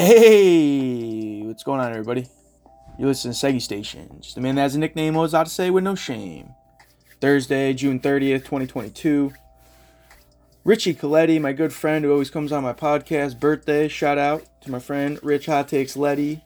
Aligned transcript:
Hey, 0.00 1.42
what's 1.42 1.64
going 1.64 1.80
on, 1.80 1.90
everybody? 1.90 2.28
You 3.00 3.06
listen 3.06 3.32
to 3.32 3.36
Seggy 3.36 3.60
Station. 3.60 4.18
Just 4.20 4.36
a 4.36 4.40
man 4.40 4.54
that 4.54 4.60
has 4.60 4.76
a 4.76 4.78
nickname 4.78 5.14
knows 5.14 5.32
how 5.32 5.42
to 5.42 5.50
say 5.50 5.70
with 5.70 5.82
no 5.82 5.96
shame. 5.96 6.50
Thursday, 7.20 7.74
June 7.74 7.98
30th, 7.98 8.44
2022. 8.44 9.32
Richie 10.62 10.94
Coletti, 10.94 11.40
my 11.40 11.52
good 11.52 11.72
friend 11.72 12.04
who 12.04 12.12
always 12.12 12.30
comes 12.30 12.52
on 12.52 12.62
my 12.62 12.72
podcast, 12.72 13.40
birthday. 13.40 13.88
Shout 13.88 14.18
out 14.18 14.44
to 14.60 14.70
my 14.70 14.78
friend 14.78 15.18
Rich 15.20 15.46
Hot 15.46 15.66
Takes 15.66 15.96
Letty. 15.96 16.44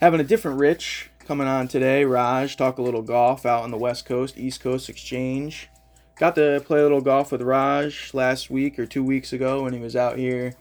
Having 0.00 0.20
a 0.20 0.24
different 0.24 0.58
Rich 0.58 1.10
coming 1.26 1.46
on 1.46 1.68
today. 1.68 2.06
Raj, 2.06 2.56
talk 2.56 2.78
a 2.78 2.82
little 2.82 3.02
golf 3.02 3.44
out 3.44 3.62
on 3.62 3.72
the 3.72 3.76
West 3.76 4.06
Coast, 4.06 4.38
East 4.38 4.62
Coast 4.62 4.88
exchange. 4.88 5.68
Got 6.16 6.34
to 6.36 6.62
play 6.64 6.80
a 6.80 6.82
little 6.82 7.02
golf 7.02 7.30
with 7.30 7.42
Raj 7.42 8.14
last 8.14 8.48
week 8.48 8.78
or 8.78 8.86
two 8.86 9.04
weeks 9.04 9.34
ago 9.34 9.64
when 9.64 9.74
he 9.74 9.80
was 9.80 9.94
out 9.94 10.16
here 10.16 10.54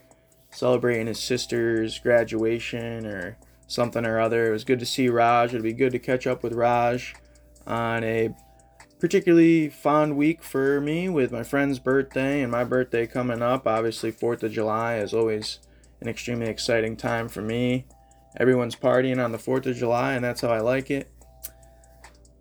celebrating 0.51 1.07
his 1.07 1.19
sister's 1.19 1.99
graduation 1.99 3.05
or 3.05 3.37
something 3.67 4.05
or 4.05 4.19
other. 4.19 4.47
It 4.47 4.51
was 4.51 4.63
good 4.63 4.79
to 4.79 4.85
see 4.85 5.09
Raj. 5.09 5.53
It'll 5.53 5.63
be 5.63 5.73
good 5.73 5.91
to 5.91 5.99
catch 5.99 6.25
up 6.25 6.43
with 6.43 6.53
Raj 6.53 7.15
on 7.67 8.03
a 8.03 8.29
particularly 8.99 9.69
fond 9.69 10.17
week 10.17 10.43
for 10.43 10.81
me 10.81 11.07
with 11.07 11.31
my 11.31 11.43
friend's 11.43 11.79
birthday 11.79 12.41
and 12.41 12.51
my 12.51 12.63
birthday 12.63 13.07
coming 13.07 13.41
up. 13.41 13.67
Obviously, 13.67 14.11
4th 14.11 14.43
of 14.43 14.51
July 14.51 14.97
is 14.97 15.13
always 15.13 15.59
an 16.01 16.09
extremely 16.09 16.47
exciting 16.47 16.97
time 16.97 17.29
for 17.29 17.41
me. 17.41 17.85
Everyone's 18.37 18.75
partying 18.75 19.23
on 19.23 19.31
the 19.31 19.37
4th 19.37 19.65
of 19.67 19.75
July, 19.75 20.13
and 20.13 20.23
that's 20.23 20.41
how 20.41 20.49
I 20.49 20.59
like 20.59 20.91
it. 20.91 21.11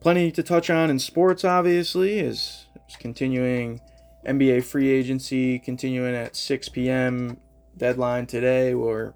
Plenty 0.01 0.31
to 0.33 0.43
touch 0.43 0.71
on 0.71 0.91
in 0.91 0.99
sports, 0.99 1.45
obviously, 1.45 2.19
is 2.19 2.67
continuing 2.99 3.81
NBA 4.27 4.65
free 4.65 4.91
agency 4.91 5.59
continuing 5.59 6.15
at 6.15 6.37
6 6.37 6.69
p.m. 6.71 7.39
deadline 7.79 8.27
today, 8.27 8.75
where 8.75 9.15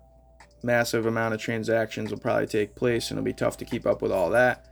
massive 0.62 1.06
amount 1.06 1.34
of 1.34 1.40
transactions 1.40 2.10
will 2.10 2.18
probably 2.18 2.46
take 2.46 2.74
place, 2.74 3.10
and 3.10 3.18
it'll 3.18 3.24
be 3.24 3.32
tough 3.32 3.56
to 3.58 3.64
keep 3.64 3.86
up 3.86 4.02
with 4.02 4.12
all 4.12 4.30
that. 4.30 4.66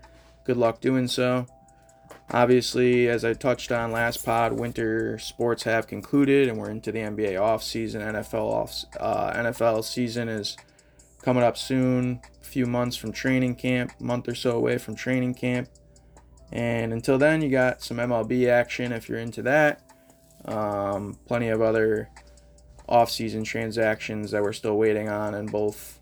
Good 0.44 0.56
luck 0.56 0.80
doing 0.80 1.08
so. 1.08 1.46
Obviously, 2.32 3.08
as 3.08 3.24
I 3.24 3.34
touched 3.34 3.72
on 3.72 3.90
last 3.90 4.24
pod, 4.24 4.52
winter 4.52 5.18
sports 5.18 5.64
have 5.64 5.88
concluded, 5.88 6.48
and 6.48 6.58
we're 6.58 6.70
into 6.70 6.92
the 6.92 7.00
NBA 7.00 7.40
off 7.40 7.62
season. 7.62 8.02
NFL 8.02 8.34
off 8.34 8.84
uh, 8.98 9.32
NFL 9.32 9.84
season 9.84 10.28
is 10.28 10.56
coming 11.22 11.42
up 11.42 11.56
soon. 11.56 12.20
A 12.40 12.44
few 12.44 12.66
months 12.66 12.96
from 12.96 13.12
training 13.12 13.56
camp, 13.56 13.92
month 14.00 14.28
or 14.28 14.34
so 14.34 14.56
away 14.56 14.78
from 14.78 14.94
training 14.94 15.34
camp. 15.34 15.68
And 16.52 16.92
until 16.92 17.18
then, 17.18 17.42
you 17.42 17.50
got 17.50 17.82
some 17.82 17.98
MLB 17.98 18.48
action 18.48 18.92
if 18.92 19.08
you're 19.08 19.18
into 19.18 19.42
that. 19.42 19.82
Um, 20.44 21.18
plenty 21.26 21.48
of 21.48 21.60
other 21.60 22.08
off-season 22.90 23.44
transactions 23.44 24.32
that 24.32 24.42
we're 24.42 24.52
still 24.52 24.76
waiting 24.76 25.08
on 25.08 25.34
in 25.34 25.46
both 25.46 26.00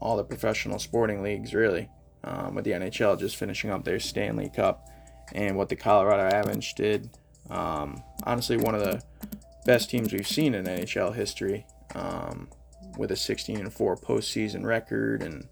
all 0.00 0.16
the 0.16 0.24
professional 0.24 0.78
sporting 0.78 1.22
leagues, 1.22 1.54
really. 1.54 1.88
Um, 2.24 2.56
with 2.56 2.64
the 2.64 2.72
NHL 2.72 3.18
just 3.18 3.36
finishing 3.36 3.70
up 3.70 3.84
their 3.84 4.00
Stanley 4.00 4.50
Cup 4.50 4.88
and 5.34 5.56
what 5.56 5.68
the 5.68 5.76
Colorado 5.76 6.34
Avalanche 6.34 6.74
did. 6.74 7.10
Um, 7.48 8.02
honestly, 8.24 8.56
one 8.56 8.74
of 8.74 8.82
the 8.82 9.02
best 9.64 9.88
teams 9.90 10.12
we've 10.12 10.26
seen 10.26 10.54
in 10.54 10.64
NHL 10.64 11.14
history, 11.14 11.64
um, 11.94 12.48
with 12.96 13.12
a 13.12 13.16
16 13.16 13.58
and 13.58 13.72
4 13.72 13.96
postseason 13.96 14.64
record 14.64 15.22
and 15.22 15.46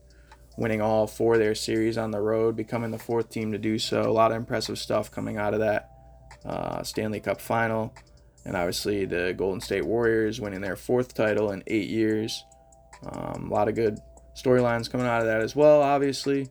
winning 0.56 0.80
all 0.80 1.06
four 1.06 1.34
of 1.34 1.40
their 1.40 1.54
series 1.54 1.98
on 1.98 2.10
the 2.10 2.20
road, 2.20 2.56
becoming 2.56 2.90
the 2.90 2.98
fourth 2.98 3.30
team 3.30 3.52
to 3.52 3.58
do 3.58 3.78
so. 3.78 4.02
A 4.02 4.10
lot 4.10 4.30
of 4.30 4.36
impressive 4.36 4.78
stuff 4.78 5.10
coming 5.10 5.36
out 5.36 5.54
of 5.54 5.60
that 5.60 5.90
uh, 6.44 6.82
Stanley 6.82 7.20
Cup 7.20 7.40
final. 7.40 7.94
And 8.46 8.56
obviously, 8.56 9.04
the 9.06 9.34
Golden 9.36 9.60
State 9.60 9.84
Warriors 9.84 10.40
winning 10.40 10.60
their 10.60 10.76
fourth 10.76 11.14
title 11.14 11.50
in 11.50 11.64
eight 11.66 11.88
years. 11.88 12.44
Um, 13.04 13.50
a 13.50 13.54
lot 13.54 13.68
of 13.68 13.74
good 13.74 13.98
storylines 14.36 14.88
coming 14.88 15.08
out 15.08 15.20
of 15.20 15.26
that 15.26 15.42
as 15.42 15.56
well, 15.56 15.82
obviously. 15.82 16.48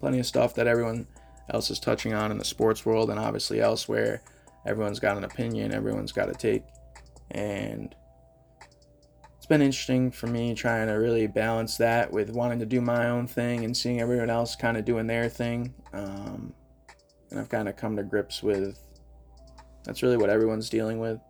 Plenty 0.00 0.18
of 0.18 0.26
stuff 0.26 0.56
that 0.56 0.66
everyone 0.66 1.06
else 1.48 1.70
is 1.70 1.78
touching 1.78 2.12
on 2.12 2.32
in 2.32 2.38
the 2.38 2.44
sports 2.44 2.84
world 2.84 3.08
and 3.08 3.20
obviously 3.20 3.60
elsewhere. 3.60 4.20
Everyone's 4.66 4.98
got 4.98 5.16
an 5.16 5.22
opinion, 5.22 5.72
everyone's 5.72 6.10
got 6.10 6.28
a 6.28 6.34
take. 6.34 6.64
And 7.30 7.94
it's 9.36 9.46
been 9.46 9.62
interesting 9.62 10.10
for 10.10 10.26
me 10.26 10.56
trying 10.56 10.88
to 10.88 10.94
really 10.94 11.28
balance 11.28 11.76
that 11.76 12.12
with 12.12 12.30
wanting 12.30 12.58
to 12.58 12.66
do 12.66 12.80
my 12.80 13.10
own 13.10 13.28
thing 13.28 13.64
and 13.64 13.76
seeing 13.76 14.00
everyone 14.00 14.28
else 14.28 14.56
kind 14.56 14.76
of 14.76 14.84
doing 14.84 15.06
their 15.06 15.28
thing. 15.28 15.72
Um, 15.92 16.52
and 17.30 17.38
I've 17.38 17.48
kind 17.48 17.68
of 17.68 17.76
come 17.76 17.94
to 17.96 18.02
grips 18.02 18.42
with 18.42 18.76
that's 19.84 20.02
really 20.02 20.16
what 20.16 20.30
everyone's 20.30 20.68
dealing 20.68 20.98
with. 20.98 21.20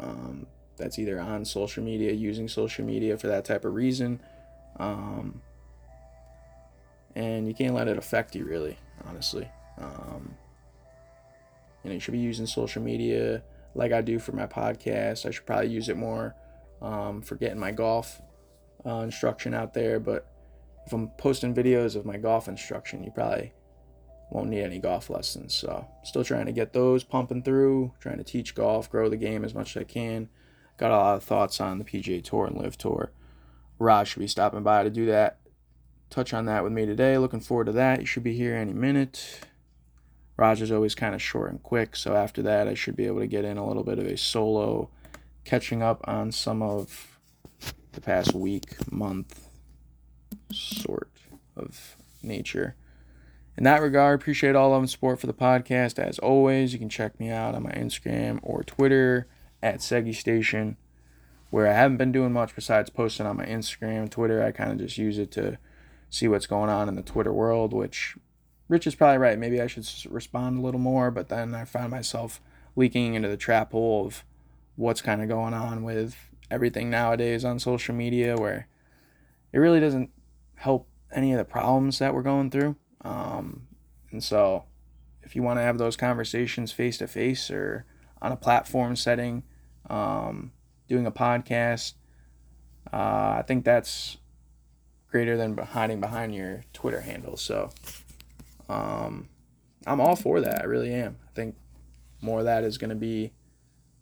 Um, 0.00 0.46
that's 0.76 0.98
either 0.98 1.20
on 1.20 1.44
social 1.44 1.82
media, 1.82 2.12
using 2.12 2.48
social 2.48 2.84
media 2.84 3.16
for 3.16 3.28
that 3.28 3.44
type 3.44 3.64
of 3.64 3.74
reason. 3.74 4.20
Um, 4.78 5.42
and 7.14 7.46
you 7.46 7.54
can't 7.54 7.74
let 7.74 7.88
it 7.88 7.98
affect 7.98 8.34
you, 8.34 8.44
really, 8.44 8.78
honestly. 9.06 9.48
Um, 9.78 10.34
you 11.82 11.90
know, 11.90 11.94
you 11.94 12.00
should 12.00 12.12
be 12.12 12.18
using 12.18 12.46
social 12.46 12.82
media 12.82 13.42
like 13.74 13.92
I 13.92 14.00
do 14.00 14.18
for 14.18 14.32
my 14.32 14.46
podcast. 14.46 15.26
I 15.26 15.30
should 15.30 15.46
probably 15.46 15.68
use 15.68 15.88
it 15.88 15.96
more 15.96 16.34
um, 16.80 17.22
for 17.22 17.36
getting 17.36 17.58
my 17.58 17.70
golf 17.70 18.20
uh, 18.84 19.00
instruction 19.00 19.54
out 19.54 19.74
there. 19.74 20.00
But 20.00 20.26
if 20.86 20.92
I'm 20.92 21.08
posting 21.18 21.54
videos 21.54 21.96
of 21.96 22.04
my 22.04 22.16
golf 22.16 22.48
instruction, 22.48 23.04
you 23.04 23.10
probably 23.10 23.52
won't 24.32 24.48
need 24.48 24.62
any 24.62 24.78
golf 24.78 25.10
lessons. 25.10 25.54
So, 25.54 25.86
still 26.02 26.24
trying 26.24 26.46
to 26.46 26.52
get 26.52 26.72
those 26.72 27.04
pumping 27.04 27.42
through, 27.42 27.92
trying 28.00 28.16
to 28.16 28.24
teach 28.24 28.54
golf, 28.54 28.90
grow 28.90 29.08
the 29.08 29.16
game 29.16 29.44
as 29.44 29.54
much 29.54 29.76
as 29.76 29.82
I 29.82 29.84
can. 29.84 30.30
Got 30.78 30.90
a 30.90 30.96
lot 30.96 31.16
of 31.16 31.22
thoughts 31.22 31.60
on 31.60 31.78
the 31.78 31.84
PGA 31.84 32.24
Tour 32.24 32.46
and 32.46 32.56
LIV 32.56 32.78
Tour. 32.78 33.12
Raj 33.78 34.08
should 34.08 34.20
be 34.20 34.26
stopping 34.26 34.62
by 34.62 34.84
to 34.84 34.90
do 34.90 35.06
that. 35.06 35.38
Touch 36.08 36.32
on 36.32 36.46
that 36.46 36.64
with 36.64 36.72
me 36.72 36.86
today. 36.86 37.18
Looking 37.18 37.40
forward 37.40 37.66
to 37.66 37.72
that. 37.72 38.00
You 38.00 38.06
should 38.06 38.22
be 38.22 38.36
here 38.36 38.56
any 38.56 38.72
minute. 38.72 39.40
Raj 40.38 40.62
is 40.62 40.72
always 40.72 40.94
kind 40.94 41.14
of 41.14 41.20
short 41.20 41.50
and 41.50 41.62
quick, 41.62 41.94
so 41.94 42.16
after 42.16 42.40
that, 42.42 42.66
I 42.66 42.74
should 42.74 42.96
be 42.96 43.06
able 43.06 43.20
to 43.20 43.26
get 43.26 43.44
in 43.44 43.58
a 43.58 43.66
little 43.66 43.84
bit 43.84 43.98
of 43.98 44.06
a 44.06 44.16
solo 44.16 44.88
catching 45.44 45.82
up 45.82 46.00
on 46.04 46.32
some 46.32 46.62
of 46.62 47.18
the 47.92 48.00
past 48.00 48.32
week, 48.32 48.90
month, 48.90 49.46
sort 50.50 51.10
of 51.54 51.96
nature. 52.22 52.76
In 53.56 53.64
that 53.64 53.82
regard, 53.82 54.20
appreciate 54.20 54.56
all 54.56 54.70
love 54.70 54.82
and 54.82 54.90
support 54.90 55.20
for 55.20 55.26
the 55.26 55.34
podcast. 55.34 55.98
As 55.98 56.18
always, 56.18 56.72
you 56.72 56.78
can 56.78 56.88
check 56.88 57.20
me 57.20 57.28
out 57.28 57.54
on 57.54 57.62
my 57.62 57.72
Instagram 57.72 58.38
or 58.42 58.62
Twitter 58.62 59.26
at 59.62 59.80
Seggy 59.80 60.14
Station, 60.14 60.76
where 61.50 61.68
I 61.68 61.74
haven't 61.74 61.98
been 61.98 62.12
doing 62.12 62.32
much 62.32 62.54
besides 62.54 62.88
posting 62.88 63.26
on 63.26 63.36
my 63.36 63.44
Instagram. 63.44 64.10
Twitter, 64.10 64.42
I 64.42 64.52
kind 64.52 64.72
of 64.72 64.78
just 64.78 64.96
use 64.96 65.18
it 65.18 65.30
to 65.32 65.58
see 66.08 66.28
what's 66.28 66.46
going 66.46 66.70
on 66.70 66.88
in 66.88 66.94
the 66.94 67.02
Twitter 67.02 67.32
world, 67.32 67.74
which 67.74 68.16
Rich 68.68 68.86
is 68.86 68.94
probably 68.94 69.18
right. 69.18 69.38
Maybe 69.38 69.60
I 69.60 69.66
should 69.66 69.86
respond 70.10 70.58
a 70.58 70.62
little 70.62 70.80
more, 70.80 71.10
but 71.10 71.28
then 71.28 71.54
I 71.54 71.66
found 71.66 71.90
myself 71.90 72.40
leaking 72.74 73.14
into 73.14 73.28
the 73.28 73.36
trap 73.36 73.72
hole 73.72 74.06
of 74.06 74.24
what's 74.76 75.02
kind 75.02 75.20
of 75.20 75.28
going 75.28 75.52
on 75.52 75.82
with 75.82 76.16
everything 76.50 76.88
nowadays 76.88 77.44
on 77.44 77.58
social 77.58 77.94
media 77.94 78.34
where 78.36 78.68
it 79.52 79.58
really 79.58 79.80
doesn't 79.80 80.10
help 80.54 80.88
any 81.12 81.32
of 81.32 81.38
the 81.38 81.44
problems 81.44 81.98
that 81.98 82.14
we're 82.14 82.22
going 82.22 82.50
through. 82.50 82.76
Um, 83.02 83.66
and 84.10 84.22
so, 84.22 84.64
if 85.22 85.36
you 85.36 85.42
want 85.42 85.58
to 85.58 85.62
have 85.62 85.78
those 85.78 85.96
conversations 85.96 86.72
face 86.72 86.98
to 86.98 87.06
face 87.06 87.50
or 87.50 87.84
on 88.20 88.32
a 88.32 88.36
platform 88.36 88.96
setting, 88.96 89.42
um, 89.88 90.52
doing 90.88 91.06
a 91.06 91.12
podcast, 91.12 91.94
uh, 92.92 93.36
I 93.38 93.44
think 93.46 93.64
that's 93.64 94.18
greater 95.10 95.36
than 95.36 95.56
hiding 95.56 96.00
behind 96.00 96.34
your 96.34 96.62
Twitter 96.72 97.00
handle. 97.00 97.36
So, 97.36 97.70
um, 98.68 99.28
I'm 99.86 100.00
all 100.00 100.16
for 100.16 100.40
that. 100.40 100.62
I 100.62 100.64
really 100.64 100.92
am. 100.92 101.16
I 101.26 101.30
think 101.34 101.56
more 102.20 102.40
of 102.40 102.44
that 102.44 102.64
is 102.64 102.78
going 102.78 102.90
to 102.90 102.96
be 102.96 103.32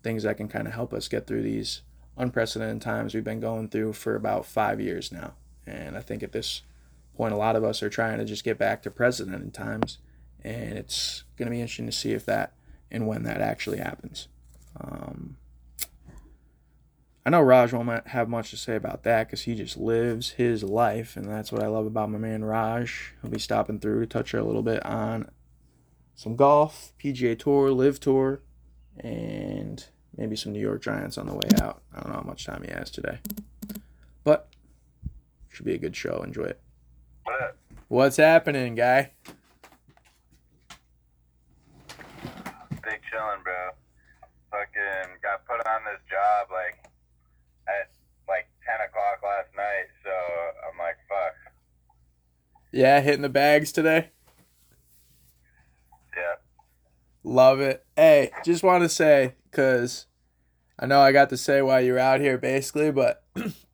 things 0.03 0.23
that 0.23 0.37
can 0.37 0.49
kind 0.49 0.67
of 0.67 0.75
help 0.75 0.93
us 0.93 1.09
get 1.09 1.27
through 1.27 1.43
these 1.43 1.83
unprecedented 2.17 2.83
times 2.83 3.15
we've 3.15 3.25
been 3.25 3.41
going 3.41 3.69
through 3.69 3.93
for 3.95 4.15
about 4.15 4.47
five 4.47 4.81
years 4.81 5.11
now. 5.11 5.35
And 5.67 5.97
I 5.97 6.01
think 6.01 6.23
at 6.23 6.33
this 6.33 6.63
point, 7.21 7.35
a 7.35 7.37
lot 7.37 7.55
of 7.55 7.65
us 7.65 7.83
are 7.83 7.91
trying 7.91 8.17
to 8.17 8.25
just 8.25 8.45
get 8.45 8.57
back 8.57 8.83
to 8.83 8.91
precedented 8.91 9.53
times. 9.53 9.99
And 10.43 10.79
it's 10.79 11.25
going 11.37 11.47
to 11.47 11.51
be 11.51 11.61
interesting 11.61 11.85
to 11.85 11.93
see 11.93 12.13
if 12.13 12.25
that 12.25 12.55
and 12.91 13.07
when 13.07 13.25
that 13.25 13.43
actually 13.43 13.77
happens. 13.77 14.29
Um, 14.81 15.37
I 17.27 17.29
know 17.29 17.43
Raj 17.43 17.75
won't 17.75 18.09
have 18.09 18.31
much 18.31 18.51
to 18.51 18.57
say 18.57 18.75
about 18.75 19.03
that 19.03 19.27
because 19.27 19.43
he 19.43 19.55
just 19.55 19.77
lives 19.77 20.31
his 20.31 20.65
life, 20.65 21.15
and 21.15 21.29
that's 21.29 21.53
what 21.53 21.63
I 21.63 21.67
love 21.67 21.85
about 21.85 22.11
my 22.11 22.17
man 22.17 22.43
Raj. 22.43 23.13
He'll 23.21 23.31
be 23.31 23.39
stopping 23.39 23.81
through 23.81 24.01
to 24.01 24.07
touch 24.07 24.31
her 24.31 24.39
a 24.39 24.45
little 24.45 24.63
bit 24.63 24.83
on 24.87 25.31
some 26.15 26.37
golf, 26.37 26.95
PGA 26.99 27.39
Tour, 27.39 27.71
LIV 27.71 28.01
Tour, 28.01 28.41
and 28.99 29.85
maybe 30.17 30.37
some 30.37 30.53
New 30.53 30.61
York 30.61 30.81
Giants 30.81 31.19
on 31.19 31.27
the 31.27 31.35
way 31.35 31.51
out. 31.61 31.83
I 31.95 32.01
don't 32.01 32.09
know 32.09 32.21
how 32.21 32.27
much 32.27 32.47
time 32.47 32.63
he 32.63 32.73
has 32.73 32.91
today. 32.91 33.19
But 34.25 34.49
should 35.51 35.67
be 35.67 35.75
a 35.75 35.79
good 35.79 35.95
show. 35.95 36.23
Enjoy 36.23 36.45
it. 36.45 36.61
What? 37.25 37.57
What's 37.89 38.17
happening, 38.17 38.75
guy? 38.75 39.13
Big 42.83 43.01
chillin', 43.13 43.43
bro. 43.45 43.71
Fucking 44.51 45.19
got 45.23 45.47
put 45.47 45.67
on 45.67 45.81
this 45.85 46.01
job 46.09 46.49
like 46.51 46.85
at 47.69 47.91
like 48.29 48.49
ten 48.67 48.87
o'clock 48.87 49.21
last 49.23 49.49
night, 49.57 49.87
so 50.03 50.11
I'm 50.11 50.79
like, 50.79 50.97
fuck. 51.09 51.35
Yeah, 52.73 53.01
hitting 53.01 53.23
the 53.23 53.29
bags 53.29 53.73
today. 53.73 54.11
Yeah. 56.17 56.35
Love 57.25 57.61
it. 57.61 57.85
Hey, 57.97 58.31
just 58.45 58.63
want 58.63 58.83
to 58.83 58.89
say, 58.89 59.35
because 59.51 60.07
I 60.79 60.87
know 60.87 61.01
I 61.01 61.13
got 61.13 61.29
to 61.31 61.37
say 61.37 61.61
while 61.63 61.81
you're 61.81 61.99
out 61.99 62.21
here 62.21 62.39
basically, 62.39 62.91
but 62.91 63.23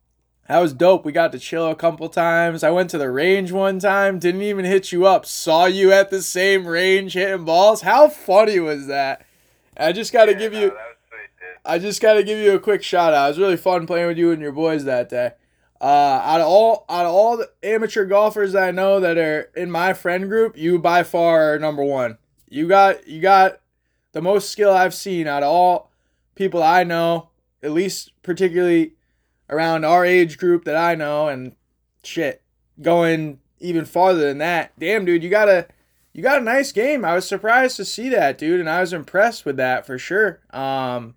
that 0.47 0.59
was 0.59 0.73
dope. 0.73 1.03
We 1.05 1.11
got 1.11 1.31
to 1.33 1.39
chill 1.39 1.67
a 1.67 1.75
couple 1.75 2.07
times. 2.09 2.63
I 2.63 2.71
went 2.71 2.89
to 2.91 2.97
the 2.97 3.11
range 3.11 3.51
one 3.51 3.79
time, 3.79 4.19
didn't 4.19 4.43
even 4.43 4.65
hit 4.65 4.91
you 4.91 5.05
up, 5.05 5.25
saw 5.25 5.65
you 5.65 5.91
at 5.91 6.09
the 6.09 6.21
same 6.21 6.65
range 6.67 7.13
hitting 7.13 7.45
balls. 7.45 7.81
How 7.81 8.07
funny 8.07 8.59
was 8.59 8.87
that? 8.87 9.25
I 9.75 9.91
just 9.91 10.13
got 10.13 10.25
to 10.25 10.31
Yeah, 10.31 10.37
give 10.39 10.53
no, 10.53 10.59
you. 10.59 10.67
Sweet. 10.69 10.79
I 11.65 11.79
just 11.79 12.01
got 12.01 12.13
to 12.13 12.23
give 12.23 12.39
you 12.39 12.53
a 12.53 12.59
quick 12.59 12.81
shout 12.81 13.13
out. 13.13 13.25
It 13.25 13.29
was 13.29 13.39
really 13.39 13.57
fun 13.57 13.85
playing 13.85 14.07
with 14.07 14.17
you 14.17 14.31
and 14.31 14.41
your 14.41 14.53
boys 14.53 14.85
that 14.85 15.09
day. 15.09 15.31
Uh, 15.79 15.83
out 16.23 16.41
of 16.41 16.47
all 16.47 16.85
out 16.89 17.05
of 17.05 17.13
all 17.13 17.37
the 17.37 17.51
amateur 17.61 18.05
golfers 18.05 18.55
I 18.55 18.71
know 18.71 18.99
that 18.99 19.17
are 19.17 19.51
in 19.55 19.69
my 19.69 19.93
friend 19.93 20.27
group, 20.27 20.57
you 20.57 20.79
by 20.79 21.03
far 21.03 21.53
are 21.53 21.59
number 21.59 21.83
one. 21.83 22.17
You 22.49 22.67
got 22.67 23.07
you 23.07 23.21
got 23.21 23.59
the 24.13 24.21
most 24.21 24.49
skill 24.49 24.71
I've 24.73 24.95
seen 24.95 25.27
out 25.27 25.43
of 25.43 25.49
all 25.49 25.91
people 26.33 26.63
I 26.63 26.83
know, 26.83 27.29
at 27.61 27.71
least 27.73 28.11
particularly 28.23 28.93
around 29.49 29.85
our 29.85 30.05
age 30.05 30.37
group 30.37 30.65
that 30.65 30.75
I 30.75 30.95
know, 30.95 31.27
and 31.27 31.55
shit, 32.03 32.41
going 32.81 33.39
even 33.59 33.85
farther 33.85 34.21
than 34.21 34.37
that. 34.39 34.77
Damn, 34.79 35.05
dude, 35.05 35.23
you 35.23 35.29
got 35.29 35.49
a 35.49 35.67
you 36.13 36.23
got 36.23 36.41
a 36.41 36.43
nice 36.43 36.71
game. 36.71 37.05
I 37.05 37.13
was 37.15 37.27
surprised 37.27 37.77
to 37.77 37.85
see 37.85 38.09
that, 38.09 38.37
dude, 38.37 38.59
and 38.59 38.69
I 38.69 38.81
was 38.81 38.93
impressed 38.93 39.45
with 39.45 39.57
that 39.57 39.85
for 39.85 39.97
sure. 39.97 40.39
Um, 40.51 41.15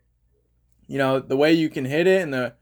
you 0.86 0.98
know 0.98 1.20
the 1.20 1.36
way 1.36 1.52
you 1.52 1.68
can 1.68 1.84
hit 1.84 2.06
it 2.06 2.22
and 2.22 2.34
the 2.34 2.54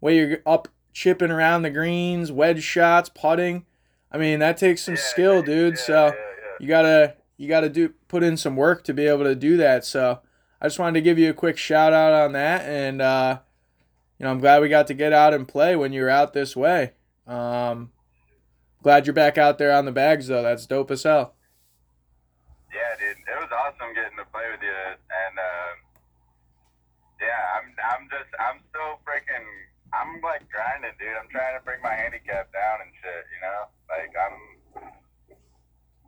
way 0.00 0.16
you're 0.16 0.38
up 0.46 0.68
chipping 0.92 1.30
around 1.30 1.62
the 1.62 1.70
greens, 1.70 2.30
wedge 2.30 2.62
shots, 2.62 3.08
putting. 3.08 3.66
I 4.12 4.18
mean, 4.18 4.38
that 4.38 4.56
takes 4.56 4.82
some 4.82 4.94
Yeah, 4.94 5.00
skill, 5.00 5.42
dude. 5.42 5.74
yeah, 5.74 5.80
so 5.82 6.06
yeah. 6.06 6.12
you 6.60 6.68
gotta 6.68 7.14
you 7.36 7.48
gotta 7.48 7.68
do 7.68 7.92
put 8.08 8.22
in 8.22 8.36
some 8.36 8.54
work 8.56 8.84
to 8.84 8.94
be 8.94 9.06
able 9.06 9.24
to 9.24 9.34
do 9.34 9.56
that. 9.56 9.84
So 9.84 10.20
I 10.60 10.66
just 10.66 10.78
wanted 10.78 10.94
to 10.94 11.00
give 11.02 11.18
you 11.18 11.30
a 11.30 11.34
quick 11.34 11.58
shout 11.58 11.92
out 11.92 12.12
on 12.12 12.32
that, 12.32 12.62
and 12.62 13.02
uh, 13.02 13.40
you 14.18 14.24
know 14.24 14.30
I'm 14.30 14.40
glad 14.40 14.62
we 14.62 14.68
got 14.68 14.86
to 14.88 14.94
get 14.94 15.12
out 15.12 15.34
and 15.34 15.46
play 15.46 15.76
when 15.76 15.92
you're 15.92 16.10
out 16.10 16.32
this 16.32 16.54
way. 16.56 16.92
Um, 17.26 17.90
glad 18.82 19.06
you're 19.06 19.14
back 19.14 19.38
out 19.38 19.58
there 19.58 19.72
on 19.72 19.84
the 19.84 19.92
bags 19.92 20.28
though. 20.28 20.42
That's 20.42 20.66
dope 20.66 20.90
as 20.90 21.02
hell. 21.02 21.34
Yeah, 22.74 22.94
dude, 22.98 23.22
it 23.22 23.38
was 23.38 23.50
awesome 23.54 23.94
getting 23.94 24.18
to 24.18 24.26
play 24.34 24.50
with 24.50 24.62
you, 24.62 24.74
and 24.74 25.34
um, 25.38 25.74
yeah, 27.22 27.42
I'm, 27.56 27.66
I'm 27.80 28.04
just, 28.10 28.30
I'm 28.36 28.58
still 28.68 28.98
freaking, 29.06 29.46
I'm 29.94 30.18
like 30.20 30.42
grinding, 30.50 30.92
dude. 30.98 31.14
I'm 31.14 31.30
trying 31.30 31.54
to 31.54 31.62
bring 31.62 31.78
my 31.80 31.94
handicap 31.94 32.50
down 32.50 32.82
and 32.82 32.90
shit, 32.98 33.24
you 33.30 33.40
know. 33.40 33.60
Like 33.86 34.10
I'm, 34.10 34.36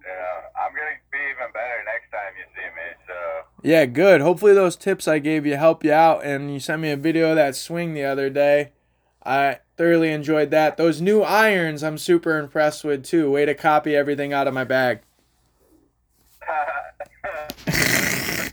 you 0.03 0.11
know, 0.11 0.37
I'm 0.59 0.75
gonna 0.75 0.99
be 1.15 1.23
even 1.23 1.55
better 1.55 1.81
next 1.87 2.11
time 2.11 2.35
you 2.35 2.47
see 2.51 2.67
me. 2.67 2.89
So 3.07 3.46
Yeah, 3.63 3.87
good. 3.87 4.21
Hopefully 4.21 4.55
those 4.55 4.77
tips 4.77 5.09
I 5.09 5.19
gave 5.19 5.47
you 5.47 5.57
help 5.57 5.83
you 5.85 5.93
out 5.93 6.25
and 6.25 6.53
you 6.53 6.61
sent 6.61 6.83
me 6.83 6.91
a 6.91 6.97
video 6.97 7.31
of 7.31 7.37
that 7.37 7.57
swing 7.57 7.95
the 7.95 8.05
other 8.05 8.31
day. 8.31 8.73
I 9.25 9.59
thoroughly 9.77 10.13
enjoyed 10.13 10.51
that. 10.53 10.77
Those 10.77 11.01
new 11.01 11.23
irons 11.23 11.83
I'm 11.83 11.99
super 11.99 12.39
impressed 12.39 12.85
with 12.85 13.05
too. 13.05 13.31
Way 13.31 13.45
to 13.47 13.55
copy 13.55 13.97
everything 13.97 14.33
out 14.33 14.47
of 14.47 14.55
my 14.55 14.65
bag. 14.65 15.01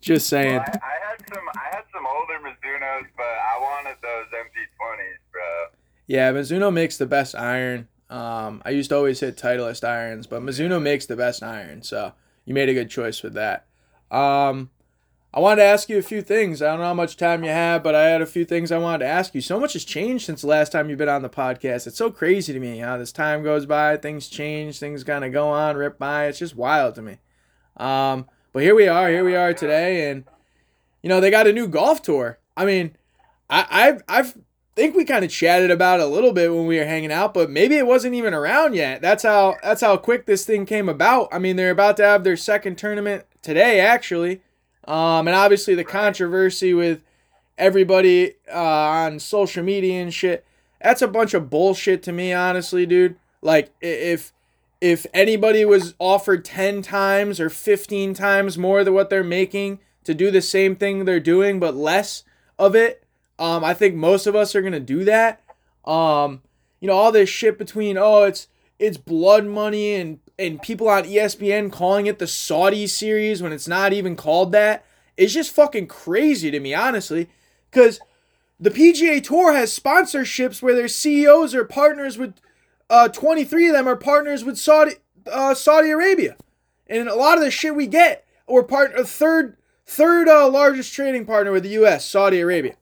Just 0.00 0.28
saying. 0.28 0.58
Well, 0.58 0.64
I, 0.82 0.86
I 0.86 1.10
had 1.10 1.34
some, 1.34 1.48
I 1.48 1.74
had 1.74 1.82
some 1.92 2.06
older 2.06 2.38
Mizunos, 2.44 3.06
but 3.16 3.24
I 3.24 3.58
wanted 3.60 3.96
those 4.02 4.26
MP20s, 4.26 5.18
bro. 5.32 5.42
Yeah, 6.06 6.32
Mizuno 6.32 6.72
makes 6.72 6.96
the 6.98 7.06
best 7.06 7.34
iron. 7.34 7.88
Um, 8.10 8.62
I 8.64 8.70
used 8.70 8.90
to 8.90 8.96
always 8.96 9.18
hit 9.20 9.36
Titleist 9.36 9.82
irons, 9.82 10.26
but 10.26 10.42
Mizuno 10.42 10.80
makes 10.80 11.06
the 11.06 11.16
best 11.16 11.42
iron, 11.42 11.82
so 11.82 12.12
you 12.44 12.54
made 12.54 12.68
a 12.68 12.74
good 12.74 12.90
choice 12.90 13.22
with 13.22 13.34
that. 13.34 13.66
Um, 14.10 14.70
I 15.32 15.40
wanted 15.40 15.62
to 15.62 15.66
ask 15.66 15.88
you 15.88 15.98
a 15.98 16.02
few 16.02 16.22
things. 16.22 16.62
I 16.62 16.68
don't 16.68 16.78
know 16.78 16.84
how 16.84 16.94
much 16.94 17.16
time 17.16 17.42
you 17.42 17.50
have, 17.50 17.82
but 17.82 17.96
I 17.96 18.04
had 18.04 18.22
a 18.22 18.26
few 18.26 18.44
things 18.44 18.70
I 18.70 18.78
wanted 18.78 18.98
to 19.00 19.10
ask 19.10 19.34
you. 19.34 19.40
So 19.40 19.58
much 19.58 19.72
has 19.72 19.84
changed 19.84 20.26
since 20.26 20.42
the 20.42 20.46
last 20.46 20.70
time 20.70 20.88
you've 20.88 20.98
been 20.98 21.08
on 21.08 21.22
the 21.22 21.28
podcast. 21.28 21.88
It's 21.88 21.96
so 21.96 22.10
crazy 22.10 22.52
to 22.52 22.60
me 22.60 22.78
how 22.78 22.98
this 22.98 23.10
time 23.10 23.42
goes 23.42 23.66
by, 23.66 23.96
things 23.96 24.28
change, 24.28 24.78
things 24.78 25.02
kind 25.02 25.24
of 25.24 25.32
go 25.32 25.48
on, 25.48 25.76
rip 25.76 25.98
by. 25.98 26.26
It's 26.26 26.38
just 26.38 26.54
wild 26.54 26.94
to 26.94 27.02
me. 27.02 27.18
Um, 27.76 28.28
but 28.52 28.62
here 28.62 28.76
we 28.76 28.86
are, 28.86 29.08
here 29.08 29.24
we 29.24 29.34
are 29.34 29.52
today, 29.52 30.08
and 30.08 30.24
you 31.02 31.08
know 31.08 31.20
they 31.20 31.32
got 31.32 31.48
a 31.48 31.52
new 31.52 31.66
golf 31.66 32.00
tour. 32.00 32.38
I 32.56 32.64
mean, 32.64 32.96
I, 33.50 33.66
I've 33.68 34.02
I've 34.08 34.38
think 34.76 34.94
we 34.94 35.04
kind 35.04 35.24
of 35.24 35.30
chatted 35.30 35.70
about 35.70 36.00
it 36.00 36.04
a 36.04 36.08
little 36.08 36.32
bit 36.32 36.54
when 36.54 36.66
we 36.66 36.78
were 36.78 36.84
hanging 36.84 37.12
out, 37.12 37.34
but 37.34 37.50
maybe 37.50 37.76
it 37.76 37.86
wasn't 37.86 38.14
even 38.14 38.34
around 38.34 38.74
yet. 38.74 39.02
That's 39.02 39.24
how 39.24 39.56
that's 39.62 39.80
how 39.80 39.96
quick 39.96 40.26
this 40.26 40.46
thing 40.46 40.66
came 40.66 40.88
about. 40.88 41.28
I 41.32 41.40
mean, 41.40 41.56
they're 41.56 41.70
about 41.70 41.96
to 41.98 42.04
have 42.04 42.22
their 42.22 42.36
second 42.36 42.76
tournament 42.78 43.24
today, 43.44 43.78
actually, 43.78 44.40
um, 44.88 45.28
and 45.28 45.36
obviously 45.36 45.74
the 45.74 45.84
controversy 45.84 46.74
with 46.74 47.04
everybody 47.56 48.34
uh, 48.52 48.58
on 48.58 49.20
social 49.20 49.62
media 49.62 50.02
and 50.02 50.12
shit. 50.12 50.44
That's 50.80 51.02
a 51.02 51.08
bunch 51.08 51.34
of 51.34 51.48
bullshit 51.48 52.02
to 52.04 52.12
me, 52.12 52.32
honestly, 52.32 52.84
dude. 52.84 53.16
Like 53.40 53.72
if 53.80 54.32
if 54.80 55.06
anybody 55.14 55.64
was 55.64 55.94
offered 55.98 56.44
10 56.44 56.82
times 56.82 57.40
or 57.40 57.48
15 57.48 58.12
times 58.12 58.58
more 58.58 58.84
than 58.84 58.92
what 58.92 59.08
they're 59.08 59.24
making 59.24 59.78
to 60.04 60.12
do 60.12 60.30
the 60.30 60.42
same 60.42 60.76
thing 60.76 61.04
they're 61.04 61.20
doing 61.20 61.58
but 61.58 61.74
less 61.74 62.24
of 62.58 62.74
it 62.74 63.04
um, 63.38 63.64
i 63.64 63.72
think 63.72 63.94
most 63.94 64.26
of 64.26 64.34
us 64.34 64.54
are 64.54 64.60
going 64.60 64.74
to 64.74 64.80
do 64.80 65.04
that 65.04 65.40
um, 65.86 66.42
you 66.80 66.88
know 66.88 66.94
all 66.94 67.12
this 67.12 67.30
shit 67.30 67.56
between 67.56 67.96
oh 67.96 68.24
it's 68.24 68.48
it's 68.78 68.96
blood 68.96 69.46
money 69.46 69.94
and 69.94 70.18
and 70.38 70.60
people 70.62 70.88
on 70.88 71.04
espn 71.04 71.70
calling 71.70 72.06
it 72.06 72.18
the 72.18 72.26
saudi 72.26 72.86
series 72.86 73.40
when 73.40 73.52
it's 73.52 73.68
not 73.68 73.92
even 73.92 74.16
called 74.16 74.50
that 74.52 74.84
is 75.16 75.32
just 75.32 75.52
fucking 75.52 75.86
crazy 75.86 76.50
to 76.50 76.60
me 76.60 76.74
honestly. 76.74 77.28
Because 77.70 78.00
the 78.58 78.70
pga 78.70 79.22
tour 79.22 79.52
has 79.52 79.76
sponsorships 79.76 80.62
where 80.62 80.74
their 80.74 80.88
ceos 80.88 81.54
are 81.54 81.64
partners 81.64 82.18
with 82.18 82.34
uh, 82.90 83.08
23 83.08 83.68
of 83.68 83.72
them 83.74 83.88
are 83.88 83.96
partners 83.96 84.44
with 84.44 84.58
Saudi 84.58 84.92
uh, 85.26 85.54
Saudi 85.54 85.90
Arabia, 85.90 86.36
and 86.86 87.08
a 87.08 87.14
lot 87.14 87.38
of 87.38 87.44
the 87.44 87.50
shit 87.50 87.74
we 87.74 87.86
get, 87.86 88.26
we're 88.46 88.62
part 88.62 88.94
a 88.94 89.04
third 89.04 89.56
third 89.86 90.28
uh, 90.28 90.48
largest 90.48 90.92
trading 90.92 91.24
partner 91.24 91.50
with 91.50 91.62
the 91.62 91.70
U.S. 91.70 92.04
Saudi 92.04 92.40
Arabia, 92.40 92.76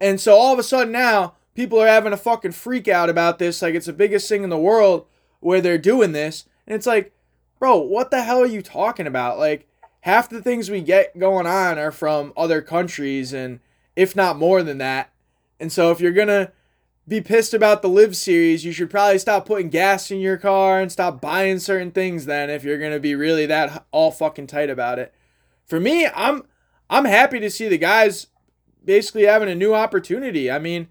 and 0.00 0.20
so 0.20 0.34
all 0.34 0.52
of 0.52 0.58
a 0.58 0.62
sudden 0.62 0.92
now 0.92 1.34
people 1.54 1.80
are 1.80 1.88
having 1.88 2.12
a 2.12 2.16
fucking 2.16 2.52
freak 2.52 2.86
out 2.86 3.10
about 3.10 3.38
this, 3.38 3.60
like 3.60 3.74
it's 3.74 3.86
the 3.86 3.92
biggest 3.92 4.28
thing 4.28 4.44
in 4.44 4.50
the 4.50 4.58
world 4.58 5.06
where 5.40 5.60
they're 5.60 5.78
doing 5.78 6.12
this, 6.12 6.46
and 6.66 6.74
it's 6.74 6.86
like, 6.86 7.12
bro, 7.58 7.78
what 7.78 8.10
the 8.10 8.22
hell 8.22 8.40
are 8.40 8.46
you 8.46 8.62
talking 8.62 9.06
about? 9.06 9.38
Like 9.38 9.68
half 10.00 10.28
the 10.28 10.42
things 10.42 10.70
we 10.70 10.80
get 10.80 11.18
going 11.18 11.46
on 11.46 11.78
are 11.78 11.92
from 11.92 12.32
other 12.36 12.62
countries, 12.62 13.32
and 13.32 13.60
if 13.96 14.14
not 14.14 14.38
more 14.38 14.62
than 14.62 14.78
that, 14.78 15.10
and 15.60 15.72
so 15.72 15.90
if 15.90 16.00
you're 16.00 16.12
gonna 16.12 16.52
be 17.06 17.20
pissed 17.20 17.52
about 17.52 17.82
the 17.82 17.88
LIV 17.88 18.16
series, 18.16 18.64
you 18.64 18.72
should 18.72 18.90
probably 18.90 19.18
stop 19.18 19.46
putting 19.46 19.68
gas 19.68 20.10
in 20.10 20.20
your 20.20 20.36
car 20.36 20.80
and 20.80 20.90
stop 20.90 21.20
buying 21.20 21.58
certain 21.58 21.90
things 21.90 22.24
then 22.24 22.48
if 22.48 22.64
you're 22.64 22.78
going 22.78 22.92
to 22.92 23.00
be 23.00 23.14
really 23.14 23.46
that 23.46 23.84
all 23.90 24.10
fucking 24.10 24.46
tight 24.46 24.70
about 24.70 24.98
it. 24.98 25.12
For 25.66 25.78
me, 25.78 26.06
I'm 26.06 26.44
I'm 26.88 27.04
happy 27.04 27.40
to 27.40 27.50
see 27.50 27.68
the 27.68 27.78
guys 27.78 28.28
basically 28.84 29.24
having 29.24 29.48
a 29.48 29.54
new 29.54 29.74
opportunity. 29.74 30.50
I 30.50 30.58
mean, 30.58 30.88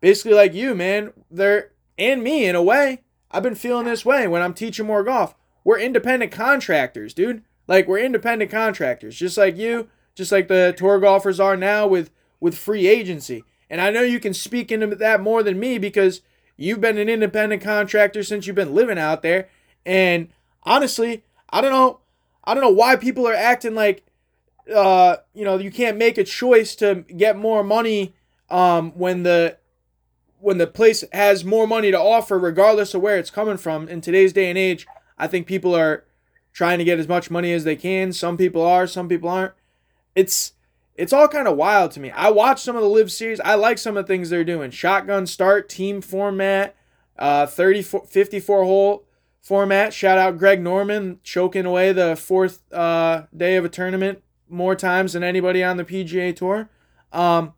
basically 0.00 0.34
like 0.34 0.54
you, 0.54 0.74
man, 0.74 1.12
they're 1.30 1.72
and 1.96 2.22
me 2.22 2.46
in 2.46 2.54
a 2.54 2.62
way. 2.62 3.02
I've 3.38 3.44
been 3.44 3.54
feeling 3.54 3.86
this 3.86 4.04
way 4.04 4.26
when 4.26 4.42
I'm 4.42 4.52
teaching 4.52 4.84
more 4.84 5.04
golf. 5.04 5.32
We're 5.62 5.78
independent 5.78 6.32
contractors, 6.32 7.14
dude. 7.14 7.44
Like 7.68 7.86
we're 7.86 8.00
independent 8.00 8.50
contractors, 8.50 9.14
just 9.14 9.38
like 9.38 9.56
you, 9.56 9.88
just 10.16 10.32
like 10.32 10.48
the 10.48 10.74
tour 10.76 10.98
golfers 10.98 11.38
are 11.38 11.56
now 11.56 11.86
with 11.86 12.10
with 12.40 12.58
free 12.58 12.88
agency. 12.88 13.44
And 13.70 13.80
I 13.80 13.90
know 13.90 14.02
you 14.02 14.18
can 14.18 14.34
speak 14.34 14.72
into 14.72 14.88
that 14.88 15.20
more 15.20 15.44
than 15.44 15.60
me 15.60 15.78
because 15.78 16.20
you've 16.56 16.80
been 16.80 16.98
an 16.98 17.08
independent 17.08 17.62
contractor 17.62 18.24
since 18.24 18.48
you've 18.48 18.56
been 18.56 18.74
living 18.74 18.98
out 18.98 19.22
there. 19.22 19.48
And 19.86 20.30
honestly, 20.64 21.22
I 21.48 21.60
don't 21.60 21.70
know 21.70 22.00
I 22.42 22.54
don't 22.54 22.64
know 22.64 22.70
why 22.70 22.96
people 22.96 23.24
are 23.28 23.34
acting 23.34 23.76
like 23.76 24.04
uh, 24.74 25.18
you 25.32 25.44
know, 25.44 25.58
you 25.58 25.70
can't 25.70 25.96
make 25.96 26.18
a 26.18 26.24
choice 26.24 26.74
to 26.74 27.04
get 27.16 27.38
more 27.38 27.62
money 27.62 28.14
um, 28.50 28.90
when 28.98 29.22
the 29.22 29.57
when 30.40 30.58
the 30.58 30.66
place 30.66 31.04
has 31.12 31.44
more 31.44 31.66
money 31.66 31.90
to 31.90 32.00
offer 32.00 32.38
regardless 32.38 32.94
of 32.94 33.02
where 33.02 33.18
it's 33.18 33.30
coming 33.30 33.56
from. 33.56 33.88
In 33.88 34.00
today's 34.00 34.32
day 34.32 34.48
and 34.48 34.58
age, 34.58 34.86
I 35.16 35.26
think 35.26 35.46
people 35.46 35.74
are 35.74 36.04
trying 36.52 36.78
to 36.78 36.84
get 36.84 36.98
as 36.98 37.08
much 37.08 37.30
money 37.30 37.52
as 37.52 37.64
they 37.64 37.76
can. 37.76 38.12
Some 38.12 38.36
people 38.36 38.62
are, 38.62 38.86
some 38.86 39.08
people 39.08 39.28
aren't. 39.28 39.54
It's 40.14 40.52
it's 40.94 41.12
all 41.12 41.28
kind 41.28 41.46
of 41.46 41.56
wild 41.56 41.92
to 41.92 42.00
me. 42.00 42.10
I 42.10 42.30
watch 42.30 42.60
some 42.60 42.74
of 42.74 42.82
the 42.82 42.88
LIV 42.88 43.12
series. 43.12 43.40
I 43.40 43.54
like 43.54 43.78
some 43.78 43.96
of 43.96 44.04
the 44.04 44.12
things 44.12 44.30
they're 44.30 44.42
doing. 44.42 44.72
Shotgun 44.72 45.26
start, 45.26 45.68
team 45.68 46.00
format, 46.00 46.74
uh 47.18 47.46
34 47.46 48.06
54 48.06 48.64
hole 48.64 49.04
format. 49.40 49.94
Shout 49.94 50.18
out 50.18 50.38
Greg 50.38 50.60
Norman 50.60 51.20
choking 51.22 51.64
away 51.64 51.92
the 51.92 52.16
fourth 52.16 52.70
uh, 52.72 53.22
day 53.36 53.56
of 53.56 53.64
a 53.64 53.68
tournament 53.68 54.22
more 54.48 54.74
times 54.74 55.14
than 55.14 55.22
anybody 55.22 55.62
on 55.64 55.76
the 55.76 55.84
PGA 55.84 56.34
Tour. 56.34 56.68
Um, 57.12 57.54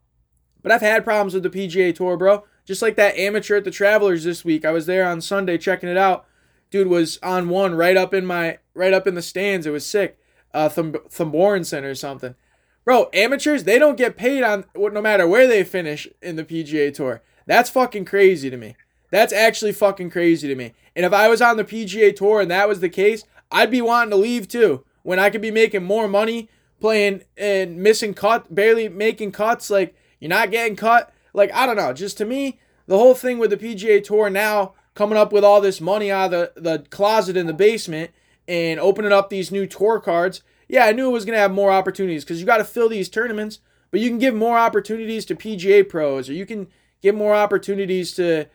but 0.61 0.71
I've 0.71 0.81
had 0.81 1.03
problems 1.03 1.33
with 1.33 1.43
the 1.43 1.49
PGA 1.49 1.93
Tour, 1.93 2.17
bro. 2.17 2.45
Just 2.65 2.81
like 2.81 2.95
that 2.95 3.17
amateur 3.17 3.57
at 3.57 3.63
the 3.63 3.71
Travelers 3.71 4.23
this 4.23 4.45
week. 4.45 4.65
I 4.65 4.71
was 4.71 4.85
there 4.85 5.07
on 5.07 5.21
Sunday 5.21 5.57
checking 5.57 5.89
it 5.89 5.97
out. 5.97 6.25
dude 6.69 6.87
was 6.87 7.17
on 7.23 7.49
one 7.49 7.75
right 7.75 7.97
up 7.97 8.13
in 8.13 8.25
my 8.25 8.59
right 8.73 8.93
up 8.93 9.07
in 9.07 9.15
the 9.15 9.21
stands. 9.21 9.65
It 9.65 9.71
was 9.71 9.85
sick. 9.85 10.17
Uh, 10.53 10.69
Thumb 10.69 10.93
Thumborenson 11.09 11.83
or 11.83 11.95
something. 11.95 12.35
Bro, 12.83 13.09
amateurs 13.13 13.63
they 13.63 13.79
don't 13.79 13.97
get 13.97 14.17
paid 14.17 14.43
on 14.43 14.65
no 14.75 15.01
matter 15.01 15.27
where 15.27 15.47
they 15.47 15.63
finish 15.63 16.07
in 16.21 16.35
the 16.35 16.43
PGA 16.43 16.93
Tour. 16.93 17.21
That's 17.45 17.69
fucking 17.69 18.05
crazy 18.05 18.49
to 18.49 18.57
me. 18.57 18.75
That's 19.11 19.33
actually 19.33 19.73
fucking 19.73 20.09
crazy 20.09 20.47
to 20.47 20.55
me. 20.55 20.73
And 20.95 21.05
if 21.05 21.13
I 21.13 21.27
was 21.27 21.41
on 21.41 21.57
the 21.57 21.63
PGA 21.63 22.15
Tour 22.15 22.41
and 22.41 22.51
that 22.51 22.67
was 22.67 22.79
the 22.79 22.89
case, 22.89 23.23
I'd 23.51 23.71
be 23.71 23.81
wanting 23.81 24.11
to 24.11 24.15
leave 24.15 24.47
too. 24.47 24.83
When 25.03 25.19
I 25.19 25.29
could 25.29 25.41
be 25.41 25.51
making 25.51 25.83
more 25.83 26.07
money 26.07 26.49
playing 26.79 27.23
and 27.37 27.77
missing 27.77 28.13
cut, 28.13 28.53
barely 28.53 28.89
making 28.89 29.31
cuts, 29.31 29.69
like 29.69 29.95
you're 30.19 30.29
not 30.29 30.51
getting 30.51 30.75
cut. 30.75 31.13
Like 31.33 31.51
I 31.53 31.65
don't 31.65 31.77
know. 31.77 31.93
Just 31.93 32.17
to 32.17 32.25
me, 32.25 32.59
the 32.87 32.97
whole 32.97 33.15
thing 33.15 33.39
with 33.39 33.49
the 33.49 33.57
PGA 33.57 34.03
Tour 34.03 34.29
now 34.29 34.73
coming 34.93 35.17
up 35.17 35.31
with 35.31 35.43
all 35.43 35.61
this 35.61 35.79
money 35.79 36.11
out 36.11 36.33
of 36.33 36.53
the, 36.55 36.61
the 36.61 36.79
closet 36.89 37.37
in 37.37 37.47
the 37.47 37.53
basement 37.53 38.11
and 38.47 38.79
opening 38.79 39.11
up 39.11 39.29
these 39.29 39.51
new 39.51 39.65
tour 39.65 39.99
cards. 39.99 40.41
Yeah, 40.67 40.85
I 40.85 40.91
knew 40.91 41.09
it 41.09 41.13
was 41.13 41.25
going 41.25 41.35
to 41.35 41.41
have 41.41 41.51
more 41.51 41.71
opportunities 41.71 42.23
because 42.23 42.39
you 42.39 42.45
got 42.45 42.57
to 42.57 42.63
fill 42.63 42.89
these 42.89 43.09
tournaments, 43.09 43.59
but 43.91 43.99
you 43.99 44.09
can 44.09 44.19
give 44.19 44.35
more 44.35 44.57
opportunities 44.57 45.25
to 45.25 45.35
PGA 45.35 45.87
pros 45.87 46.29
or 46.29 46.33
you 46.33 46.45
can 46.45 46.67
give 47.01 47.15
more 47.15 47.35
opportunities 47.35 48.13
to 48.13 48.45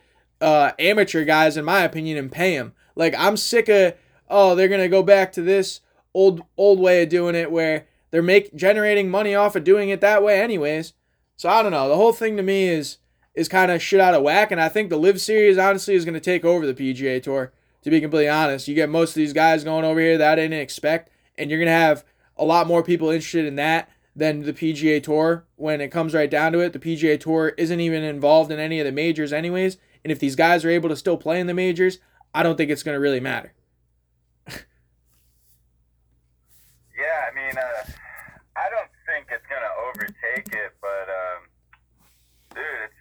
uh, 0.40 0.72
amateur 0.78 1.24
guys, 1.24 1.56
in 1.56 1.64
my 1.64 1.82
opinion, 1.82 2.18
and 2.18 2.30
pay 2.30 2.56
them. 2.56 2.74
Like, 2.94 3.14
I'm 3.16 3.36
sick 3.36 3.68
of, 3.68 3.94
oh, 4.28 4.54
they're 4.54 4.68
going 4.68 4.80
to 4.80 4.88
go 4.88 5.02
back 5.02 5.32
to 5.32 5.42
this 5.42 5.80
old 6.14 6.42
old 6.56 6.80
way 6.80 7.02
of 7.02 7.10
doing 7.10 7.34
it 7.34 7.50
where 7.50 7.86
they're 8.10 8.22
make 8.22 8.54
generating 8.54 9.10
money 9.10 9.34
off 9.34 9.54
of 9.54 9.64
doing 9.64 9.90
it 9.90 10.00
that 10.00 10.22
way 10.22 10.40
anyways. 10.40 10.94
So 11.36 11.48
I 11.48 11.62
don't 11.62 11.72
know. 11.72 11.88
The 11.88 11.96
whole 11.96 12.12
thing 12.12 12.36
to 12.36 12.42
me 12.42 12.68
is 12.68 12.98
is 13.36 13.48
kind 13.48 13.70
of 13.70 13.82
shit 13.82 14.00
out 14.00 14.14
of 14.14 14.22
whack. 14.22 14.50
And 14.50 14.60
I 14.60 14.68
think 14.68 14.88
the 14.90 14.96
LIV 14.96 15.20
Series 15.20 15.58
honestly 15.58 15.94
is 15.94 16.04
going 16.04 16.14
to 16.14 16.20
take 16.20 16.44
over 16.44 16.66
the 16.66 16.74
PGA 16.74 17.22
Tour. 17.22 17.52
To 17.82 17.90
be 17.90 18.00
completely 18.00 18.28
honest, 18.28 18.66
you 18.66 18.74
get 18.74 18.88
most 18.88 19.10
of 19.10 19.16
these 19.16 19.32
guys 19.32 19.62
going 19.62 19.84
over 19.84 20.00
here 20.00 20.18
that 20.18 20.32
I 20.32 20.34
didn't 20.34 20.58
expect, 20.58 21.08
and 21.38 21.48
you're 21.48 21.60
going 21.60 21.66
to 21.66 21.72
have 21.72 22.04
a 22.36 22.44
lot 22.44 22.66
more 22.66 22.82
people 22.82 23.10
interested 23.10 23.44
in 23.44 23.54
that 23.56 23.88
than 24.16 24.42
the 24.42 24.52
PGA 24.52 25.00
Tour. 25.00 25.44
When 25.54 25.80
it 25.80 25.92
comes 25.92 26.12
right 26.12 26.28
down 26.28 26.50
to 26.52 26.58
it, 26.58 26.72
the 26.72 26.80
PGA 26.80 27.20
Tour 27.20 27.50
isn't 27.56 27.78
even 27.78 28.02
involved 28.02 28.50
in 28.50 28.58
any 28.58 28.80
of 28.80 28.86
the 28.86 28.90
majors, 28.90 29.32
anyways. 29.32 29.76
And 30.02 30.10
if 30.10 30.18
these 30.18 30.34
guys 30.34 30.64
are 30.64 30.70
able 30.70 30.88
to 30.88 30.96
still 30.96 31.16
play 31.16 31.38
in 31.38 31.46
the 31.46 31.54
majors, 31.54 32.00
I 32.34 32.42
don't 32.42 32.56
think 32.56 32.72
it's 32.72 32.82
going 32.82 32.96
to 32.96 33.00
really 33.00 33.20
matter. 33.20 33.52
yeah, 34.48 34.56
I 37.30 37.34
mean, 37.36 37.56
uh, 37.56 37.84
I 38.56 38.68
don't 38.68 38.90
think 39.06 39.28
it's 39.30 39.46
going 39.46 39.62
to 39.62 39.70
overtake 39.86 40.52
it, 40.52 40.72
but 40.80 41.08
um, 41.08 41.42
dude, 42.52 42.64
it's 42.84 42.96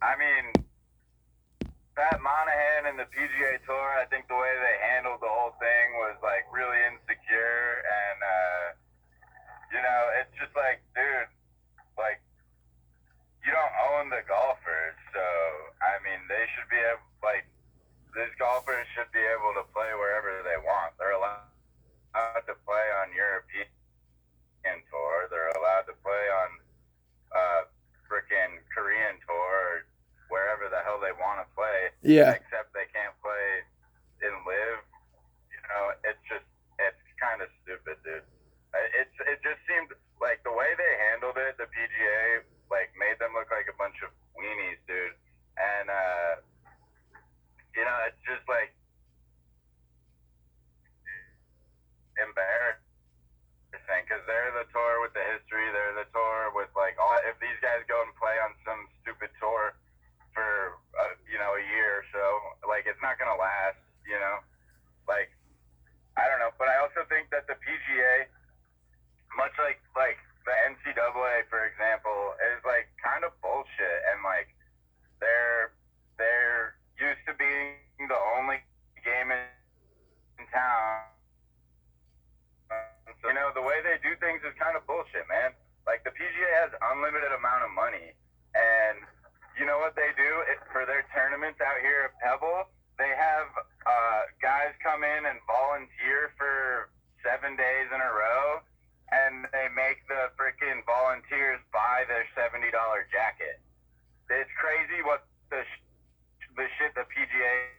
I 0.00 0.14
mean, 0.16 0.64
Pat 1.98 2.22
Monahan 2.22 2.94
and 2.94 2.94
the 2.94 3.10
PGA 3.10 3.58
Tour, 3.66 3.88
I 3.98 4.06
think 4.06 4.30
the 4.30 4.38
way 4.38 4.54
they 4.54 4.76
handled 4.94 5.18
the 5.18 5.26
whole 5.26 5.58
thing 5.58 5.86
was 5.98 6.14
like 6.22 6.46
really 6.54 6.78
insecure, 6.86 7.82
and 7.82 8.18
uh, 8.22 8.64
you 9.74 9.82
know, 9.82 10.00
it's 10.22 10.30
just 10.38 10.54
like, 10.54 10.78
dude, 10.94 11.26
like 11.98 12.22
you 13.42 13.50
don't 13.50 13.76
own 13.90 14.14
the 14.14 14.22
golfers, 14.30 14.94
so 15.10 15.26
I 15.82 15.98
mean, 16.06 16.22
they 16.30 16.46
should 16.54 16.70
be 16.70 16.78
able, 16.78 17.02
like, 17.18 17.50
these 18.14 18.34
golfers 18.38 18.86
should 18.94 19.10
be 19.10 19.22
able 19.34 19.58
to 19.58 19.66
play 19.74 19.90
wherever 19.98 20.46
they 20.46 20.58
want. 20.62 20.94
They're 21.02 21.18
allowed 21.18 22.46
to 22.46 22.54
play 22.62 22.86
on 23.02 23.10
European 23.10 23.66
tour. 24.86 25.26
They're 25.34 25.50
allowed 25.58 25.90
to 25.90 25.98
play 25.98 26.24
on 26.46 26.50
uh, 27.34 27.62
freaking 28.06 28.62
Korean 28.70 29.18
tour 29.26 29.82
wherever 30.28 30.68
the 30.68 30.80
hell 30.84 31.00
they 31.00 31.12
want 31.16 31.40
to 31.42 31.48
play. 31.56 31.80
Yeah. 32.02 32.38
Except 32.38 32.70
they 32.74 32.86
can't 32.94 33.14
play 33.22 33.46
in 34.22 34.32
LIV. 34.46 34.78
You 35.50 35.62
know, 35.66 35.84
it's 36.06 36.22
just 36.30 36.46
it's 36.78 37.02
kind 37.18 37.42
of 37.42 37.48
stupid, 37.64 37.98
dude. 38.06 38.22
It's 38.94 39.16
it 39.26 39.38
just 39.42 39.58
seemed 39.66 39.90
like 40.22 40.42
the 40.46 40.54
way 40.54 40.70
they 40.78 40.92
handled 41.10 41.38
it, 41.38 41.58
the 41.58 41.66
PGA 41.66 42.46
like 42.70 42.92
made 42.94 43.18
them 43.18 43.34
look 43.34 43.50
like 43.50 43.66
a 43.66 43.76
bunch 43.76 43.98
of 44.06 44.10
weenies, 44.38 44.78
dude. 44.86 45.16
And 45.58 45.90
uh, 45.90 46.32
you 47.74 47.82
know, 47.82 47.98
it's 48.06 48.22
just 48.22 48.46
like 48.46 48.70
embarrassing 52.22 52.78
because 54.06 54.22
they're 54.30 54.54
the 54.54 54.68
tour 54.70 55.02
with 55.02 55.14
the 55.18 55.24
history. 55.34 55.66
They're 55.74 55.98
the 55.98 56.08
tour 56.14 56.54
with 56.54 56.70
like 56.78 56.94
all. 57.02 57.18
If 57.26 57.34
these 57.42 57.58
guys 57.58 57.82
go 57.90 57.98
and 58.06 58.14
play 58.14 58.38
on 58.38 58.54
some 58.62 58.86
stupid 59.02 59.34
tour 59.42 59.74
for 60.38 60.78
uh, 60.94 61.18
you 61.26 61.34
know 61.42 61.58
a 61.58 61.64
year 61.74 62.02
or 62.02 62.06
so. 62.14 62.24
Like 62.70 62.77
it's 62.88 63.00
not 63.04 63.20
gonna 63.20 63.36
last. 63.36 63.78
You 64.08 64.16
know, 64.16 64.40
like 65.06 65.28
I 66.16 66.26
don't 66.26 66.40
know. 66.40 66.50
But 66.56 66.72
I 66.72 66.80
also 66.80 67.04
think 67.12 67.30
that 67.30 67.46
the 67.46 67.54
PGA, 67.60 68.26
much 69.36 69.52
like 69.60 69.78
like 69.94 70.18
the 70.48 70.54
NCAA, 70.72 71.44
for 71.52 71.68
example, 71.68 72.34
is 72.56 72.64
like 72.64 72.88
kind 72.98 73.22
of 73.22 73.36
bullshit 73.44 74.00
and 74.10 74.24
like 74.24 74.48
they're 75.20 75.76
they're 76.16 76.74
used 76.98 77.22
to 77.30 77.34
being 77.38 77.78
the 78.10 78.18
only 78.34 78.58
game 79.04 79.30
in, 79.30 79.44
in 80.42 80.44
town. 80.50 81.06
So, 83.22 83.30
you 83.30 83.34
know, 83.34 83.50
the 83.54 83.62
way 83.62 83.80
they 83.82 83.98
do 84.02 84.14
things 84.18 84.42
is 84.46 84.54
kind 84.58 84.74
of 84.76 84.86
bullshit, 84.86 85.26
man. 85.26 85.54
Like 85.86 86.04
the 86.04 86.12
PGA 86.12 86.50
has 86.62 86.70
unlimited 86.92 87.32
amount 87.32 87.64
of 87.64 87.72
money, 87.72 88.12
and 88.52 88.98
you 89.56 89.64
know 89.64 89.80
what 89.80 89.96
they 89.96 90.12
do 90.14 90.30
it, 90.52 90.60
for 90.70 90.84
their 90.84 91.06
tournaments 91.16 91.58
out 91.64 91.80
here 91.80 92.12
at 92.12 92.12
Pebble? 92.20 92.68
They 92.98 93.14
have 93.14 93.48
uh, 93.86 94.20
guys 94.42 94.74
come 94.82 95.06
in 95.06 95.22
and 95.26 95.38
volunteer 95.46 96.34
for 96.36 96.90
seven 97.22 97.54
days 97.54 97.86
in 97.94 98.00
a 98.02 98.10
row, 98.10 98.60
and 99.14 99.46
they 99.54 99.70
make 99.70 100.02
the 100.10 100.34
freaking 100.34 100.82
volunteers 100.84 101.62
buy 101.72 102.04
their 102.10 102.26
seventy 102.34 102.70
dollar 102.74 103.06
jacket. 103.14 103.62
It's 104.28 104.50
crazy 104.58 105.00
what 105.06 105.24
the 105.50 105.62
sh- 105.62 106.50
the 106.58 106.66
shit 106.76 106.94
the 106.98 107.06
PGA 107.06 107.78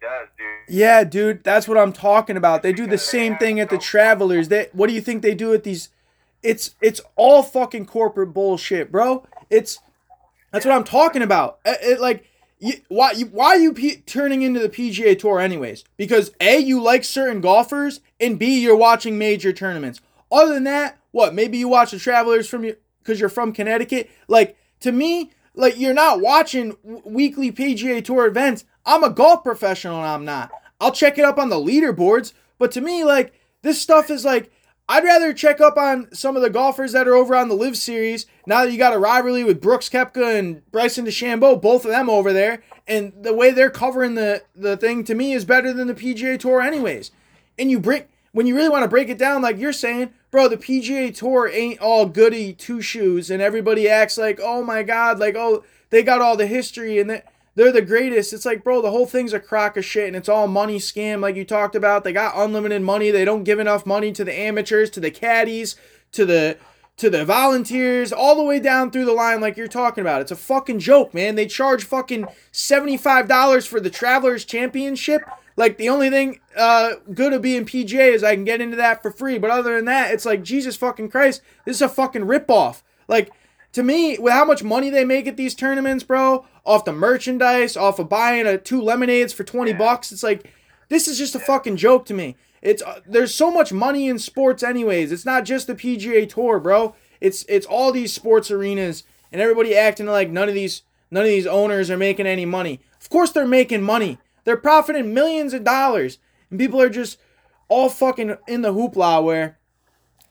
does, 0.00 0.28
dude. 0.38 0.74
Yeah, 0.74 1.04
dude, 1.04 1.44
that's 1.44 1.68
what 1.68 1.76
I'm 1.76 1.92
talking 1.92 2.36
about. 2.36 2.62
They 2.62 2.72
do 2.72 2.86
the 2.86 2.98
same 2.98 3.36
thing 3.36 3.60
at 3.60 3.68
the 3.68 3.78
Travelers. 3.78 4.48
They 4.48 4.68
what 4.72 4.88
do 4.88 4.94
you 4.94 5.00
think 5.00 5.22
they 5.22 5.34
do 5.34 5.52
at 5.52 5.64
these? 5.64 5.90
It's 6.42 6.74
it's 6.80 7.00
all 7.16 7.42
fucking 7.42 7.86
corporate 7.86 8.32
bullshit, 8.32 8.90
bro. 8.90 9.26
It's 9.50 9.80
that's 10.52 10.64
what 10.64 10.74
I'm 10.74 10.84
talking 10.84 11.22
about. 11.22 11.58
It, 11.64 11.78
it 11.82 12.00
like, 12.00 12.24
you, 12.60 12.74
why 12.88 13.12
you 13.12 13.26
why 13.26 13.46
are 13.46 13.58
you 13.58 13.72
P- 13.72 13.96
turning 14.06 14.42
into 14.42 14.60
the 14.60 14.68
PGA 14.68 15.18
Tour 15.18 15.40
anyways? 15.40 15.84
Because 15.96 16.30
a 16.40 16.58
you 16.58 16.82
like 16.82 17.04
certain 17.04 17.40
golfers, 17.40 18.00
and 18.20 18.38
b 18.38 18.60
you're 18.60 18.76
watching 18.76 19.18
major 19.18 19.52
tournaments. 19.52 20.00
Other 20.30 20.54
than 20.54 20.64
that, 20.64 20.98
what? 21.10 21.34
Maybe 21.34 21.58
you 21.58 21.68
watch 21.68 21.90
the 21.90 21.98
Travelers 21.98 22.48
from 22.48 22.64
you 22.64 22.76
because 22.98 23.18
you're 23.18 23.30
from 23.30 23.52
Connecticut. 23.52 24.10
Like 24.28 24.58
to 24.80 24.92
me, 24.92 25.32
like 25.54 25.78
you're 25.78 25.94
not 25.94 26.20
watching 26.20 26.76
w- 26.84 27.02
weekly 27.04 27.50
PGA 27.50 28.04
Tour 28.04 28.26
events. 28.26 28.66
I'm 28.84 29.04
a 29.04 29.10
golf 29.10 29.42
professional, 29.42 29.96
and 29.96 30.06
I'm 30.06 30.24
not. 30.26 30.50
I'll 30.80 30.92
check 30.92 31.18
it 31.18 31.24
up 31.24 31.38
on 31.38 31.48
the 31.48 31.56
leaderboards, 31.56 32.34
but 32.58 32.70
to 32.72 32.82
me, 32.82 33.04
like 33.04 33.32
this 33.62 33.80
stuff 33.80 34.10
is 34.10 34.24
like 34.24 34.52
I'd 34.90 35.04
rather 35.04 35.32
check 35.32 35.60
up 35.60 35.76
on 35.76 36.12
some 36.12 36.34
of 36.34 36.42
the 36.42 36.50
golfers 36.50 36.90
that 36.92 37.06
are 37.06 37.14
over 37.14 37.36
on 37.36 37.48
the 37.48 37.54
LIV 37.54 37.76
Series. 37.76 38.26
Now 38.44 38.64
that 38.64 38.72
you 38.72 38.76
got 38.76 38.92
a 38.92 38.98
rivalry 38.98 39.44
with 39.44 39.60
Brooks 39.60 39.88
Koepka 39.88 40.36
and 40.36 40.68
Bryson 40.72 41.06
DeChambeau, 41.06 41.62
both 41.62 41.84
of 41.84 41.92
them 41.92 42.10
over 42.10 42.32
there, 42.32 42.64
and 42.88 43.12
the 43.22 43.32
way 43.32 43.52
they're 43.52 43.70
covering 43.70 44.16
the 44.16 44.42
the 44.56 44.76
thing 44.76 45.04
to 45.04 45.14
me 45.14 45.32
is 45.32 45.44
better 45.44 45.72
than 45.72 45.86
the 45.86 45.94
PGA 45.94 46.36
Tour, 46.40 46.60
anyways. 46.60 47.12
And 47.56 47.70
you 47.70 47.78
bring 47.78 48.02
when 48.32 48.48
you 48.48 48.56
really 48.56 48.68
want 48.68 48.82
to 48.82 48.88
break 48.88 49.08
it 49.08 49.16
down, 49.16 49.42
like 49.42 49.58
you're 49.58 49.72
saying, 49.72 50.10
bro, 50.32 50.48
the 50.48 50.56
PGA 50.56 51.14
Tour 51.14 51.48
ain't 51.48 51.78
all 51.78 52.06
goody 52.06 52.52
two 52.52 52.82
shoes, 52.82 53.30
and 53.30 53.40
everybody 53.40 53.88
acts 53.88 54.18
like, 54.18 54.40
oh 54.42 54.64
my 54.64 54.82
god, 54.82 55.20
like 55.20 55.36
oh 55.36 55.62
they 55.90 56.02
got 56.02 56.20
all 56.20 56.36
the 56.36 56.48
history 56.48 56.98
and 56.98 57.10
that 57.10 57.29
they're 57.54 57.72
the 57.72 57.82
greatest. 57.82 58.32
It's 58.32 58.46
like, 58.46 58.64
bro, 58.64 58.80
the 58.80 58.90
whole 58.90 59.06
thing's 59.06 59.32
a 59.32 59.40
crock 59.40 59.76
of 59.76 59.84
shit 59.84 60.06
and 60.06 60.16
it's 60.16 60.28
all 60.28 60.46
money 60.46 60.78
scam, 60.78 61.20
like 61.20 61.36
you 61.36 61.44
talked 61.44 61.74
about. 61.74 62.04
They 62.04 62.12
got 62.12 62.36
unlimited 62.36 62.82
money. 62.82 63.10
They 63.10 63.24
don't 63.24 63.44
give 63.44 63.58
enough 63.58 63.86
money 63.86 64.12
to 64.12 64.24
the 64.24 64.36
amateurs, 64.36 64.90
to 64.90 65.00
the 65.00 65.10
caddies, 65.10 65.76
to 66.12 66.24
the 66.24 66.58
to 66.96 67.08
the 67.08 67.24
volunteers, 67.24 68.12
all 68.12 68.36
the 68.36 68.42
way 68.42 68.60
down 68.60 68.90
through 68.90 69.06
the 69.06 69.12
line, 69.12 69.40
like 69.40 69.56
you're 69.56 69.66
talking 69.66 70.02
about. 70.02 70.20
It's 70.20 70.30
a 70.30 70.36
fucking 70.36 70.80
joke, 70.80 71.14
man. 71.14 71.34
They 71.34 71.46
charge 71.46 71.82
fucking 71.84 72.26
$75 72.52 73.66
for 73.66 73.80
the 73.80 73.88
Travelers 73.88 74.44
Championship. 74.44 75.22
Like 75.56 75.78
the 75.78 75.88
only 75.88 76.10
thing 76.10 76.40
uh, 76.54 76.96
good 77.14 77.32
of 77.32 77.40
being 77.40 77.64
PGA 77.64 78.12
is 78.12 78.22
I 78.22 78.34
can 78.34 78.44
get 78.44 78.60
into 78.60 78.76
that 78.76 79.00
for 79.00 79.10
free. 79.10 79.38
But 79.38 79.50
other 79.50 79.76
than 79.76 79.86
that, 79.86 80.12
it's 80.12 80.26
like 80.26 80.42
Jesus 80.42 80.76
fucking 80.76 81.08
Christ, 81.08 81.40
this 81.64 81.76
is 81.76 81.82
a 81.82 81.88
fucking 81.88 82.26
ripoff. 82.26 82.82
Like 83.08 83.30
to 83.72 83.82
me, 83.82 84.18
with 84.18 84.32
how 84.32 84.44
much 84.44 84.62
money 84.62 84.90
they 84.90 85.04
make 85.04 85.26
at 85.26 85.36
these 85.36 85.54
tournaments, 85.54 86.04
bro, 86.04 86.44
off 86.70 86.84
the 86.84 86.92
merchandise, 86.92 87.76
off 87.76 87.98
of 87.98 88.08
buying 88.08 88.46
a 88.46 88.56
two 88.56 88.80
lemonades 88.80 89.32
for 89.32 89.42
20 89.42 89.72
bucks, 89.72 90.12
it's 90.12 90.22
like 90.22 90.48
this 90.88 91.08
is 91.08 91.18
just 91.18 91.34
a 91.34 91.40
fucking 91.40 91.76
joke 91.76 92.06
to 92.06 92.14
me. 92.14 92.36
It's 92.62 92.80
uh, 92.80 93.00
there's 93.04 93.34
so 93.34 93.50
much 93.50 93.72
money 93.72 94.06
in 94.06 94.20
sports 94.20 94.62
anyways. 94.62 95.10
It's 95.10 95.26
not 95.26 95.44
just 95.44 95.66
the 95.66 95.74
PGA 95.74 96.28
Tour, 96.28 96.60
bro. 96.60 96.94
It's 97.20 97.44
it's 97.48 97.66
all 97.66 97.90
these 97.90 98.12
sports 98.12 98.52
arenas 98.52 99.02
and 99.32 99.40
everybody 99.40 99.76
acting 99.76 100.06
like 100.06 100.30
none 100.30 100.48
of 100.48 100.54
these 100.54 100.82
none 101.10 101.24
of 101.24 101.28
these 101.28 101.46
owners 101.46 101.90
are 101.90 101.96
making 101.96 102.28
any 102.28 102.46
money. 102.46 102.80
Of 103.00 103.10
course 103.10 103.32
they're 103.32 103.48
making 103.48 103.82
money. 103.82 104.18
They're 104.44 104.56
profiting 104.56 105.12
millions 105.12 105.52
of 105.52 105.64
dollars. 105.64 106.18
And 106.50 106.60
people 106.60 106.80
are 106.80 106.88
just 106.88 107.18
all 107.68 107.88
fucking 107.88 108.36
in 108.46 108.62
the 108.62 108.72
hoopla 108.72 109.24
where 109.24 109.58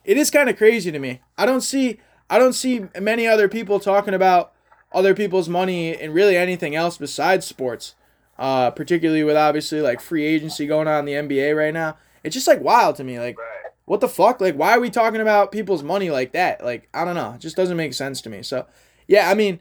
it 0.06 0.16
is 0.16 0.32
kind 0.32 0.50
of 0.50 0.58
crazy 0.58 0.90
to 0.90 1.00
me. 1.00 1.20
I 1.38 1.46
don't 1.46 1.62
see 1.62 2.00
I 2.30 2.40
don't 2.40 2.54
see 2.54 2.86
many 2.98 3.28
other 3.28 3.50
people 3.50 3.82
talking 3.82 4.14
about 4.14 4.54
other 4.92 5.14
people's 5.14 5.50
money 5.50 5.96
and 5.96 6.14
really 6.14 6.36
anything 6.38 6.76
else 6.76 6.98
besides 6.98 7.46
sports. 7.46 7.96
Uh, 8.38 8.72
particularly 8.72 9.22
with 9.24 9.36
obviously 9.36 9.82
like 9.82 10.00
free 10.00 10.24
agency 10.26 10.66
going 10.66 10.88
on 10.88 11.06
in 11.08 11.28
the 11.28 11.36
NBA 11.36 11.56
right 11.58 11.74
now. 11.74 11.98
It's 12.24 12.34
just 12.34 12.48
like 12.48 12.62
wild 12.62 12.96
to 12.96 13.04
me. 13.04 13.20
Like, 13.20 13.38
Right. 13.38 13.72
what 13.84 14.00
the 14.00 14.08
fuck? 14.08 14.40
Like, 14.40 14.56
why 14.56 14.72
are 14.76 14.80
we 14.80 14.90
talking 14.90 15.20
about 15.20 15.52
people's 15.52 15.84
money 15.84 16.10
like 16.10 16.32
that? 16.32 16.64
Like, 16.64 16.88
I 16.94 17.04
don't 17.04 17.16
know. 17.16 17.34
It 17.34 17.42
just 17.42 17.58
doesn't 17.58 17.76
make 17.76 17.94
sense 17.94 18.22
to 18.22 18.30
me. 18.30 18.42
So, 18.44 18.66
yeah, 19.08 19.30
I 19.30 19.34
mean. 19.34 19.60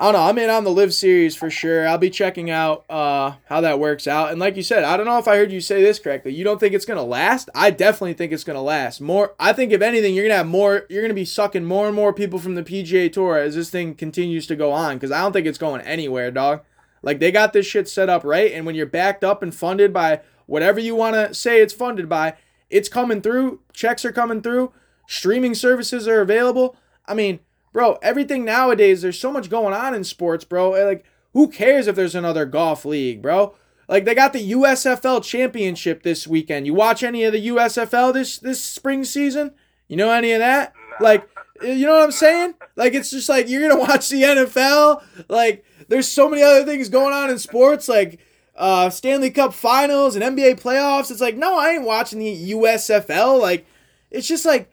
I 0.00 0.04
don't 0.04 0.14
know. 0.14 0.28
I'm 0.30 0.38
in 0.38 0.48
on 0.48 0.64
the 0.64 0.70
LIV 0.70 0.94
series 0.94 1.36
for 1.36 1.50
sure. 1.50 1.86
I'll 1.86 1.98
be 1.98 2.08
checking 2.08 2.48
out 2.48 2.86
uh, 2.88 3.34
how 3.50 3.60
that 3.60 3.78
works 3.78 4.06
out. 4.06 4.30
And 4.30 4.40
like 4.40 4.56
you 4.56 4.62
said, 4.62 4.82
I 4.82 4.96
don't 4.96 5.04
know 5.04 5.18
if 5.18 5.28
I 5.28 5.36
heard 5.36 5.52
you 5.52 5.60
say 5.60 5.82
this 5.82 5.98
correctly. 5.98 6.32
You 6.32 6.42
don't 6.42 6.58
think 6.58 6.72
it's 6.72 6.86
gonna 6.86 7.04
last? 7.04 7.50
I 7.54 7.70
definitely 7.70 8.14
think 8.14 8.32
it's 8.32 8.42
gonna 8.42 8.62
last. 8.62 9.02
More. 9.02 9.34
I 9.38 9.52
think 9.52 9.72
if 9.72 9.82
anything, 9.82 10.14
you're 10.14 10.24
gonna 10.24 10.38
have 10.38 10.46
more. 10.46 10.86
You're 10.88 11.02
gonna 11.02 11.12
be 11.12 11.26
sucking 11.26 11.66
more 11.66 11.86
and 11.86 11.94
more 11.94 12.14
people 12.14 12.38
from 12.38 12.54
the 12.54 12.62
PGA 12.62 13.12
Tour 13.12 13.36
as 13.36 13.56
this 13.56 13.68
thing 13.68 13.94
continues 13.94 14.46
to 14.46 14.56
go 14.56 14.72
on. 14.72 14.96
Because 14.96 15.12
I 15.12 15.20
don't 15.20 15.34
think 15.34 15.46
it's 15.46 15.58
going 15.58 15.82
anywhere, 15.82 16.30
dog. 16.30 16.62
Like 17.02 17.20
they 17.20 17.30
got 17.30 17.52
this 17.52 17.66
shit 17.66 17.86
set 17.86 18.08
up 18.08 18.24
right, 18.24 18.52
and 18.52 18.64
when 18.64 18.74
you're 18.74 18.86
backed 18.86 19.22
up 19.22 19.42
and 19.42 19.54
funded 19.54 19.92
by 19.92 20.22
whatever 20.46 20.80
you 20.80 20.94
want 20.94 21.14
to 21.14 21.34
say 21.34 21.60
it's 21.60 21.74
funded 21.74 22.08
by, 22.08 22.36
it's 22.70 22.88
coming 22.88 23.20
through. 23.20 23.60
Checks 23.74 24.06
are 24.06 24.12
coming 24.12 24.40
through. 24.40 24.72
Streaming 25.06 25.54
services 25.54 26.08
are 26.08 26.22
available. 26.22 26.74
I 27.04 27.12
mean, 27.12 27.40
bro, 27.72 27.98
everything 28.02 28.44
nowadays, 28.44 29.02
there's 29.02 29.18
so 29.18 29.32
much 29.32 29.50
going 29.50 29.74
on 29.74 29.94
in 29.94 30.04
sports, 30.04 30.44
bro. 30.44 30.70
Like, 30.70 31.04
who 31.32 31.48
cares 31.48 31.86
if 31.86 31.96
there's 31.96 32.14
another 32.14 32.44
golf 32.44 32.84
league, 32.84 33.22
bro? 33.22 33.54
Like 33.90 34.04
they 34.04 34.14
got 34.14 34.32
the 34.32 34.52
USFL 34.52 35.22
championship 35.22 36.04
this 36.04 36.26
weekend. 36.26 36.64
You 36.64 36.74
watch 36.74 37.02
any 37.02 37.24
of 37.24 37.32
the 37.32 37.48
USFL 37.48 38.14
this 38.14 38.38
this 38.38 38.62
spring 38.62 39.04
season? 39.04 39.50
You 39.88 39.96
know 39.96 40.12
any 40.12 40.30
of 40.30 40.38
that? 40.38 40.72
Like, 41.00 41.28
you 41.60 41.86
know 41.86 41.94
what 41.94 42.04
I'm 42.04 42.12
saying? 42.12 42.54
Like 42.76 42.94
it's 42.94 43.10
just 43.10 43.28
like 43.28 43.48
you're 43.48 43.68
gonna 43.68 43.80
watch 43.88 44.08
the 44.08 44.22
NFL. 44.22 45.02
Like 45.28 45.64
there's 45.88 46.06
so 46.06 46.28
many 46.28 46.40
other 46.40 46.64
things 46.64 46.88
going 46.88 47.12
on 47.12 47.30
in 47.30 47.38
sports, 47.40 47.88
like 47.88 48.20
uh, 48.54 48.90
Stanley 48.90 49.30
Cup 49.30 49.52
Finals 49.52 50.14
and 50.14 50.24
NBA 50.24 50.60
playoffs. 50.60 51.10
It's 51.10 51.20
like 51.20 51.36
no, 51.36 51.58
I 51.58 51.70
ain't 51.70 51.84
watching 51.84 52.20
the 52.20 52.52
USFL. 52.52 53.40
Like 53.40 53.66
it's 54.12 54.28
just 54.28 54.46
like 54.46 54.70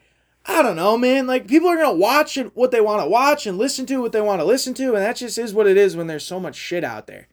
I 0.48 0.62
don't 0.62 0.76
know, 0.76 0.96
man. 0.96 1.26
Like 1.26 1.46
people 1.46 1.68
are 1.68 1.76
gonna 1.76 1.92
watch 1.92 2.38
what 2.54 2.70
they 2.70 2.80
want 2.80 3.02
to 3.02 3.08
watch 3.08 3.46
and 3.46 3.58
listen 3.58 3.84
to 3.86 4.00
what 4.00 4.12
they 4.12 4.20
want 4.22 4.40
to 4.40 4.44
listen 4.46 4.72
to, 4.74 4.94
and 4.94 5.04
that 5.04 5.16
just 5.16 5.36
is 5.36 5.52
what 5.52 5.66
it 5.66 5.76
is 5.76 5.94
when 5.94 6.06
there's 6.06 6.24
so 6.24 6.40
much 6.40 6.56
shit 6.56 6.82
out 6.82 7.06
there. 7.06 7.28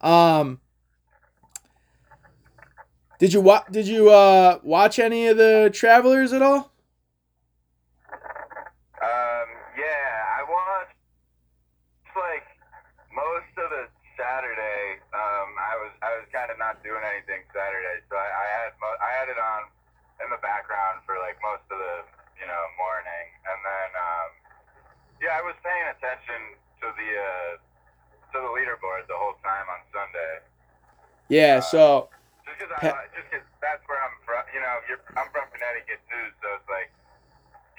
Um, 0.00 0.60
did 3.18 3.32
you 3.32 3.40
watch? 3.40 3.64
Did 3.70 3.86
you 3.86 4.10
uh 4.10 4.60
watch 4.62 4.98
any 4.98 5.28
of 5.28 5.36
the 5.36 5.70
Travelers 5.72 6.32
at 6.32 6.42
all? 6.42 6.72
Um, 9.00 9.48
yeah, 9.76 10.12
I 10.36 10.44
watched 10.48 10.96
like 12.16 12.48
most 13.12 13.52
of 13.60 13.68
the 13.70 13.88
Saturday. 14.16 15.00
Um, 15.12 15.48
I 15.56 15.74
was 15.80 15.92
I 16.04 16.10
was 16.20 16.28
kind 16.32 16.50
of 16.50 16.58
not 16.58 16.82
doing 16.82 17.00
anything 17.00 17.44
Saturday, 17.52 18.04
so 18.08 18.16
I, 18.16 18.28
I 18.28 18.46
had 18.56 18.72
mo- 18.80 19.00
I 19.04 19.10
had 19.20 19.28
it 19.28 19.36
on 19.36 19.68
in 20.24 20.28
the 20.32 20.40
background 20.40 21.00
for 21.04 21.16
like 21.20 21.36
most 21.40 21.64
of 21.68 21.76
the 21.80 21.96
you 22.36 22.44
know 22.44 22.62
morning, 22.76 23.26
and 23.48 23.58
then 23.64 23.90
um, 23.96 24.28
yeah, 25.23 25.23
I 25.34 25.42
was 25.42 25.58
paying 25.66 25.86
attention 25.90 26.40
to 26.78 26.86
the 26.94 27.10
uh, 27.18 27.52
to 28.30 28.36
the 28.38 28.50
leaderboard 28.54 29.10
the 29.10 29.18
whole 29.18 29.34
time 29.42 29.66
on 29.66 29.82
Sunday. 29.90 30.34
Yeah. 31.28 31.58
So 31.58 32.08
Just 32.46 32.58
because 32.62 32.70
Pa- 32.78 32.94
I 32.94 33.10
just 33.18 33.26
'cause 33.34 33.42
that's 33.58 33.82
where 33.90 33.98
I'm 33.98 34.14
from. 34.22 34.46
You 34.54 34.60
know, 34.62 34.74
you're, 34.86 35.02
I'm 35.18 35.26
from 35.34 35.50
Connecticut 35.50 35.98
too, 36.06 36.26
so 36.38 36.46
it's 36.54 36.68
like 36.70 36.90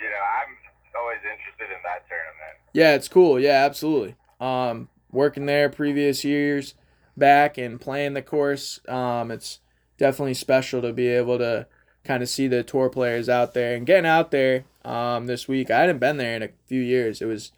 you 0.04 0.10
know 0.12 0.20
I'm 0.20 0.52
always 1.00 1.24
interested 1.24 1.72
in 1.72 1.80
that 1.88 2.04
tournament. 2.12 2.60
Yeah, 2.74 2.96
it's 2.96 3.08
cool. 3.08 3.40
Yeah, 3.40 3.64
absolutely. 3.64 4.16
Um, 4.42 4.90
working 5.12 5.46
there 5.46 5.70
previous 5.70 6.26
years 6.26 6.76
back 7.16 7.58
and 7.58 7.80
playing 7.80 8.16
the 8.16 8.22
course, 8.22 8.82
um, 8.90 9.32
it's 9.32 9.62
definitely 9.98 10.34
special 10.34 10.82
to 10.82 10.92
be 10.92 11.08
able 11.08 11.38
to 11.38 11.68
kind 12.06 12.24
of 12.24 12.30
see 12.30 12.48
the 12.48 12.64
tour 12.64 12.90
players 12.90 13.28
out 13.28 13.54
there 13.54 13.76
and 13.76 13.86
getting 13.86 14.06
out 14.06 14.32
there. 14.32 14.66
Um, 14.84 15.26
this 15.26 15.48
week 15.48 15.70
I 15.72 15.82
hadn't 15.82 16.00
been 16.00 16.18
there 16.18 16.36
in 16.36 16.44
a 16.44 16.50
few 16.68 16.82
years. 16.82 17.22
It 17.22 17.26
was 17.26 17.52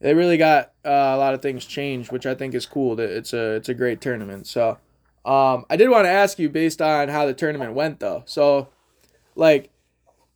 they 0.00 0.14
really 0.14 0.36
got 0.36 0.72
uh, 0.84 0.88
a 0.88 1.18
lot 1.18 1.34
of 1.34 1.42
things 1.42 1.64
changed, 1.64 2.12
which 2.12 2.26
I 2.26 2.34
think 2.34 2.54
is 2.54 2.66
cool. 2.66 2.98
It's 3.00 3.32
a 3.32 3.54
it's 3.56 3.68
a 3.68 3.74
great 3.74 4.00
tournament. 4.00 4.46
So, 4.46 4.78
um, 5.24 5.64
I 5.68 5.76
did 5.76 5.90
want 5.90 6.04
to 6.04 6.10
ask 6.10 6.38
you 6.38 6.48
based 6.48 6.80
on 6.80 7.08
how 7.08 7.26
the 7.26 7.34
tournament 7.34 7.74
went 7.74 8.00
though. 8.00 8.22
So, 8.26 8.68
like 9.34 9.70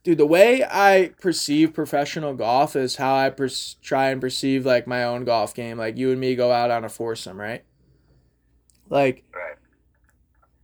dude 0.04 0.18
the 0.18 0.26
way 0.26 0.64
i 0.64 1.10
perceive 1.20 1.74
professional 1.74 2.32
golf 2.34 2.76
is 2.76 2.96
how 2.96 3.14
i 3.14 3.28
per- 3.30 3.48
try 3.82 4.10
and 4.10 4.20
perceive 4.20 4.64
like 4.64 4.86
my 4.86 5.02
own 5.02 5.24
golf 5.24 5.52
game 5.52 5.76
like 5.76 5.96
you 5.96 6.10
and 6.10 6.20
me 6.20 6.34
go 6.36 6.52
out 6.52 6.70
on 6.70 6.84
a 6.84 6.88
foursome 6.88 7.38
right 7.38 7.64
like 8.88 9.24
Right. 9.34 9.47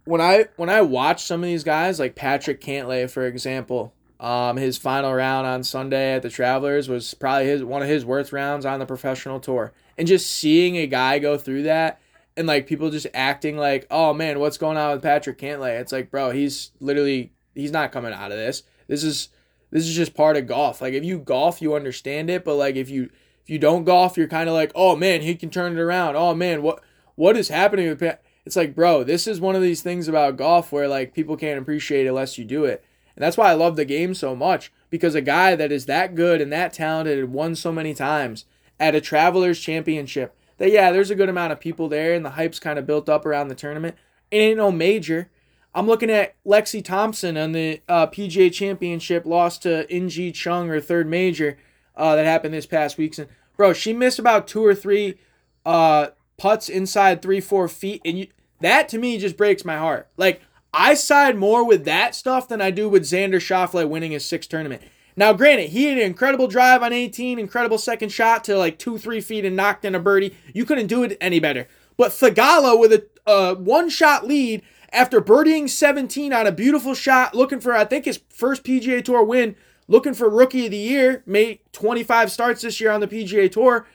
When 0.04 0.20
i 0.20 0.46
when 0.56 0.68
i 0.68 0.80
watch 0.80 1.22
some 1.22 1.42
of 1.42 1.46
these 1.46 1.64
guys 1.64 1.98
like 1.98 2.14
patrick 2.14 2.60
cantlay 2.60 3.08
for 3.08 3.26
example 3.26 3.92
um 4.20 4.56
his 4.56 4.78
final 4.78 5.12
round 5.12 5.46
on 5.46 5.62
sunday 5.62 6.14
at 6.14 6.22
the 6.22 6.30
travelers 6.30 6.88
was 6.88 7.14
probably 7.14 7.46
his 7.46 7.64
one 7.64 7.82
of 7.82 7.88
his 7.88 8.04
worst 8.04 8.32
rounds 8.32 8.64
on 8.64 8.78
the 8.78 8.86
professional 8.86 9.40
tour 9.40 9.72
and 9.98 10.08
just 10.08 10.30
seeing 10.30 10.76
a 10.76 10.86
guy 10.86 11.18
go 11.18 11.36
through 11.36 11.62
that 11.62 12.00
and 12.36 12.46
like 12.46 12.66
people 12.66 12.90
just 12.90 13.06
acting 13.14 13.56
like 13.56 13.86
oh 13.90 14.12
man 14.12 14.38
what's 14.38 14.58
going 14.58 14.76
on 14.76 14.92
with 14.92 15.02
patrick 15.02 15.38
cantlay 15.38 15.80
it's 15.80 15.92
like 15.92 16.10
bro 16.10 16.30
he's 16.30 16.70
literally 16.80 17.32
he's 17.54 17.72
not 17.72 17.92
coming 17.92 18.12
out 18.12 18.30
of 18.30 18.38
this 18.38 18.62
this 18.86 19.02
is 19.02 19.28
this 19.74 19.88
is 19.88 19.96
just 19.96 20.14
part 20.14 20.36
of 20.36 20.46
golf. 20.46 20.80
Like 20.80 20.94
if 20.94 21.04
you 21.04 21.18
golf, 21.18 21.60
you 21.60 21.74
understand 21.74 22.30
it, 22.30 22.44
but 22.44 22.54
like 22.54 22.76
if 22.76 22.88
you 22.88 23.10
if 23.42 23.50
you 23.50 23.58
don't 23.58 23.84
golf, 23.84 24.16
you're 24.16 24.28
kind 24.28 24.48
of 24.48 24.54
like, 24.54 24.70
oh 24.76 24.94
man, 24.94 25.20
he 25.20 25.34
can 25.34 25.50
turn 25.50 25.76
it 25.76 25.80
around. 25.80 26.14
Oh 26.14 26.32
man, 26.32 26.62
what 26.62 26.80
what 27.16 27.36
is 27.36 27.48
happening 27.48 27.88
with? 27.88 27.98
Pa-? 27.98 28.18
It's 28.46 28.57
like, 28.57 28.74
bro, 28.74 29.04
this 29.04 29.26
is 29.26 29.40
one 29.40 29.57
of 29.57 29.62
these 29.62 29.83
things 29.83 30.07
about 30.07 30.37
golf 30.37 30.70
where 30.70 30.88
like 30.88 31.14
people 31.14 31.37
can't 31.37 31.59
appreciate 31.59 32.07
it 32.07 32.11
unless 32.11 32.37
you 32.38 32.44
do 32.44 32.64
it, 32.64 32.85
and 33.16 33.22
that's 33.22 33.37
why 33.37 33.50
I 33.50 33.54
love 33.54 33.76
the 33.76 33.85
game 33.85 34.14
so 34.14 34.37
much 34.37 34.72
because 34.90 35.14
a 35.14 35.20
guy 35.20 35.57
that 35.57 35.72
is 35.72 35.87
that 35.87 36.14
good 36.14 36.40
and 36.40 36.52
that 36.52 36.72
talented 36.72 37.18
and 37.18 37.33
won 37.33 37.54
so 37.54 37.72
many 37.72 37.94
times 37.94 38.44
at 38.78 38.94
a 38.94 39.00
Travelers 39.00 39.59
Championship. 39.59 40.37
That 40.59 40.70
yeah, 40.70 40.92
there's 40.92 41.11
a 41.11 41.16
good 41.16 41.28
amount 41.28 41.52
of 41.52 41.61
people 41.61 41.88
there, 41.88 42.14
and 42.14 42.24
the 42.24 42.30
hype's 42.30 42.61
kind 42.61 42.78
of 42.78 42.87
built 42.87 43.09
up 43.09 43.26
around 43.26 43.48
the 43.48 43.54
tournament. 43.54 43.96
It 44.30 44.38
ain't 44.38 44.59
no 44.59 44.70
major. 44.70 45.30
I'm 45.74 45.87
looking 45.87 46.11
at 46.11 46.37
Lexi 46.44 46.85
Thompson 46.85 47.37
on 47.37 47.52
the 47.52 47.80
uh, 47.88 48.07
PGA 48.07 48.52
Championship, 48.52 49.26
lost 49.26 49.62
to 49.62 49.92
In 49.94 50.09
Gee 50.09 50.30
Chung, 50.30 50.68
her 50.68 50.80
third 50.80 51.09
major 51.09 51.59
uh, 51.96 52.14
that 52.14 52.24
happened 52.24 52.54
this 52.54 52.66
past 52.66 52.96
week. 52.96 53.18
And 53.18 53.28
bro, 53.57 53.72
she 53.72 53.92
missed 53.92 54.20
about 54.20 54.46
two 54.46 54.64
or 54.64 54.74
three 54.74 55.18
uh, 55.66 56.09
putts 56.37 56.68
inside 56.68 57.23
three, 57.23 57.40
four 57.40 57.68
feet, 57.68 58.01
and 58.05 58.18
you, 58.18 58.27
that 58.61 58.88
to 58.90 58.99
me 58.99 59.18
just 59.18 59.37
breaks 59.37 59.64
my 59.64 59.77
heart. 59.77 60.09
Like 60.16 60.40
I 60.73 60.94
side 60.94 61.37
more 61.37 61.66
with 61.66 61.85
that 61.85 62.14
stuff 62.14 62.49
than 62.49 62.61
I 62.61 62.70
do 62.70 62.88
with 62.88 63.05
Xander 63.05 63.35
Schauffele 63.35 63.88
winning 63.88 64.12
his 64.12 64.25
sixth 64.25 64.51
tournament. 64.51 64.83
Now, 65.16 65.33
granted, 65.33 65.70
he 65.70 65.85
had 65.85 65.99
an 65.99 66.05
incredible 66.05 66.49
drive 66.49 66.83
on 66.83 66.92
18, 66.92 67.38
incredible 67.38 67.79
second 67.79 68.11
shot 68.11 68.42
to 68.44 68.59
like 68.59 68.79
two, 68.79 68.99
three 68.99 69.20
feet 69.20 69.44
and 69.44 69.55
knocked 69.55 69.85
in 69.85 69.94
a 69.94 70.01
birdie. 70.01 70.35
You 70.53 70.64
couldn't 70.64 70.88
do 70.88 71.05
it 71.05 71.16
any 71.20 71.38
better. 71.38 71.68
But 71.97 72.11
Theegala 72.11 72.79
with 72.79 72.92
a 72.92 73.07
uh, 73.27 73.55
one 73.55 73.88
shot 73.88 74.27
lead 74.27 74.62
after 74.92 75.20
birdieing 75.20 75.68
17 75.68 76.33
on 76.33 76.47
a 76.47 76.53
beautiful 76.53 76.94
shot, 76.94 77.35
looking 77.35 77.61
for, 77.61 77.75
I 77.75 77.85
think, 77.85 78.05
his 78.05 78.20
first 78.29 78.64
PGA 78.64 79.05
Tour 79.05 79.25
win, 79.25 79.55
looking 79.87 80.14
for 80.14 80.29
Rookie 80.29 80.66
of 80.66 80.73
the 80.73 80.77
Year, 80.77 81.23
made 81.27 81.61
25 81.73 82.31
starts 82.31 82.62
this 82.62 82.81
year 82.81 82.90
on 82.90 83.01
the 83.01 83.09
PGA 83.09 83.51
Tour, 83.51 83.87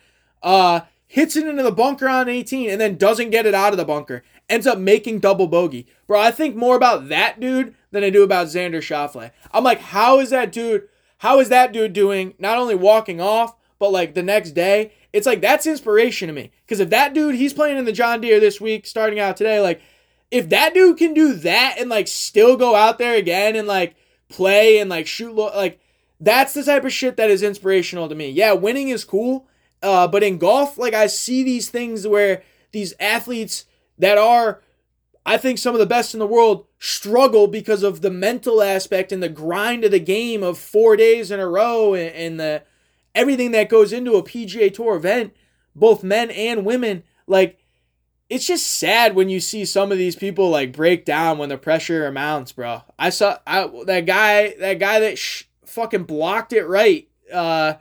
uh, 0.41 0.81
hits 1.09 1.35
it 1.35 1.47
into 1.47 1.63
the 1.63 1.71
bunker 1.71 2.07
on 2.07 2.29
18 2.29 2.69
and 2.69 2.79
then 2.79 2.95
doesn't 2.95 3.31
get 3.31 3.47
it 3.47 3.55
out 3.55 3.73
of 3.73 3.77
the 3.77 3.83
bunker. 3.83 4.23
Ends 4.47 4.67
up 4.67 4.77
making 4.77 5.19
double 5.19 5.47
bogey. 5.47 5.87
Bro, 6.07 6.21
I 6.21 6.29
think 6.29 6.55
more 6.55 6.75
about 6.75 7.09
that 7.09 7.39
dude 7.39 7.73
than 7.89 8.03
I 8.03 8.11
do 8.11 8.21
about 8.21 8.47
Xander 8.47 8.75
Schauffele. 8.75 9.31
I'm 9.51 9.63
like, 9.63 9.79
how 9.79 10.19
is 10.19 10.29
that 10.29 10.51
dude, 10.51 10.87
how 11.17 11.39
is 11.39 11.49
that 11.49 11.73
dude 11.73 11.93
doing 11.93 12.35
not 12.37 12.59
only 12.59 12.75
walking 12.75 13.19
off, 13.19 13.55
but 13.79 13.91
like 13.91 14.13
the 14.13 14.21
next 14.21 14.51
day? 14.51 14.93
It's 15.11 15.25
like, 15.25 15.41
that's 15.41 15.65
inspiration 15.65 16.27
to 16.27 16.33
me. 16.33 16.51
Because 16.63 16.79
if 16.79 16.91
that 16.91 17.15
dude, 17.15 17.33
he's 17.33 17.53
playing 17.53 17.79
in 17.79 17.85
the 17.85 17.91
John 17.91 18.21
Deere 18.21 18.39
this 18.39 18.61
week, 18.61 18.85
starting 18.85 19.19
out 19.19 19.35
today, 19.35 19.59
like, 19.59 19.81
if 20.29 20.49
that 20.49 20.75
dude 20.75 20.97
can 20.97 21.15
do 21.15 21.33
that 21.33 21.77
and 21.79 21.89
like 21.89 22.07
still 22.07 22.55
go 22.55 22.75
out 22.75 22.99
there 22.99 23.15
again 23.15 23.55
and 23.55 23.67
like 23.67 23.95
play 24.29 24.77
and 24.77 24.89
like 24.89 25.07
shoot 25.07 25.33
like 25.33 25.79
that's 26.19 26.53
the 26.53 26.63
type 26.63 26.85
of 26.85 26.93
shit 26.93 27.17
that 27.17 27.31
is 27.31 27.41
inspirational 27.41 28.07
to 28.09 28.15
me. 28.15 28.29
Yeah, 28.29 28.53
winning 28.53 28.89
is 28.89 29.03
cool, 29.03 29.47
uh, 29.81 30.07
but 30.07 30.23
in 30.23 30.37
golf, 30.37 30.77
like 30.77 30.93
I 30.93 31.07
see 31.07 31.43
these 31.43 31.69
things 31.69 32.07
where 32.07 32.43
these 32.71 32.93
athletes 32.99 33.65
that 33.97 34.17
are, 34.17 34.61
I 35.25 35.37
think, 35.37 35.57
some 35.57 35.73
of 35.73 35.79
the 35.79 35.85
best 35.85 36.13
in 36.13 36.19
the 36.19 36.27
world 36.27 36.67
struggle 36.79 37.47
because 37.47 37.83
of 37.83 38.01
the 38.01 38.09
mental 38.09 38.61
aspect 38.61 39.11
and 39.11 39.21
the 39.21 39.29
grind 39.29 39.83
of 39.83 39.91
the 39.91 39.99
game 39.99 40.43
of 40.43 40.57
four 40.57 40.95
days 40.95 41.31
in 41.31 41.39
a 41.39 41.47
row 41.47 41.93
and, 41.93 42.13
and 42.15 42.39
the 42.39 42.63
everything 43.15 43.51
that 43.51 43.69
goes 43.69 43.91
into 43.91 44.15
a 44.15 44.23
PGA 44.23 44.73
Tour 44.73 44.95
event, 44.95 45.33
both 45.75 46.03
men 46.03 46.29
and 46.31 46.65
women. 46.65 47.03
Like 47.27 47.59
it's 48.29 48.47
just 48.47 48.67
sad 48.67 49.15
when 49.15 49.29
you 49.29 49.39
see 49.39 49.65
some 49.65 49.91
of 49.91 49.97
these 49.97 50.15
people 50.15 50.49
like 50.49 50.71
break 50.71 51.05
down 51.05 51.37
when 51.37 51.49
the 51.49 51.57
pressure 51.57 52.09
mounts, 52.11 52.51
bro. 52.51 52.83
I 52.97 53.09
saw 53.09 53.37
I, 53.47 53.69
that 53.85 54.05
guy, 54.05 54.55
that 54.59 54.79
guy 54.79 54.99
that 54.99 55.17
sh- 55.17 55.43
fucking 55.65 56.03
blocked 56.03 56.53
it 56.53 56.65
right 56.65 57.09
uh, 57.33 57.73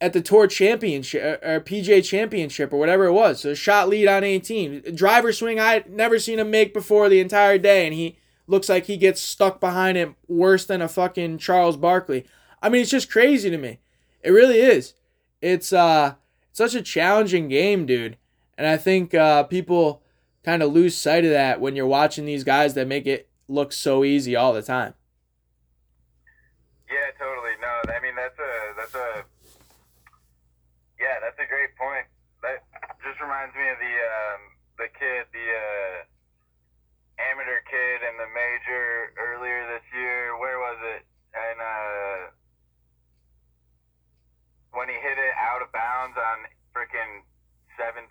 at 0.00 0.12
the 0.12 0.20
Tour 0.20 0.46
Championship 0.46 1.42
or 1.42 1.60
PJ 1.60 2.04
Championship 2.04 2.72
or 2.72 2.78
whatever 2.78 3.06
it 3.06 3.12
was. 3.12 3.40
So 3.40 3.54
shot 3.54 3.88
lead 3.88 4.08
on 4.08 4.24
18. 4.24 4.94
Driver 4.94 5.32
swing 5.32 5.58
I 5.58 5.84
never 5.88 6.18
seen 6.18 6.38
him 6.38 6.50
make 6.50 6.74
before 6.74 7.08
the 7.08 7.20
entire 7.20 7.58
day, 7.58 7.86
and 7.86 7.94
he 7.94 8.18
looks 8.46 8.68
like 8.68 8.86
he 8.86 8.96
gets 8.96 9.20
stuck 9.20 9.60
behind 9.60 9.98
it 9.98 10.14
worse 10.28 10.66
than 10.66 10.82
a 10.82 10.88
fucking 10.88 11.38
Charles 11.38 11.76
Barkley. 11.76 12.26
I 12.62 12.68
mean, 12.68 12.82
it's 12.82 12.90
just 12.90 13.10
crazy 13.10 13.50
to 13.50 13.58
me. 13.58 13.78
It 14.22 14.30
really 14.30 14.60
is. 14.60 14.94
It's 15.40 15.72
uh 15.72 16.14
such 16.52 16.74
a 16.74 16.82
challenging 16.82 17.48
game, 17.48 17.84
dude. 17.84 18.16
And 18.56 18.66
I 18.66 18.78
think 18.78 19.12
uh, 19.12 19.42
people 19.44 20.02
kind 20.42 20.62
of 20.62 20.72
lose 20.72 20.96
sight 20.96 21.24
of 21.24 21.30
that 21.30 21.60
when 21.60 21.76
you're 21.76 21.86
watching 21.86 22.24
these 22.24 22.44
guys 22.44 22.72
that 22.74 22.88
make 22.88 23.06
it 23.06 23.28
look 23.46 23.72
so 23.72 24.04
easy 24.04 24.34
all 24.34 24.54
the 24.54 24.62
time. 24.62 24.94
Yeah, 26.88 27.10
totally. 27.18 27.52
No, 27.60 27.92
I 27.92 28.00
mean 28.00 28.14
that's 28.16 28.38
a 28.38 28.52
that's 28.78 28.94
a 28.94 29.24
yeah, 31.00 31.20
that's 31.20 31.38
a 31.38 31.46
great 31.46 31.76
point. 31.76 32.06
That 32.42 32.64
just 33.04 33.20
reminds 33.36 33.52
me 33.52 33.68
of 33.68 33.76
the 33.76 33.94
um, 34.00 34.40
the 34.80 34.88
kid, 34.96 35.28
the 35.28 35.44
uh, 35.44 35.96
amateur 37.20 37.60
kid 37.68 38.00
in 38.00 38.16
the 38.16 38.28
major 38.32 39.12
earlier 39.20 39.60
this 39.76 39.84
year. 39.92 40.40
Where 40.40 40.56
was 40.56 40.80
it? 40.96 41.04
And 41.36 41.60
uh, 41.60 42.32
when 44.72 44.88
he 44.88 44.94
hit 44.94 45.20
it 45.20 45.34
out 45.36 45.60
of 45.60 45.68
bounds 45.68 46.16
on 46.16 46.48
freaking 46.72 47.28
17, 47.76 48.08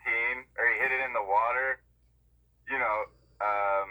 or 0.62 0.66
he 0.70 0.78
hit 0.78 0.94
it 0.94 1.02
in 1.02 1.14
the 1.14 1.26
water. 1.26 1.82
You 2.70 2.78
know. 2.78 2.98
Um, 3.42 3.88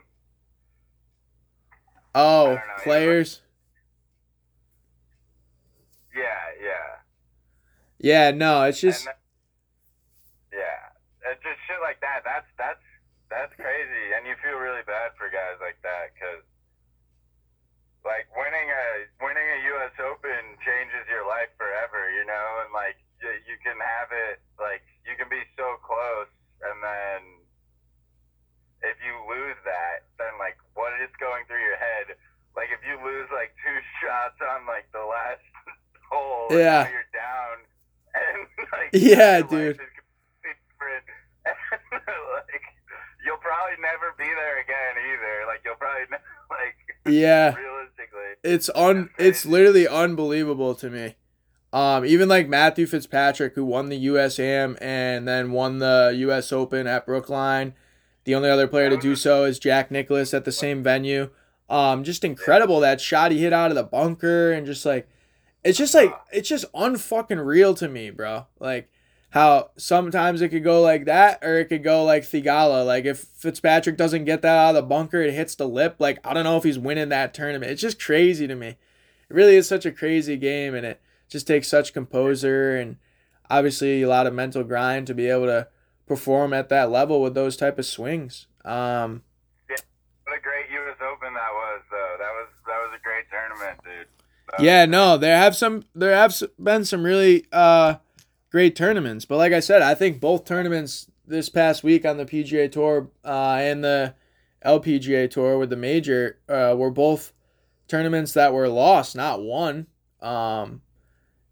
oh, 2.14 2.54
know, 2.54 2.60
players. 2.84 3.42
Yeah, 6.14 6.22
yeah. 6.62 7.02
Yeah, 7.98 8.30
no, 8.30 8.62
it's 8.62 8.80
just. 8.80 9.06
And, 9.06 9.16
yeah, 10.52 10.94
it's 11.24 11.40
just 11.40 11.56
shit 11.64 11.80
like 11.80 11.98
that. 12.04 12.20
That's 12.22 12.48
that's 12.60 12.84
that's 13.32 13.54
crazy, 13.56 14.04
and 14.12 14.28
you 14.28 14.36
feel 14.44 14.60
really 14.60 14.84
bad 14.84 15.16
for 15.16 15.32
guys 15.32 15.56
like 15.58 15.80
that 15.80 16.12
because, 16.12 16.44
like, 18.04 18.28
winning 18.36 18.68
a 18.68 18.84
winning 19.24 19.48
a 19.48 19.58
U.S. 19.74 19.96
Open 20.04 20.42
changes 20.60 21.08
your 21.08 21.24
life 21.24 21.48
forever, 21.56 22.12
you 22.12 22.28
know, 22.28 22.46
and 22.62 22.70
like 22.76 23.00
you, 23.24 23.32
you 23.48 23.56
can 23.64 23.80
have 23.80 24.12
it 24.12 24.44
like 24.60 24.84
you 25.08 25.16
can 25.16 25.32
be 25.32 25.40
so 25.56 25.80
close, 25.80 26.28
and 26.60 26.76
then 26.84 27.20
if 28.84 29.00
you 29.00 29.16
lose 29.24 29.56
that, 29.64 30.04
then 30.20 30.36
going 31.20 31.44
through 31.48 31.60
your 31.60 31.76
head? 31.76 32.16
Like 32.56 32.68
if 32.72 32.80
you 32.86 32.94
lose 33.04 33.28
like 33.32 33.52
two 33.64 33.78
shots 34.00 34.38
on 34.40 34.66
like 34.66 34.86
the 34.92 35.02
last 35.04 35.44
hole, 36.10 36.48
Yeah. 36.50 36.88
you're 36.88 37.10
down, 37.12 37.56
and 38.14 38.38
like 38.72 38.90
Yeah, 38.94 39.40
dude. 39.42 39.76
different. 39.78 41.04
like 41.44 42.62
you'll 43.24 43.36
probably 43.38 43.76
never 43.82 44.14
be 44.18 44.24
there 44.24 44.60
again 44.60 44.94
either. 45.12 45.46
Like 45.46 45.60
you'll 45.64 45.76
probably 45.76 46.06
ne- 46.10 46.24
like 46.50 46.76
Yeah. 47.14 47.54
realistically. 47.54 48.38
It's 48.42 48.70
un 48.74 49.10
it's 49.18 49.44
literally 49.46 49.88
unbelievable 49.88 50.74
to 50.76 50.90
me. 50.90 51.16
Um, 51.72 52.04
even 52.04 52.28
like 52.28 52.48
Matthew 52.48 52.86
Fitzpatrick, 52.86 53.54
who 53.56 53.64
won 53.64 53.88
the 53.88 54.06
USAM 54.06 54.78
and 54.80 55.26
then 55.26 55.50
won 55.50 55.80
the 55.80 56.12
US 56.28 56.52
Open 56.52 56.86
at 56.86 57.04
Brookline. 57.04 57.74
The 58.24 58.34
only 58.34 58.50
other 58.50 58.66
player 58.66 58.90
to 58.90 58.96
do 58.96 59.16
so 59.16 59.44
is 59.44 59.58
Jack 59.58 59.90
Nicklaus 59.90 60.34
at 60.34 60.44
the 60.44 60.52
same 60.52 60.82
venue. 60.82 61.30
Um, 61.68 62.04
just 62.04 62.24
incredible 62.24 62.80
that 62.80 63.00
shot 63.00 63.32
he 63.32 63.40
hit 63.40 63.52
out 63.52 63.70
of 63.70 63.74
the 63.74 63.82
bunker 63.82 64.52
and 64.52 64.66
just 64.66 64.84
like 64.84 65.08
it's 65.62 65.78
just 65.78 65.94
like 65.94 66.14
it's 66.32 66.48
just 66.48 66.70
unfucking 66.72 67.44
real 67.44 67.74
to 67.74 67.88
me, 67.88 68.10
bro. 68.10 68.46
Like 68.60 68.90
how 69.30 69.70
sometimes 69.76 70.42
it 70.42 70.50
could 70.50 70.62
go 70.62 70.80
like 70.80 71.06
that 71.06 71.40
or 71.42 71.58
it 71.58 71.66
could 71.66 71.82
go 71.82 72.04
like 72.04 72.22
Theegala. 72.22 72.86
Like 72.86 73.04
if 73.04 73.18
Fitzpatrick 73.18 73.96
doesn't 73.96 74.26
get 74.26 74.42
that 74.42 74.56
out 74.56 74.70
of 74.70 74.74
the 74.76 74.82
bunker, 74.82 75.22
it 75.22 75.34
hits 75.34 75.54
the 75.54 75.66
lip. 75.66 75.96
Like 75.98 76.18
I 76.24 76.34
don't 76.34 76.44
know 76.44 76.56
if 76.56 76.64
he's 76.64 76.78
winning 76.78 77.08
that 77.08 77.34
tournament. 77.34 77.72
It's 77.72 77.82
just 77.82 78.00
crazy 78.00 78.46
to 78.46 78.54
me. 78.54 78.68
It 78.68 78.78
really 79.30 79.56
is 79.56 79.66
such 79.66 79.86
a 79.86 79.92
crazy 79.92 80.36
game 80.36 80.74
and 80.74 80.84
it 80.86 81.00
just 81.28 81.46
takes 81.46 81.68
such 81.68 81.94
composure 81.94 82.76
and 82.76 82.96
obviously 83.50 84.02
a 84.02 84.08
lot 84.08 84.26
of 84.26 84.34
mental 84.34 84.64
grind 84.64 85.06
to 85.06 85.14
be 85.14 85.28
able 85.28 85.46
to 85.46 85.68
perform 86.06 86.52
at 86.52 86.68
that 86.68 86.90
level 86.90 87.22
with 87.22 87.34
those 87.34 87.56
type 87.56 87.78
of 87.78 87.86
swings. 87.86 88.46
Um, 88.64 89.22
What 89.68 90.38
a 90.38 90.40
great 90.40 90.70
U.S. 90.72 90.96
Open 91.00 91.34
that 91.34 91.52
was, 91.52 91.82
though. 91.90 92.16
That 92.18 92.32
was 92.32 92.48
that 92.66 92.78
was 92.78 92.98
a 92.98 93.02
great 93.02 93.24
tournament, 93.30 93.80
dude. 93.84 94.64
Yeah, 94.64 94.86
no, 94.86 95.16
there 95.16 95.36
have 95.36 95.56
some 95.56 95.84
there 95.94 96.14
have 96.14 96.34
been 96.62 96.84
some 96.84 97.02
really 97.02 97.46
uh 97.52 97.96
great 98.50 98.76
tournaments, 98.76 99.24
but 99.24 99.36
like 99.36 99.52
I 99.52 99.60
said, 99.60 99.82
I 99.82 99.94
think 99.94 100.20
both 100.20 100.44
tournaments 100.44 101.10
this 101.26 101.48
past 101.48 101.82
week 101.82 102.04
on 102.04 102.18
the 102.18 102.24
PGA 102.26 102.70
Tour 102.70 103.10
uh, 103.24 103.56
and 103.60 103.82
the 103.82 104.14
LPGA 104.64 105.30
Tour 105.30 105.58
with 105.58 105.70
the 105.70 105.76
major 105.76 106.38
uh, 106.48 106.74
were 106.76 106.90
both 106.90 107.32
tournaments 107.88 108.32
that 108.34 108.52
were 108.52 108.68
lost, 108.68 109.16
not 109.16 109.42
won. 109.42 109.86
Um, 110.20 110.82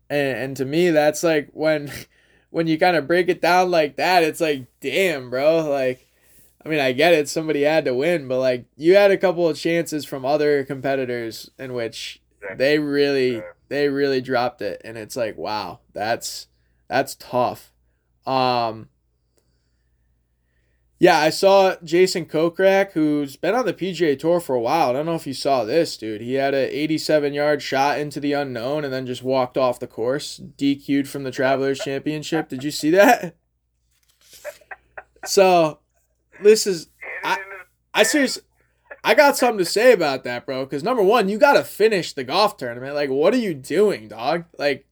and, 0.09 0.39
and 0.39 0.57
to 0.59 0.65
me, 0.65 0.91
that's 0.91 1.23
like 1.23 1.51
when 1.53 1.91
when 2.53 2.69
you 2.69 2.79
kind 2.79 2.97
of 2.97 3.09
break 3.09 3.29
it 3.29 3.43
down 3.43 3.71
like 3.73 3.97
that, 3.97 4.23
it's 4.23 4.41
like, 4.41 4.67
damn, 4.81 5.31
bro, 5.31 5.69
like. 5.69 6.07
I 6.65 6.69
mean, 6.69 6.79
I 6.79 6.93
get 6.93 7.13
it. 7.13 7.29
Somebody 7.29 7.63
had 7.63 7.87
to 7.87 7.93
win, 7.93 8.29
but 8.29 8.39
like 8.39 8.67
you 8.77 8.95
had 8.95 9.11
a 9.11 9.19
couple 9.19 9.49
of 9.49 9.59
chances 9.59 10.05
from 10.05 10.25
other 10.25 10.63
competitors 10.63 11.51
in 11.59 11.75
which 11.75 12.23
they 12.57 12.79
really 12.79 13.43
they 13.69 13.89
really 13.89 14.21
dropped 14.21 14.61
it 14.61 14.81
and 14.85 14.99
it's 14.99 15.17
like 15.17 15.37
wow 15.37 15.81
that's 15.93 16.47
that's 16.89 17.15
tough 17.15 17.73
um 18.27 18.89
yeah 21.03 21.19
i 21.19 21.31
saw 21.31 21.75
jason 21.83 22.25
kokrak 22.25 22.93
who's 22.93 23.35
been 23.35 23.57
on 23.57 23.67
the 23.67 23.75
pga 23.75 24.17
tour 24.17 24.39
for 24.39 24.55
a 24.55 24.61
while 24.61 24.91
i 24.91 24.93
don't 24.93 25.07
know 25.07 25.17
if 25.17 25.27
you 25.27 25.35
saw 25.35 25.65
this 25.65 25.97
dude 25.97 26.21
he 26.21 26.35
had 26.35 26.55
a 26.55 26.79
87 26.79 27.35
yard 27.35 27.61
shot 27.61 27.99
into 27.99 28.21
the 28.21 28.33
unknown 28.33 28.85
and 28.85 28.93
then 28.93 29.05
just 29.05 29.23
walked 29.23 29.59
off 29.59 29.81
the 29.81 29.87
course 29.89 30.41
dq'd 30.57 31.09
from 31.09 31.25
the 31.25 31.33
travelers 31.33 31.81
championship 31.81 32.49
did 32.49 32.63
you 32.63 32.71
see 32.71 32.91
that 32.91 33.35
so 35.25 35.81
this 36.41 36.67
is 36.67 36.89
I- 37.25 37.39
I 37.95 38.05
seriously, 38.05 38.43
I 39.05 39.15
got 39.15 39.37
something 39.37 39.59
to 39.59 39.65
say 39.65 39.93
about 39.93 40.25
that, 40.25 40.47
bro. 40.47 40.65
Because 40.65 40.83
number 40.83 41.03
one, 41.03 41.29
you 41.29 41.39
got 41.39 41.55
to 41.55 41.65
finish 41.65 42.13
the 42.13 42.25
golf 42.25 42.57
tournament. 42.57 42.95
Like, 42.95 43.11
what 43.11 43.35
are 43.35 43.39
you 43.39 43.55
doing, 43.55 44.09
dog? 44.09 44.45
Like, 44.59 44.87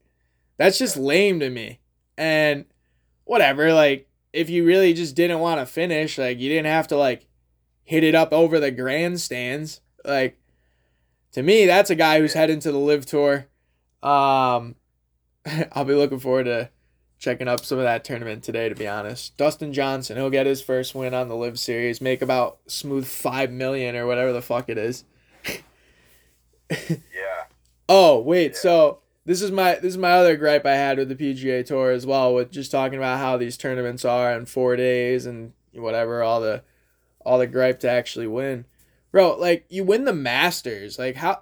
that's 0.59 0.79
just 0.79 0.97
lame 0.97 1.41
to 1.41 1.49
me. 1.49 1.81
And 2.19 2.67
whatever, 3.25 3.73
like, 3.73 4.10
if 4.33 4.49
you 4.51 4.65
really 4.65 4.93
just 4.95 5.15
didn't 5.15 5.41
want 5.41 5.61
to 5.61 5.67
finish, 5.67 6.19
like, 6.19 6.39
you 6.39 6.49
didn't 6.49 6.67
have 6.67 6.89
to 6.89 6.97
like 6.97 7.27
hit 7.85 8.05
it 8.05 8.15
up 8.15 8.33
over 8.33 8.61
the 8.61 8.71
grandstands. 8.71 9.81
Like, 10.05 10.39
to 11.33 11.43
me, 11.43 11.67
that's 11.67 11.91
a 11.91 11.95
guy 11.95 12.21
who's 12.21 12.35
heading 12.35 12.61
to 12.61 12.73
the 12.73 12.79
LIV 12.79 13.07
tour. 13.07 13.47
Um, 14.03 14.77
I'll 15.73 15.85
be 15.85 15.95
looking 15.95 16.21
forward 16.21 16.45
to 16.45 16.71
checking 17.19 17.49
up 17.49 17.65
some 17.65 17.79
of 17.79 17.85
that 17.85 18.05
tournament 18.05 18.43
today, 18.43 18.69
to 18.69 18.75
be 18.75 18.89
honest. 18.89 19.37
Dustin 19.37 19.73
Johnson, 19.73 20.17
he'll 20.17 20.31
get 20.31 20.47
his 20.47 20.63
first 20.63 20.95
win 20.95 21.15
on 21.15 21.29
the 21.29 21.37
LIV 21.37 21.59
Series, 21.59 22.01
make 22.01 22.23
about 22.23 22.59
smooth 22.67 23.07
five 23.07 23.51
million 23.51 23.95
or 23.95 24.07
whatever 24.07 24.33
the 24.33 24.43
fuck 24.43 24.69
it 24.69 24.79
is. 24.79 25.05
Yeah. 26.71 27.47
Oh 27.89 28.21
wait, 28.21 28.55
so 28.55 29.00
this 29.25 29.43
is 29.43 29.51
my 29.51 29.75
this 29.75 29.93
is 29.93 29.99
my 29.99 30.13
other 30.13 30.37
gripe 30.37 30.65
I 30.65 30.75
had 30.75 30.99
with 30.99 31.09
the 31.09 31.15
PGA 31.15 31.65
Tour 31.65 31.91
as 31.91 32.07
well, 32.07 32.35
with 32.35 32.51
just 32.51 32.71
talking 32.71 32.99
about 32.99 33.19
how 33.19 33.37
these 33.37 33.57
tournaments 33.57 34.05
are 34.05 34.33
in 34.33 34.47
four 34.47 34.77
days 34.77 35.27
and 35.27 35.53
whatever 35.73 36.23
all 36.23 36.41
the 36.41 36.63
all 37.25 37.39
the 37.39 37.47
gripe 37.47 37.81
to 37.81 37.91
actually 37.91 38.27
win, 38.27 38.65
bro. 39.13 39.37
Like 39.37 39.67
you 39.69 39.85
win 39.85 40.05
the 40.05 40.15
Masters, 40.15 40.99
like 40.99 41.17
how 41.17 41.41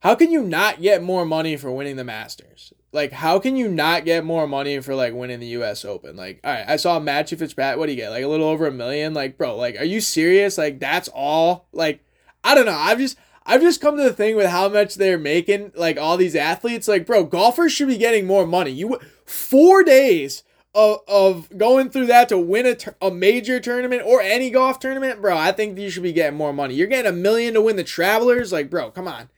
how 0.00 0.14
can 0.14 0.30
you 0.30 0.42
not 0.42 0.80
get 0.80 1.02
more 1.02 1.24
money 1.24 1.56
for 1.56 1.72
winning 1.72 1.96
the 1.96 2.04
Masters? 2.04 2.72
Like 2.92 3.12
how 3.12 3.40
can 3.40 3.56
you 3.56 3.68
not 3.68 4.04
get 4.04 4.24
more 4.24 4.46
money 4.46 4.78
for 4.80 4.94
like 4.94 5.12
winning 5.12 5.40
the 5.40 5.46
U.S. 5.48 5.84
Open? 5.84 6.16
Like 6.16 6.40
all 6.44 6.52
right, 6.52 6.64
I 6.68 6.76
saw 6.76 7.00
Matthew 7.00 7.36
Fitzpatrick. 7.36 7.78
What 7.78 7.86
do 7.86 7.92
you 7.92 7.96
get? 7.96 8.10
Like 8.10 8.24
a 8.24 8.28
little 8.28 8.46
over 8.46 8.66
a 8.66 8.72
million? 8.72 9.14
Like 9.14 9.36
bro, 9.36 9.56
like 9.56 9.78
are 9.80 9.84
you 9.84 10.00
serious? 10.00 10.56
Like 10.56 10.78
that's 10.78 11.08
all? 11.08 11.66
Like 11.72 12.04
I 12.44 12.54
don't 12.54 12.66
know. 12.66 12.78
I've 12.78 12.98
just 12.98 13.18
I've 13.46 13.62
just 13.62 13.80
come 13.80 13.96
to 13.96 14.02
the 14.02 14.12
thing 14.12 14.36
with 14.36 14.46
how 14.46 14.68
much 14.68 14.96
they're 14.96 15.18
making, 15.18 15.72
like 15.76 15.98
all 15.98 16.16
these 16.16 16.34
athletes. 16.34 16.88
Like, 16.88 17.06
bro, 17.06 17.24
golfers 17.24 17.72
should 17.72 17.88
be 17.88 17.96
getting 17.96 18.26
more 18.26 18.46
money. 18.46 18.72
You 18.72 18.98
four 19.24 19.84
days 19.84 20.42
of, 20.74 20.98
of 21.06 21.56
going 21.56 21.88
through 21.88 22.06
that 22.06 22.28
to 22.28 22.38
win 22.38 22.66
a, 22.66 23.06
a 23.06 23.10
major 23.10 23.60
tournament 23.60 24.02
or 24.04 24.20
any 24.20 24.50
golf 24.50 24.80
tournament, 24.80 25.22
bro. 25.22 25.36
I 25.36 25.52
think 25.52 25.78
you 25.78 25.88
should 25.88 26.02
be 26.02 26.12
getting 26.12 26.36
more 26.36 26.52
money. 26.52 26.74
You're 26.74 26.88
getting 26.88 27.10
a 27.10 27.14
million 27.14 27.54
to 27.54 27.62
win 27.62 27.76
the 27.76 27.84
Travelers, 27.84 28.52
like, 28.52 28.68
bro, 28.68 28.90
come 28.90 29.08
on. 29.08 29.30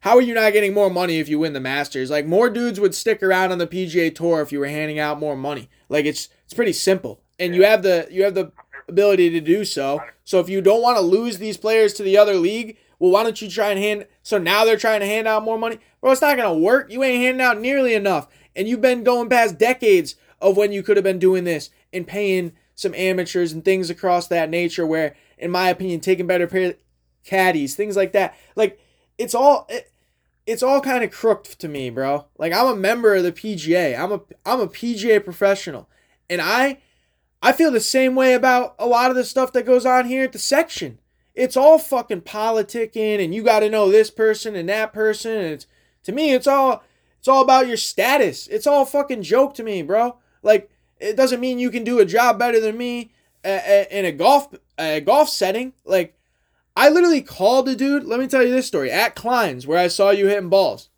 How 0.00 0.16
are 0.16 0.22
you 0.22 0.34
not 0.34 0.52
getting 0.52 0.72
more 0.72 0.88
money 0.88 1.18
if 1.18 1.28
you 1.28 1.40
win 1.40 1.52
the 1.52 1.60
Masters? 1.60 2.10
Like, 2.10 2.26
more 2.26 2.48
dudes 2.48 2.78
would 2.78 2.94
stick 2.94 3.22
around 3.22 3.50
on 3.50 3.58
the 3.58 3.66
PGA 3.66 4.14
Tour 4.14 4.40
if 4.40 4.52
you 4.52 4.60
were 4.60 4.68
handing 4.68 5.00
out 5.00 5.18
more 5.18 5.36
money. 5.36 5.68
Like, 5.88 6.04
it's 6.04 6.28
it's 6.44 6.54
pretty 6.54 6.72
simple. 6.72 7.20
And 7.40 7.54
you 7.54 7.64
have 7.64 7.82
the 7.82 8.06
you 8.10 8.22
have 8.22 8.34
the 8.34 8.52
ability 8.88 9.30
to 9.30 9.40
do 9.40 9.64
so. 9.64 10.00
So 10.24 10.38
if 10.38 10.48
you 10.48 10.60
don't 10.60 10.82
want 10.82 10.96
to 10.96 11.02
lose 11.02 11.38
these 11.38 11.56
players 11.56 11.92
to 11.94 12.02
the 12.02 12.16
other 12.16 12.34
league, 12.34 12.78
well, 12.98 13.10
why 13.10 13.22
don't 13.22 13.40
you 13.40 13.50
try 13.50 13.70
and 13.70 13.78
hand? 13.78 14.06
So 14.22 14.38
now 14.38 14.64
they're 14.64 14.76
trying 14.76 15.00
to 15.00 15.06
hand 15.06 15.28
out 15.28 15.44
more 15.44 15.58
money. 15.58 15.78
Bro, 16.00 16.12
it's 16.12 16.20
not 16.20 16.36
gonna 16.36 16.54
work. 16.54 16.90
You 16.90 17.02
ain't 17.02 17.22
handing 17.22 17.40
out 17.40 17.60
nearly 17.60 17.94
enough, 17.94 18.28
and 18.54 18.66
you've 18.68 18.80
been 18.80 19.04
going 19.04 19.28
past 19.28 19.58
decades 19.58 20.16
of 20.40 20.56
when 20.56 20.72
you 20.72 20.82
could 20.82 20.96
have 20.96 21.04
been 21.04 21.18
doing 21.18 21.44
this 21.44 21.70
and 21.92 22.06
paying 22.06 22.52
some 22.74 22.94
amateurs 22.94 23.52
and 23.52 23.64
things 23.64 23.90
across 23.90 24.28
that 24.28 24.50
nature. 24.50 24.86
Where, 24.86 25.14
in 25.38 25.50
my 25.50 25.68
opinion, 25.68 26.00
taking 26.00 26.26
better 26.26 26.46
pair 26.46 26.74
caddies, 27.24 27.74
things 27.74 27.96
like 27.96 28.12
that. 28.12 28.36
Like 28.54 28.80
it's 29.18 29.34
all. 29.34 29.66
It, 29.68 29.90
it's 30.46 30.62
all 30.62 30.80
kind 30.80 31.02
of 31.02 31.10
crooked 31.10 31.58
to 31.58 31.68
me, 31.68 31.90
bro. 31.90 32.26
Like 32.38 32.52
I'm 32.52 32.66
a 32.66 32.76
member 32.76 33.14
of 33.16 33.24
the 33.24 33.32
PGA. 33.32 33.98
I'm 33.98 34.12
a 34.12 34.20
I'm 34.44 34.60
a 34.60 34.68
PGA 34.68 35.22
professional. 35.22 35.88
And 36.30 36.40
I 36.40 36.78
I 37.42 37.52
feel 37.52 37.70
the 37.70 37.80
same 37.80 38.14
way 38.14 38.34
about 38.34 38.74
a 38.78 38.86
lot 38.86 39.10
of 39.10 39.16
the 39.16 39.24
stuff 39.24 39.52
that 39.52 39.66
goes 39.66 39.84
on 39.84 40.06
here 40.06 40.24
at 40.24 40.32
the 40.32 40.38
section. 40.38 40.98
It's 41.36 41.56
all 41.56 41.78
fucking 41.78 42.22
politicking 42.22 43.22
and 43.22 43.32
you 43.34 43.44
got 43.44 43.60
to 43.60 43.70
know 43.70 43.90
this 43.90 44.10
person 44.10 44.56
and 44.56 44.68
that 44.68 44.92
person 44.92 45.32
and 45.32 45.46
it's 45.52 45.66
to 46.02 46.12
me 46.12 46.32
it's 46.32 46.46
all 46.46 46.82
it's 47.18 47.28
all 47.28 47.42
about 47.42 47.68
your 47.68 47.76
status. 47.76 48.46
It's 48.46 48.66
all 48.66 48.84
fucking 48.84 49.22
joke 49.22 49.54
to 49.54 49.62
me, 49.62 49.82
bro. 49.82 50.16
Like 50.42 50.70
it 50.98 51.16
doesn't 51.16 51.40
mean 51.40 51.58
you 51.58 51.70
can 51.70 51.84
do 51.84 51.98
a 51.98 52.06
job 52.06 52.38
better 52.38 52.58
than 52.58 52.76
me 52.76 53.12
in 53.44 54.04
a 54.04 54.12
golf 54.12 54.54
a 54.78 55.00
golf 55.00 55.28
setting. 55.28 55.74
Like 55.84 56.18
I 56.76 56.88
literally 56.88 57.22
called 57.22 57.68
a 57.68 57.76
dude. 57.76 58.04
Let 58.04 58.20
me 58.20 58.26
tell 58.26 58.42
you 58.42 58.50
this 58.50 58.66
story 58.66 58.90
at 58.90 59.14
Klein's 59.14 59.66
where 59.66 59.78
I 59.78 59.88
saw 59.88 60.10
you 60.10 60.28
hitting 60.28 60.48
balls. 60.48 60.88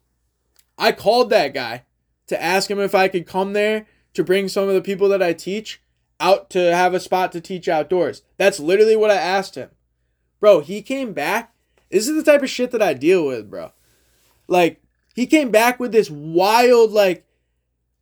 I 0.77 0.93
called 0.93 1.31
that 1.31 1.53
guy 1.53 1.85
to 2.29 2.41
ask 2.41 2.71
him 2.71 2.79
if 2.79 2.95
I 2.95 3.09
could 3.09 3.27
come 3.27 3.55
there 3.55 3.87
to 4.15 4.23
bring 4.23 4.49
some 4.49 4.69
of 4.69 4.75
the 4.75 4.83
people 4.83 5.09
that 5.09 5.23
I 5.23 5.33
teach 5.33 5.83
out 6.21 6.51
to 6.51 6.75
have 6.75 6.95
a 6.95 7.01
spot 7.01 7.33
to 7.33 7.41
teach 7.41 7.69
outdoors. 7.69 8.23
That's 8.37 8.61
literally 8.61 8.97
what 8.97 9.11
I 9.11 9.17
asked 9.17 9.55
him. 9.55 9.71
Bro, 10.41 10.61
he 10.61 10.83
came 10.83 11.13
back. 11.13 11.53
This 11.91 12.09
is 12.09 12.17
the 12.17 12.31
type 12.31 12.43
of 12.43 12.51
shit 12.51 12.71
that 12.71 12.83
I 12.83 12.95
deal 12.95 13.27
with, 13.27 13.51
bro. 13.51 13.73
Like, 14.47 14.83
he 15.15 15.27
came 15.27 15.51
back 15.51 15.81
with 15.81 15.93
this 15.93 16.11
wild, 16.11 16.93
like, 16.93 17.27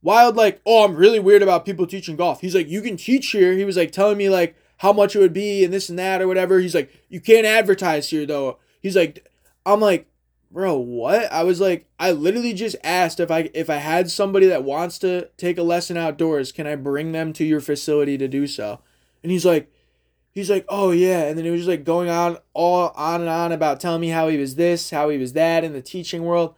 wild, 0.02 0.36
like, 0.36 0.60
oh, 0.66 0.84
I'm 0.84 0.96
really 0.96 1.20
weird 1.20 1.42
about 1.42 1.64
people 1.64 1.86
teaching 1.86 2.16
golf. 2.16 2.40
He's 2.40 2.54
like, 2.54 2.68
you 2.68 2.82
can 2.82 2.96
teach 2.96 3.30
here. 3.30 3.52
He 3.52 3.64
was 3.64 3.76
like 3.76 3.92
telling 3.92 4.18
me, 4.18 4.28
like, 4.28 4.56
how 4.78 4.92
much 4.92 5.16
it 5.16 5.20
would 5.20 5.32
be 5.32 5.64
and 5.64 5.72
this 5.72 5.88
and 5.88 5.98
that 5.98 6.20
or 6.20 6.28
whatever. 6.28 6.58
He's 6.58 6.74
like, 6.74 6.92
you 7.08 7.20
can't 7.20 7.46
advertise 7.46 8.10
here 8.10 8.26
though. 8.26 8.58
He's 8.80 8.96
like, 8.96 9.30
I'm 9.64 9.80
like, 9.80 10.06
bro, 10.50 10.76
what? 10.76 11.30
I 11.32 11.42
was 11.42 11.60
like, 11.60 11.86
I 11.98 12.12
literally 12.12 12.52
just 12.52 12.76
asked 12.84 13.20
if 13.20 13.30
I 13.30 13.50
if 13.54 13.70
I 13.70 13.76
had 13.76 14.10
somebody 14.10 14.46
that 14.46 14.64
wants 14.64 14.98
to 15.00 15.28
take 15.36 15.58
a 15.58 15.62
lesson 15.62 15.96
outdoors, 15.96 16.52
can 16.52 16.66
I 16.66 16.76
bring 16.76 17.12
them 17.12 17.32
to 17.34 17.44
your 17.44 17.60
facility 17.60 18.18
to 18.18 18.28
do 18.28 18.46
so? 18.46 18.80
And 19.22 19.32
he's 19.32 19.46
like, 19.46 19.72
he's 20.36 20.50
like, 20.50 20.66
oh 20.68 20.90
yeah, 20.90 21.22
and 21.22 21.36
then 21.36 21.46
he 21.46 21.50
was 21.50 21.62
just 21.62 21.68
like 21.68 21.82
going 21.82 22.10
on 22.10 22.36
all 22.52 22.92
on 22.94 23.22
and 23.22 23.30
on 23.30 23.52
about 23.52 23.80
telling 23.80 24.02
me 24.02 24.10
how 24.10 24.28
he 24.28 24.36
was 24.36 24.54
this, 24.54 24.90
how 24.90 25.08
he 25.08 25.16
was 25.16 25.32
that 25.32 25.64
in 25.64 25.72
the 25.72 25.80
teaching 25.80 26.24
world. 26.24 26.54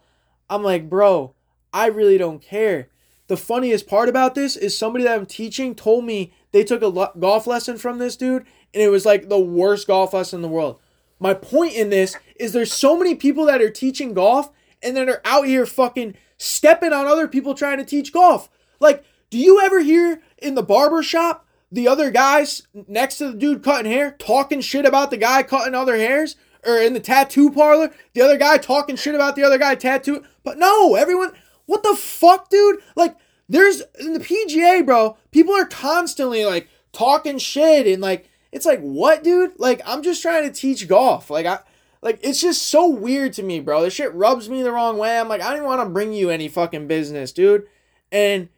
I'm 0.49 0.63
like, 0.63 0.89
bro, 0.89 1.33
I 1.73 1.87
really 1.87 2.17
don't 2.17 2.41
care. 2.41 2.89
The 3.27 3.37
funniest 3.37 3.87
part 3.87 4.09
about 4.09 4.35
this 4.35 4.57
is 4.57 4.77
somebody 4.77 5.05
that 5.05 5.17
I'm 5.17 5.25
teaching 5.25 5.75
told 5.75 6.03
me 6.03 6.33
they 6.51 6.63
took 6.63 6.81
a 6.81 6.87
lo- 6.87 7.11
golf 7.17 7.47
lesson 7.47 7.77
from 7.77 7.99
this 7.99 8.17
dude 8.17 8.45
and 8.73 8.83
it 8.83 8.89
was 8.89 9.05
like 9.05 9.29
the 9.29 9.39
worst 9.39 9.87
golf 9.87 10.13
lesson 10.13 10.39
in 10.39 10.41
the 10.41 10.47
world. 10.49 10.79
My 11.19 11.33
point 11.33 11.73
in 11.73 11.89
this 11.89 12.17
is 12.35 12.51
there's 12.51 12.73
so 12.73 12.97
many 12.97 13.15
people 13.15 13.45
that 13.45 13.61
are 13.61 13.69
teaching 13.69 14.13
golf 14.13 14.51
and 14.83 14.97
then 14.97 15.09
are 15.09 15.21
out 15.23 15.45
here 15.45 15.65
fucking 15.65 16.15
stepping 16.37 16.91
on 16.91 17.05
other 17.05 17.27
people 17.27 17.53
trying 17.53 17.77
to 17.77 17.85
teach 17.85 18.11
golf. 18.11 18.49
Like, 18.79 19.05
do 19.29 19.37
you 19.37 19.61
ever 19.61 19.79
hear 19.79 20.21
in 20.37 20.55
the 20.55 20.63
barber 20.63 21.03
shop 21.03 21.45
the 21.71 21.87
other 21.87 22.11
guys 22.11 22.63
next 22.87 23.17
to 23.17 23.31
the 23.31 23.37
dude 23.37 23.63
cutting 23.63 23.91
hair 23.91 24.11
talking 24.11 24.61
shit 24.61 24.85
about 24.85 25.11
the 25.11 25.17
guy 25.17 25.43
cutting 25.43 25.75
other 25.75 25.97
hairs? 25.97 26.35
Or 26.65 26.77
in 26.77 26.93
the 26.93 26.99
tattoo 26.99 27.51
parlor, 27.51 27.93
the 28.13 28.21
other 28.21 28.37
guy 28.37 28.57
talking 28.57 28.97
shit 28.97 29.15
about 29.15 29.37
the 29.37 29.43
other 29.43 29.57
guy 29.57 29.75
tattoo. 29.75 30.23
But 30.43 30.57
no, 30.57 30.95
everyone, 30.95 31.31
what 31.67 31.83
the 31.83 31.95
fuck, 31.95 32.49
dude? 32.49 32.81
Like, 32.97 33.15
there's 33.47 33.81
in 33.99 34.13
the 34.13 34.19
PGA, 34.19 34.85
bro, 34.85 35.17
people 35.31 35.55
are 35.55 35.65
constantly 35.65 36.45
like 36.45 36.69
talking 36.93 37.37
shit 37.37 37.87
and 37.87 38.01
like 38.01 38.29
it's 38.51 38.65
like 38.65 38.79
what, 38.79 39.23
dude? 39.23 39.59
Like 39.59 39.81
I'm 39.85 40.03
just 40.03 40.21
trying 40.21 40.43
to 40.43 40.53
teach 40.53 40.87
golf. 40.87 41.29
Like 41.29 41.45
I 41.45 41.59
like 42.01 42.19
it's 42.21 42.39
just 42.39 42.61
so 42.61 42.87
weird 42.87 43.33
to 43.33 43.43
me, 43.43 43.59
bro. 43.59 43.81
This 43.81 43.95
shit 43.95 44.13
rubs 44.13 44.49
me 44.49 44.61
the 44.61 44.71
wrong 44.71 44.97
way. 44.97 45.19
I'm 45.19 45.27
like, 45.27 45.41
I 45.41 45.55
don't 45.55 45.65
want 45.65 45.81
to 45.81 45.89
bring 45.89 46.13
you 46.13 46.29
any 46.29 46.47
fucking 46.47 46.87
business, 46.87 47.31
dude. 47.31 47.67
And 48.11 48.49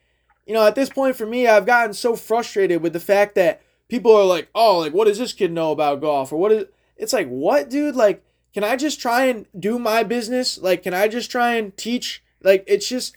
you 0.51 0.57
know, 0.57 0.67
at 0.67 0.75
this 0.75 0.89
point 0.89 1.15
for 1.15 1.25
me, 1.25 1.47
I've 1.47 1.65
gotten 1.65 1.93
so 1.93 2.17
frustrated 2.17 2.81
with 2.81 2.91
the 2.91 2.99
fact 2.99 3.35
that 3.35 3.61
people 3.87 4.13
are 4.13 4.25
like, 4.25 4.49
"Oh, 4.53 4.79
like 4.79 4.93
what 4.93 5.07
does 5.07 5.17
this 5.17 5.31
kid 5.31 5.49
know 5.49 5.71
about 5.71 6.01
golf?" 6.01 6.33
or 6.33 6.35
what 6.35 6.51
is 6.51 6.65
It's 6.97 7.13
like, 7.13 7.29
"What, 7.29 7.69
dude? 7.69 7.95
Like 7.95 8.21
can 8.53 8.65
I 8.65 8.75
just 8.75 8.99
try 8.99 9.27
and 9.27 9.45
do 9.57 9.79
my 9.79 10.03
business? 10.03 10.57
Like 10.57 10.83
can 10.83 10.93
I 10.93 11.07
just 11.07 11.31
try 11.31 11.53
and 11.53 11.75
teach? 11.77 12.21
Like 12.43 12.65
it's 12.67 12.89
just 12.89 13.13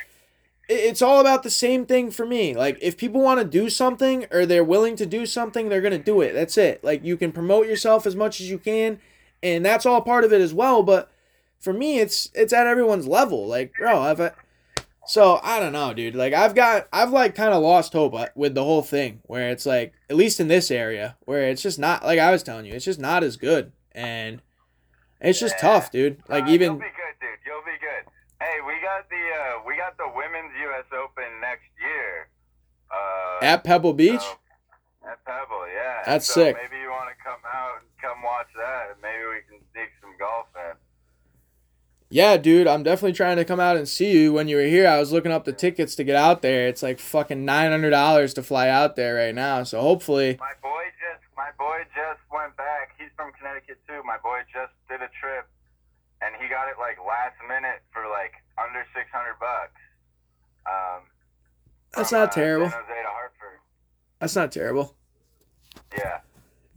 it's 0.68 1.02
all 1.02 1.18
about 1.18 1.42
the 1.42 1.50
same 1.50 1.86
thing 1.86 2.12
for 2.12 2.24
me. 2.24 2.54
Like 2.54 2.78
if 2.80 2.96
people 2.96 3.20
want 3.20 3.40
to 3.40 3.44
do 3.44 3.68
something 3.68 4.26
or 4.30 4.46
they're 4.46 4.62
willing 4.62 4.94
to 4.94 5.04
do 5.04 5.26
something, 5.26 5.68
they're 5.68 5.80
going 5.80 5.90
to 5.90 5.98
do 5.98 6.20
it. 6.20 6.34
That's 6.34 6.56
it. 6.56 6.84
Like 6.84 7.04
you 7.04 7.16
can 7.16 7.32
promote 7.32 7.66
yourself 7.66 8.06
as 8.06 8.14
much 8.14 8.40
as 8.40 8.48
you 8.48 8.60
can 8.60 9.00
and 9.42 9.66
that's 9.66 9.86
all 9.86 10.02
part 10.02 10.22
of 10.22 10.32
it 10.32 10.40
as 10.40 10.54
well, 10.54 10.84
but 10.84 11.10
for 11.58 11.72
me 11.72 11.98
it's 11.98 12.30
it's 12.32 12.52
at 12.52 12.68
everyone's 12.68 13.08
level. 13.08 13.44
Like, 13.44 13.74
bro, 13.76 14.02
I've 14.02 14.20
uh, 14.20 14.30
so 15.06 15.40
I 15.42 15.60
don't 15.60 15.72
know, 15.72 15.92
dude. 15.92 16.14
Like 16.14 16.32
I've 16.32 16.54
got 16.54 16.88
I've 16.92 17.10
like 17.10 17.34
kind 17.34 17.52
of 17.52 17.62
lost 17.62 17.92
hope 17.92 18.14
uh, 18.14 18.28
with 18.34 18.54
the 18.54 18.64
whole 18.64 18.82
thing 18.82 19.20
where 19.24 19.50
it's 19.50 19.66
like 19.66 19.92
at 20.08 20.16
least 20.16 20.40
in 20.40 20.48
this 20.48 20.70
area 20.70 21.16
where 21.20 21.48
it's 21.48 21.62
just 21.62 21.78
not 21.78 22.04
like 22.04 22.18
I 22.18 22.30
was 22.30 22.42
telling 22.42 22.66
you, 22.66 22.74
it's 22.74 22.84
just 22.84 23.00
not 23.00 23.22
as 23.22 23.36
good 23.36 23.72
and 23.92 24.42
it's 25.20 25.40
just 25.40 25.54
yeah. 25.56 25.72
tough, 25.72 25.90
dude. 25.90 26.22
Like 26.28 26.44
uh, 26.44 26.50
even 26.50 26.72
You'll 26.72 26.80
be 26.80 26.96
good, 26.96 27.16
dude. 27.20 27.38
You'll 27.46 27.64
be 27.64 27.78
good. 27.80 28.04
Hey, 28.40 28.60
we 28.66 28.74
got 28.82 29.08
the 29.08 29.16
uh, 29.16 29.62
we 29.66 29.76
got 29.76 29.96
the 29.96 30.10
women's 30.14 30.52
U.S. 30.60 30.84
Open 30.92 31.40
next 31.40 31.70
year. 31.80 32.28
Uh, 32.90 33.44
at 33.44 33.64
Pebble 33.64 33.94
Beach. 33.94 34.20
So, 34.20 34.38
at 35.10 35.24
Pebble, 35.24 35.66
yeah. 35.74 36.02
That's 36.06 36.26
so 36.26 36.34
sick. 36.34 36.56
Maybe 36.56 36.80
you 36.82 36.90
want 36.90 37.08
to 37.08 37.18
come 37.24 37.40
out 37.44 37.80
and 37.80 37.88
come 38.00 38.22
watch 38.22 38.48
that. 38.56 38.96
Maybe 39.02 39.24
we 39.24 39.40
can 39.48 39.64
sneak 39.72 39.90
some 40.00 40.12
golf 40.18 40.46
in. 40.56 40.76
Yeah, 42.14 42.36
dude, 42.36 42.68
I'm 42.68 42.84
definitely 42.84 43.14
trying 43.14 43.38
to 43.38 43.44
come 43.44 43.58
out 43.58 43.76
and 43.76 43.88
see 43.88 44.12
you. 44.12 44.32
When 44.32 44.46
you 44.46 44.54
were 44.54 44.70
here, 44.70 44.86
I 44.86 45.00
was 45.00 45.10
looking 45.10 45.32
up 45.32 45.44
the 45.44 45.52
tickets 45.52 45.96
to 45.96 46.04
get 46.04 46.14
out 46.14 46.42
there. 46.42 46.68
It's 46.68 46.80
like 46.80 47.00
fucking 47.00 47.44
nine 47.44 47.72
hundred 47.72 47.90
dollars 47.90 48.32
to 48.34 48.42
fly 48.44 48.68
out 48.68 48.94
there 48.94 49.16
right 49.16 49.34
now. 49.34 49.64
So 49.64 49.80
hopefully. 49.80 50.36
My 50.38 50.54
boy 50.62 50.84
just 51.02 51.26
my 51.36 51.50
boy 51.58 51.82
just 51.90 52.20
went 52.30 52.56
back. 52.56 52.94
He's 53.00 53.10
from 53.16 53.32
Connecticut 53.32 53.82
too. 53.88 54.00
My 54.06 54.16
boy 54.22 54.46
just 54.46 54.70
did 54.88 55.02
a 55.02 55.10
trip 55.18 55.48
and 56.22 56.32
he 56.40 56.46
got 56.46 56.68
it 56.68 56.78
like 56.78 57.02
last 57.02 57.34
minute 57.48 57.82
for 57.90 58.06
like 58.06 58.38
under 58.62 58.86
six 58.94 59.10
hundred 59.10 59.34
bucks. 59.40 59.74
Um, 60.70 61.02
That's 61.96 62.10
from, 62.10 62.18
not 62.20 62.28
uh, 62.28 62.30
terrible. 62.30 62.70
San 62.70 62.78
Jose 62.78 62.94
to 62.94 63.10
Hartford. 63.10 63.58
That's 64.20 64.36
not 64.36 64.52
terrible. 64.52 64.94
Yeah. 65.98 66.22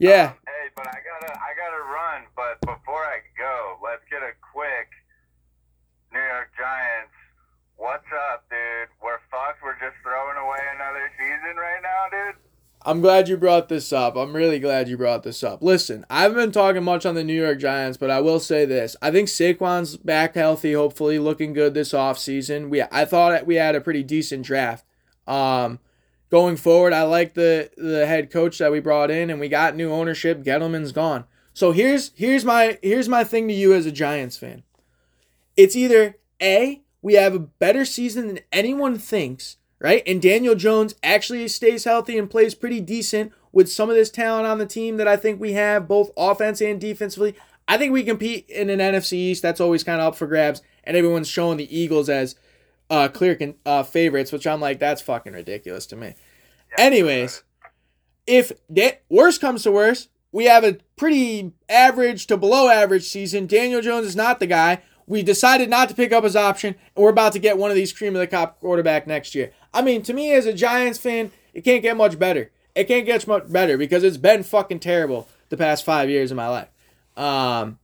Yeah. 0.00 0.34
Um, 0.34 0.50
hey, 0.50 0.66
but 0.74 0.88
I 0.88 0.98
gotta 0.98 1.30
I 1.30 1.54
gotta 1.54 1.82
run. 1.86 2.26
But 2.34 2.58
before 2.66 3.06
I 3.06 3.22
go, 3.38 3.78
let's 3.78 4.02
get 4.10 4.26
a 4.26 4.34
quick 4.42 4.97
New 6.18 6.24
York 6.24 6.50
Giants. 6.58 7.14
What's 7.76 8.10
up, 8.32 8.42
dude? 8.50 8.88
We're 9.00 9.20
fucked. 9.30 9.62
We're 9.62 9.78
just 9.78 9.94
throwing 10.02 10.36
away 10.36 10.58
another 10.74 11.12
season 11.16 11.56
right 11.56 11.80
now, 11.80 12.10
dude. 12.10 12.34
I'm 12.84 13.00
glad 13.00 13.28
you 13.28 13.36
brought 13.36 13.68
this 13.68 13.92
up. 13.92 14.16
I'm 14.16 14.34
really 14.34 14.58
glad 14.58 14.88
you 14.88 14.96
brought 14.96 15.22
this 15.22 15.44
up. 15.44 15.62
Listen, 15.62 16.04
I 16.10 16.22
haven't 16.22 16.38
been 16.38 16.52
talking 16.52 16.82
much 16.82 17.06
on 17.06 17.14
the 17.14 17.22
New 17.22 17.40
York 17.40 17.60
Giants, 17.60 17.98
but 17.98 18.10
I 18.10 18.20
will 18.20 18.40
say 18.40 18.64
this. 18.64 18.96
I 19.00 19.12
think 19.12 19.28
Saquon's 19.28 19.96
back 19.96 20.34
healthy, 20.34 20.72
hopefully 20.72 21.20
looking 21.20 21.52
good 21.52 21.74
this 21.74 21.92
offseason. 21.92 22.68
We 22.68 22.82
I 22.82 23.04
thought 23.04 23.46
we 23.46 23.54
had 23.54 23.76
a 23.76 23.80
pretty 23.80 24.02
decent 24.02 24.44
draft. 24.44 24.84
Um, 25.28 25.78
going 26.30 26.56
forward, 26.56 26.92
I 26.92 27.02
like 27.02 27.34
the 27.34 27.70
the 27.76 28.06
head 28.06 28.32
coach 28.32 28.58
that 28.58 28.72
we 28.72 28.80
brought 28.80 29.12
in 29.12 29.30
and 29.30 29.38
we 29.38 29.48
got 29.48 29.76
new 29.76 29.92
ownership. 29.92 30.42
Gettleman's 30.42 30.90
gone. 30.90 31.26
So 31.54 31.70
here's 31.70 32.10
here's 32.16 32.44
my 32.44 32.78
here's 32.82 33.08
my 33.08 33.22
thing 33.22 33.46
to 33.46 33.54
you 33.54 33.72
as 33.72 33.86
a 33.86 33.92
Giants 33.92 34.36
fan. 34.36 34.64
It's 35.58 35.76
either 35.76 36.16
A, 36.40 36.80
we 37.02 37.14
have 37.14 37.34
a 37.34 37.38
better 37.38 37.84
season 37.84 38.28
than 38.28 38.40
anyone 38.50 38.98
thinks 38.98 39.58
right? 39.80 40.02
And 40.06 40.20
Daniel 40.20 40.54
Jones 40.54 40.94
actually 41.02 41.46
stays 41.48 41.84
healthy 41.84 42.18
and 42.18 42.30
plays 42.30 42.54
pretty 42.54 42.80
decent 42.80 43.32
with 43.52 43.70
some 43.70 43.88
of 43.88 43.96
this 43.96 44.10
talent 44.10 44.46
on 44.46 44.58
the 44.58 44.66
team 44.66 44.96
that 44.96 45.08
I 45.08 45.16
think 45.16 45.40
we 45.40 45.52
have, 45.52 45.88
both 45.88 46.10
offense 46.16 46.60
and 46.60 46.80
defensively. 46.80 47.34
I 47.66 47.76
think 47.76 47.92
we 47.92 48.02
compete 48.02 48.48
in 48.48 48.70
an 48.70 48.78
NFC 48.78 49.12
East 49.14 49.42
that's 49.42 49.60
always 49.60 49.84
kind 49.84 50.00
of 50.00 50.08
up 50.08 50.16
for 50.16 50.26
grabs, 50.26 50.62
and 50.84 50.96
everyone's 50.96 51.28
showing 51.28 51.58
the 51.58 51.76
Eagles 51.76 52.08
as 52.08 52.34
uh, 52.90 53.08
clear 53.08 53.36
con- 53.36 53.54
uh, 53.66 53.82
favorites, 53.82 54.32
which 54.32 54.46
I'm 54.46 54.60
like, 54.60 54.78
that's 54.78 55.02
fucking 55.02 55.34
ridiculous 55.34 55.86
to 55.86 55.96
me. 55.96 56.14
Yeah, 56.70 56.84
Anyways, 56.84 57.42
if 58.26 58.52
da- 58.72 58.98
worst 59.08 59.40
comes 59.40 59.62
to 59.62 59.72
worst, 59.72 60.08
we 60.32 60.46
have 60.46 60.64
a 60.64 60.78
pretty 60.96 61.52
average 61.68 62.26
to 62.26 62.36
below 62.36 62.68
average 62.68 63.04
season. 63.04 63.46
Daniel 63.46 63.80
Jones 63.80 64.06
is 64.06 64.16
not 64.16 64.40
the 64.40 64.46
guy. 64.46 64.82
We 65.08 65.22
decided 65.22 65.70
not 65.70 65.88
to 65.88 65.94
pick 65.94 66.12
up 66.12 66.22
his 66.22 66.36
option, 66.36 66.74
and 66.94 67.02
we're 67.02 67.10
about 67.10 67.32
to 67.32 67.38
get 67.38 67.58
one 67.58 67.70
of 67.70 67.76
these 67.76 67.92
cream 67.92 68.14
of 68.14 68.20
the 68.20 68.26
cop 68.26 68.60
quarterback 68.60 69.06
next 69.06 69.34
year. 69.34 69.52
I 69.72 69.82
mean, 69.82 70.02
to 70.02 70.12
me 70.12 70.32
as 70.32 70.46
a 70.46 70.52
Giants 70.52 70.98
fan, 70.98 71.32
it 71.54 71.62
can't 71.62 71.82
get 71.82 71.96
much 71.96 72.18
better. 72.18 72.50
it 72.74 72.84
can't 72.84 73.06
get 73.06 73.26
much 73.26 73.50
better 73.50 73.76
because 73.76 74.04
it's 74.04 74.18
been 74.18 74.42
fucking 74.42 74.78
terrible 74.78 75.28
the 75.48 75.56
past 75.56 75.84
five 75.84 76.08
years 76.08 76.30
of 76.30 76.36
my 76.36 76.48
life. 76.48 76.68
Um, 77.16 77.78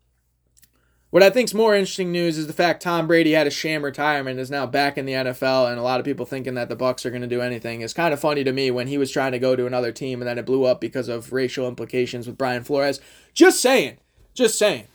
what 1.10 1.22
I 1.22 1.30
think's 1.30 1.54
more 1.54 1.74
interesting 1.74 2.12
news 2.12 2.36
is 2.38 2.46
the 2.46 2.52
fact 2.52 2.82
Tom 2.82 3.06
Brady 3.06 3.32
had 3.32 3.46
a 3.46 3.50
sham 3.50 3.84
retirement 3.84 4.38
is 4.38 4.50
now 4.50 4.66
back 4.66 4.98
in 4.98 5.06
the 5.06 5.12
NFL, 5.12 5.70
and 5.70 5.78
a 5.78 5.82
lot 5.82 6.00
of 6.00 6.04
people 6.04 6.26
thinking 6.26 6.54
that 6.54 6.68
the 6.68 6.76
Bucs 6.76 7.06
are 7.06 7.10
going 7.10 7.22
to 7.22 7.28
do 7.28 7.40
anything. 7.40 7.80
It's 7.80 7.92
kind 7.92 8.12
of 8.12 8.20
funny 8.20 8.44
to 8.44 8.52
me 8.52 8.70
when 8.70 8.88
he 8.88 8.98
was 8.98 9.10
trying 9.10 9.32
to 9.32 9.38
go 9.38 9.56
to 9.56 9.66
another 9.66 9.92
team 9.92 10.20
and 10.20 10.28
then 10.28 10.38
it 10.38 10.46
blew 10.46 10.64
up 10.64 10.80
because 10.80 11.08
of 11.08 11.32
racial 11.32 11.68
implications 11.68 12.26
with 12.26 12.36
Brian 12.36 12.64
Flores. 12.64 13.00
Just 13.32 13.62
saying, 13.62 13.98
just 14.34 14.58
saying. 14.58 14.88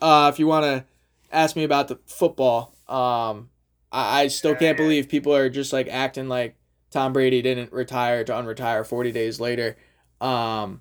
Uh, 0.00 0.30
if 0.32 0.38
you 0.38 0.46
want 0.46 0.64
to 0.64 0.84
ask 1.32 1.56
me 1.56 1.64
about 1.64 1.88
the 1.88 1.98
football, 2.06 2.74
um, 2.88 3.50
I, 3.92 4.22
I 4.22 4.28
still 4.28 4.54
can't 4.54 4.76
believe 4.76 5.08
people 5.08 5.34
are 5.34 5.48
just 5.48 5.72
like 5.72 5.88
acting 5.88 6.28
like 6.28 6.56
Tom 6.90 7.12
Brady 7.12 7.42
didn't 7.42 7.72
retire 7.72 8.24
to 8.24 8.32
unretire 8.32 8.86
40 8.86 9.12
days 9.12 9.40
later. 9.40 9.76
Um, 10.20 10.80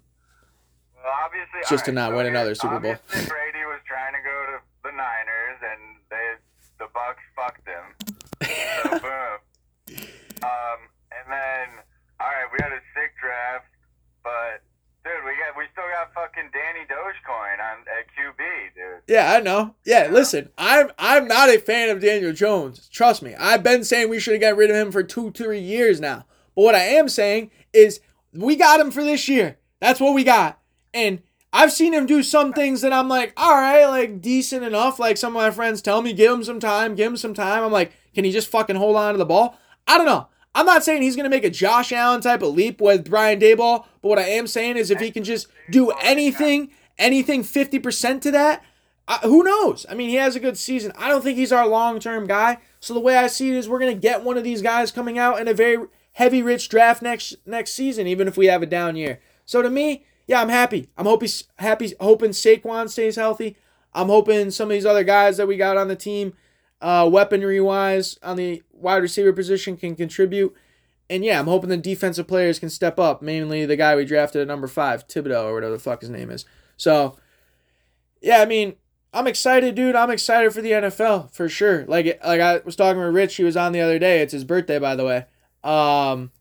Well, 0.95 1.13
obviously, 1.25 1.61
Just 1.69 1.85
to 1.85 1.91
alright, 1.91 1.95
not 1.95 2.09
so 2.11 2.15
win 2.17 2.25
another 2.27 2.55
Super 2.55 2.79
Bowl. 2.79 2.95
Brady 3.09 3.63
was 3.65 3.81
trying 3.87 4.13
to 4.13 4.21
go 4.23 4.37
to 4.53 4.55
the 4.83 4.91
Niners, 4.91 5.59
and 5.61 5.81
they 6.09 6.25
the 6.79 6.85
Bucs 6.93 7.23
fucked 7.35 7.65
him. 7.67 7.85
So 8.83 8.99
boom. 9.03 9.37
Um, 10.43 10.79
and 11.11 11.25
then 11.29 11.65
all 12.19 12.27
right, 12.29 12.47
we 12.51 12.59
had 12.61 12.71
a 12.71 12.81
sick 12.93 13.15
draft, 13.19 13.67
but 14.23 14.61
dude, 15.03 15.23
we 15.25 15.33
got 15.39 15.57
we 15.57 15.65
still 15.73 15.87
got 15.91 16.13
fucking 16.13 16.51
Danny 16.53 16.85
Dogecoin 16.87 17.57
on 17.59 17.83
at. 17.89 18.05
Yeah, 19.07 19.33
I 19.33 19.41
know. 19.41 19.75
Yeah, 19.85 20.07
listen, 20.11 20.49
I'm 20.57 20.91
I'm 20.97 21.27
not 21.27 21.49
a 21.49 21.59
fan 21.59 21.89
of 21.89 22.01
Daniel 22.01 22.33
Jones. 22.33 22.87
Trust 22.89 23.21
me. 23.21 23.35
I've 23.35 23.63
been 23.63 23.83
saying 23.83 24.09
we 24.09 24.19
should 24.19 24.33
have 24.33 24.41
got 24.41 24.57
rid 24.57 24.69
of 24.69 24.75
him 24.75 24.91
for 24.91 25.03
two, 25.03 25.31
three 25.31 25.59
years 25.59 25.99
now. 25.99 26.25
But 26.55 26.61
what 26.61 26.75
I 26.75 26.83
am 26.83 27.09
saying 27.09 27.51
is 27.73 27.99
we 28.33 28.55
got 28.55 28.79
him 28.79 28.91
for 28.91 29.03
this 29.03 29.27
year. 29.27 29.57
That's 29.79 29.99
what 29.99 30.13
we 30.13 30.23
got. 30.23 30.59
And 30.93 31.21
I've 31.51 31.71
seen 31.71 31.93
him 31.93 32.05
do 32.05 32.23
some 32.23 32.53
things 32.53 32.81
that 32.81 32.93
I'm 32.93 33.09
like, 33.09 33.33
all 33.35 33.55
right, 33.55 33.85
like 33.85 34.21
decent 34.21 34.63
enough. 34.63 34.99
Like 34.99 35.17
some 35.17 35.35
of 35.35 35.41
my 35.41 35.51
friends 35.51 35.81
tell 35.81 36.01
me, 36.01 36.13
give 36.13 36.31
him 36.31 36.43
some 36.43 36.59
time, 36.59 36.95
give 36.95 37.11
him 37.11 37.17
some 37.17 37.33
time. 37.33 37.63
I'm 37.63 37.71
like, 37.71 37.91
can 38.15 38.23
he 38.23 38.31
just 38.31 38.47
fucking 38.47 38.75
hold 38.75 38.95
on 38.95 39.13
to 39.13 39.17
the 39.17 39.25
ball? 39.25 39.59
I 39.87 39.97
don't 39.97 40.07
know. 40.07 40.27
I'm 40.55 40.65
not 40.65 40.83
saying 40.83 41.01
he's 41.01 41.15
gonna 41.15 41.29
make 41.29 41.43
a 41.43 41.49
Josh 41.49 41.91
Allen 41.91 42.21
type 42.21 42.41
of 42.41 42.53
leap 42.53 42.79
with 42.79 43.09
Brian 43.09 43.39
Daboll, 43.39 43.85
but 44.01 44.09
what 44.09 44.19
I 44.19 44.29
am 44.29 44.47
saying 44.47 44.77
is 44.77 44.91
if 44.91 44.99
he 44.99 45.11
can 45.11 45.23
just 45.23 45.47
do 45.71 45.89
anything, 46.01 46.69
anything 46.97 47.41
50% 47.41 48.21
to 48.21 48.31
that, 48.31 48.63
uh, 49.07 49.19
who 49.19 49.43
knows? 49.43 49.85
I 49.89 49.95
mean, 49.95 50.09
he 50.09 50.15
has 50.15 50.35
a 50.35 50.39
good 50.39 50.57
season. 50.57 50.93
I 50.97 51.09
don't 51.09 51.21
think 51.21 51.37
he's 51.37 51.51
our 51.51 51.67
long 51.67 51.99
term 51.99 52.25
guy. 52.25 52.59
So 52.79 52.93
the 52.93 52.99
way 52.99 53.17
I 53.17 53.27
see 53.27 53.49
it 53.49 53.55
is, 53.55 53.67
we're 53.67 53.79
gonna 53.79 53.93
get 53.93 54.23
one 54.23 54.37
of 54.37 54.43
these 54.43 54.61
guys 54.61 54.91
coming 54.91 55.17
out 55.17 55.39
in 55.39 55.47
a 55.47 55.53
very 55.53 55.87
heavy 56.13 56.41
rich 56.41 56.69
draft 56.69 57.01
next 57.01 57.35
next 57.45 57.73
season, 57.73 58.07
even 58.07 58.27
if 58.27 58.37
we 58.37 58.47
have 58.47 58.61
a 58.61 58.67
down 58.67 58.95
year. 58.95 59.19
So 59.45 59.61
to 59.61 59.69
me, 59.69 60.05
yeah, 60.27 60.41
I'm 60.41 60.49
happy. 60.49 60.89
I'm 60.97 61.05
hoping 61.05 61.29
happy 61.57 61.93
hoping 61.99 62.31
Saquon 62.31 62.89
stays 62.89 63.15
healthy. 63.15 63.57
I'm 63.93 64.07
hoping 64.07 64.51
some 64.51 64.69
of 64.69 64.73
these 64.73 64.85
other 64.85 65.03
guys 65.03 65.37
that 65.37 65.47
we 65.47 65.57
got 65.57 65.77
on 65.77 65.87
the 65.87 65.95
team, 65.95 66.33
uh, 66.81 67.07
weaponry 67.11 67.59
wise, 67.61 68.17
on 68.23 68.37
the 68.37 68.63
wide 68.71 69.01
receiver 69.01 69.33
position 69.33 69.77
can 69.77 69.95
contribute. 69.95 70.55
And 71.09 71.23
yeah, 71.23 71.39
I'm 71.39 71.47
hoping 71.47 71.69
the 71.69 71.77
defensive 71.77 72.27
players 72.27 72.59
can 72.59 72.69
step 72.69 72.97
up, 72.97 73.21
mainly 73.21 73.65
the 73.65 73.75
guy 73.75 73.95
we 73.95 74.05
drafted 74.05 74.41
at 74.41 74.47
number 74.47 74.67
five, 74.67 75.07
Thibodeaux, 75.07 75.45
or 75.45 75.53
whatever 75.53 75.73
the 75.73 75.79
fuck 75.79 76.01
his 76.01 76.09
name 76.09 76.31
is. 76.31 76.45
So, 76.77 77.17
yeah, 78.21 78.41
I 78.41 78.45
mean, 78.45 78.77
I'm 79.13 79.27
excited, 79.27 79.75
dude. 79.75 79.95
I'm 79.95 80.09
excited 80.09 80.53
for 80.53 80.61
the 80.61 80.71
NFL 80.71 81.31
for 81.31 81.47
sure. 81.47 81.85
Like, 81.85 82.19
like 82.25 82.41
I 82.41 82.57
was 82.65 82.75
talking 82.75 83.01
with 83.01 83.13
Rich, 83.13 83.35
he 83.35 83.43
was 83.43 83.55
on 83.55 83.71
the 83.71 83.81
other 83.81 83.99
day. 83.99 84.21
It's 84.21 84.33
his 84.33 84.43
birthday, 84.43 84.79
by 84.79 84.95
the 84.95 85.05
way. 85.05 85.25
Um, 85.63 86.31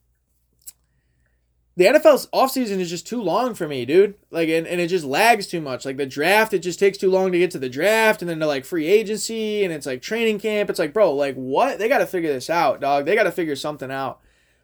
the 1.76 1.84
NFL's 1.84 2.28
offseason 2.28 2.78
is 2.78 2.90
just 2.90 3.06
too 3.06 3.22
long 3.22 3.54
for 3.54 3.68
me, 3.68 3.84
dude. 3.84 4.14
Like, 4.30 4.48
and, 4.48 4.66
and 4.66 4.80
it 4.80 4.88
just 4.88 5.04
lags 5.04 5.46
too 5.46 5.60
much. 5.60 5.84
Like, 5.84 5.98
the 5.98 6.06
draft, 6.06 6.54
it 6.54 6.60
just 6.60 6.78
takes 6.78 6.96
too 6.96 7.10
long 7.10 7.30
to 7.32 7.38
get 7.38 7.50
to 7.52 7.58
the 7.58 7.68
draft, 7.68 8.22
and 8.22 8.28
then 8.28 8.40
to 8.40 8.46
like 8.46 8.64
free 8.64 8.86
agency, 8.86 9.64
and 9.64 9.72
it's 9.72 9.86
like 9.86 10.00
training 10.00 10.38
camp. 10.38 10.70
It's 10.70 10.78
like, 10.78 10.94
bro, 10.94 11.12
like, 11.12 11.34
what? 11.34 11.78
They 11.78 11.88
got 11.88 11.98
to 11.98 12.06
figure 12.06 12.32
this 12.32 12.50
out, 12.50 12.80
dog. 12.80 13.04
They 13.04 13.14
got 13.14 13.24
to 13.24 13.32
figure 13.32 13.56
something 13.56 13.90
out. 13.90 14.20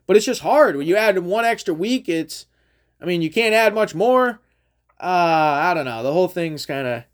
But 0.07 0.17
it's 0.17 0.27
just 0.27 0.41
hard. 0.41 0.77
When 0.77 0.87
you 0.87 0.97
add 0.97 1.19
one 1.19 1.45
extra 1.45 1.75
week, 1.75 2.09
it's, 2.09 2.47
I 3.01 3.05
mean, 3.05 3.21
you 3.21 3.31
can't 3.31 3.55
add 3.55 3.75
much 3.75 3.95
more. 3.95 4.41
Uh, 5.01 5.05
I 5.05 5.75
don't 5.75 5.85
know. 5.85 6.03
The 6.03 6.13
whole 6.13 6.29
thing's 6.29 6.67
kind 6.67 6.87
of, 6.87 7.05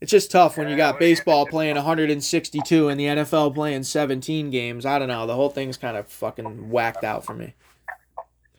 it's 0.00 0.10
just 0.10 0.30
tough 0.30 0.56
when 0.56 0.68
you 0.68 0.76
got 0.76 0.98
baseball 0.98 1.46
playing 1.46 1.76
162 1.76 2.88
and 2.88 2.98
the 2.98 3.04
NFL 3.04 3.54
playing 3.54 3.82
17 3.82 4.50
games. 4.50 4.86
I 4.86 4.98
don't 4.98 5.08
know. 5.08 5.26
The 5.26 5.34
whole 5.34 5.50
thing's 5.50 5.76
kind 5.76 5.96
of 5.96 6.08
fucking 6.08 6.70
whacked 6.70 7.04
out 7.04 7.24
for 7.24 7.34
me. 7.34 7.54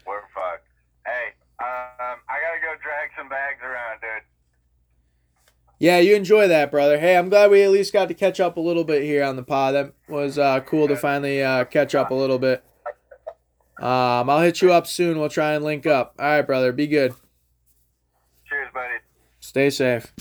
We're 0.05 0.21
fucked. 0.33 0.67
Hey, 1.05 1.33
um, 1.59 2.19
I 2.29 2.37
gotta 2.41 2.61
go 2.61 2.73
drag 2.81 3.09
some 3.17 3.27
bags 3.27 3.59
around, 3.63 4.01
dude. 4.01 4.23
Yeah, 5.79 5.97
you 5.97 6.15
enjoy 6.15 6.47
that, 6.47 6.69
brother. 6.69 6.99
Hey, 6.99 7.17
I'm 7.17 7.29
glad 7.29 7.49
we 7.49 7.63
at 7.63 7.71
least 7.71 7.91
got 7.91 8.07
to 8.09 8.13
catch 8.13 8.39
up 8.39 8.57
a 8.57 8.59
little 8.59 8.83
bit 8.83 9.01
here 9.01 9.23
on 9.23 9.35
the 9.35 9.41
pod. 9.41 9.73
That 9.73 9.93
was 10.07 10.37
uh, 10.37 10.59
cool 10.59 10.87
to 10.87 10.95
finally 10.95 11.41
uh, 11.41 11.65
catch 11.65 11.95
up 11.95 12.11
a 12.11 12.13
little 12.13 12.37
bit. 12.37 12.63
Um, 13.79 14.29
I'll 14.29 14.41
hit 14.41 14.61
you 14.61 14.71
up 14.71 14.85
soon. 14.85 15.17
We'll 15.17 15.29
try 15.29 15.53
and 15.53 15.65
link 15.65 15.87
up. 15.87 16.13
All 16.19 16.25
right, 16.25 16.43
brother. 16.43 16.71
Be 16.71 16.85
good. 16.85 17.15
Cheers, 18.47 18.67
buddy. 18.71 18.93
Stay 19.39 19.71
safe. 19.71 20.13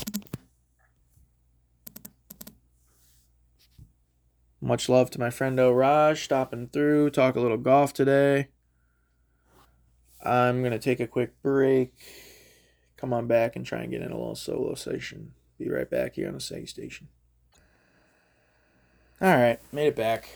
Much 4.61 4.89
love 4.89 5.11
to 5.11 5.19
my 5.19 5.31
friend 5.31 5.59
Raj 5.59 6.23
stopping 6.23 6.69
through, 6.69 7.11
talk 7.11 7.35
a 7.35 7.41
little 7.41 7.57
golf 7.57 7.95
today. 7.95 8.49
I'm 10.23 10.63
gonna 10.63 10.79
take 10.79 11.01
a 11.01 11.07
quick 11.07 11.41
break, 11.43 11.95
come 12.99 13.15
on 13.15 13.27
back 13.27 13.57
and 13.57 13.65
try 13.65 13.81
and 13.81 13.91
get 13.91 14.03
in 14.03 14.13
a 14.13 14.19
little 14.19 14.35
solo 14.35 14.75
session. 14.75 15.33
Be 15.59 15.71
right 15.71 15.89
back 15.89 16.17
here 16.17 16.29
on 16.29 16.35
the 16.35 16.41
Seg 16.41 16.69
station. 16.69 17.09
Alright, 19.23 19.61
made 19.73 19.89
it 19.89 19.97
back. 19.97 20.29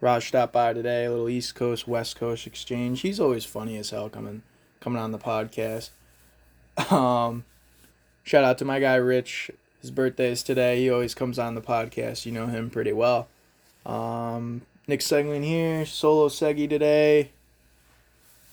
Raj 0.00 0.26
stopped 0.28 0.52
by 0.52 0.72
today, 0.72 1.06
a 1.06 1.10
little 1.10 1.28
East 1.28 1.54
Coast, 1.54 1.88
West 1.88 2.16
Coast 2.16 2.46
exchange. 2.46 3.00
He's 3.00 3.18
always 3.18 3.44
funny 3.44 3.76
as 3.78 3.90
hell 3.90 4.08
coming 4.08 4.42
coming 4.78 5.02
on 5.02 5.12
the 5.12 5.18
podcast. 5.18 5.90
Um, 6.90 7.44
shout 8.24 8.42
out 8.42 8.58
to 8.58 8.64
my 8.64 8.80
guy 8.80 8.96
Rich. 8.96 9.52
His 9.84 9.90
birthday 9.90 10.30
is 10.30 10.42
today. 10.42 10.78
He 10.78 10.88
always 10.88 11.14
comes 11.14 11.38
on 11.38 11.54
the 11.54 11.60
podcast. 11.60 12.24
You 12.24 12.32
know 12.32 12.46
him 12.46 12.70
pretty 12.70 12.94
well. 12.94 13.28
Um, 13.84 14.62
Nick 14.88 15.00
Seglin 15.00 15.44
here, 15.44 15.84
solo 15.84 16.30
Seggy 16.30 16.66
today. 16.66 17.32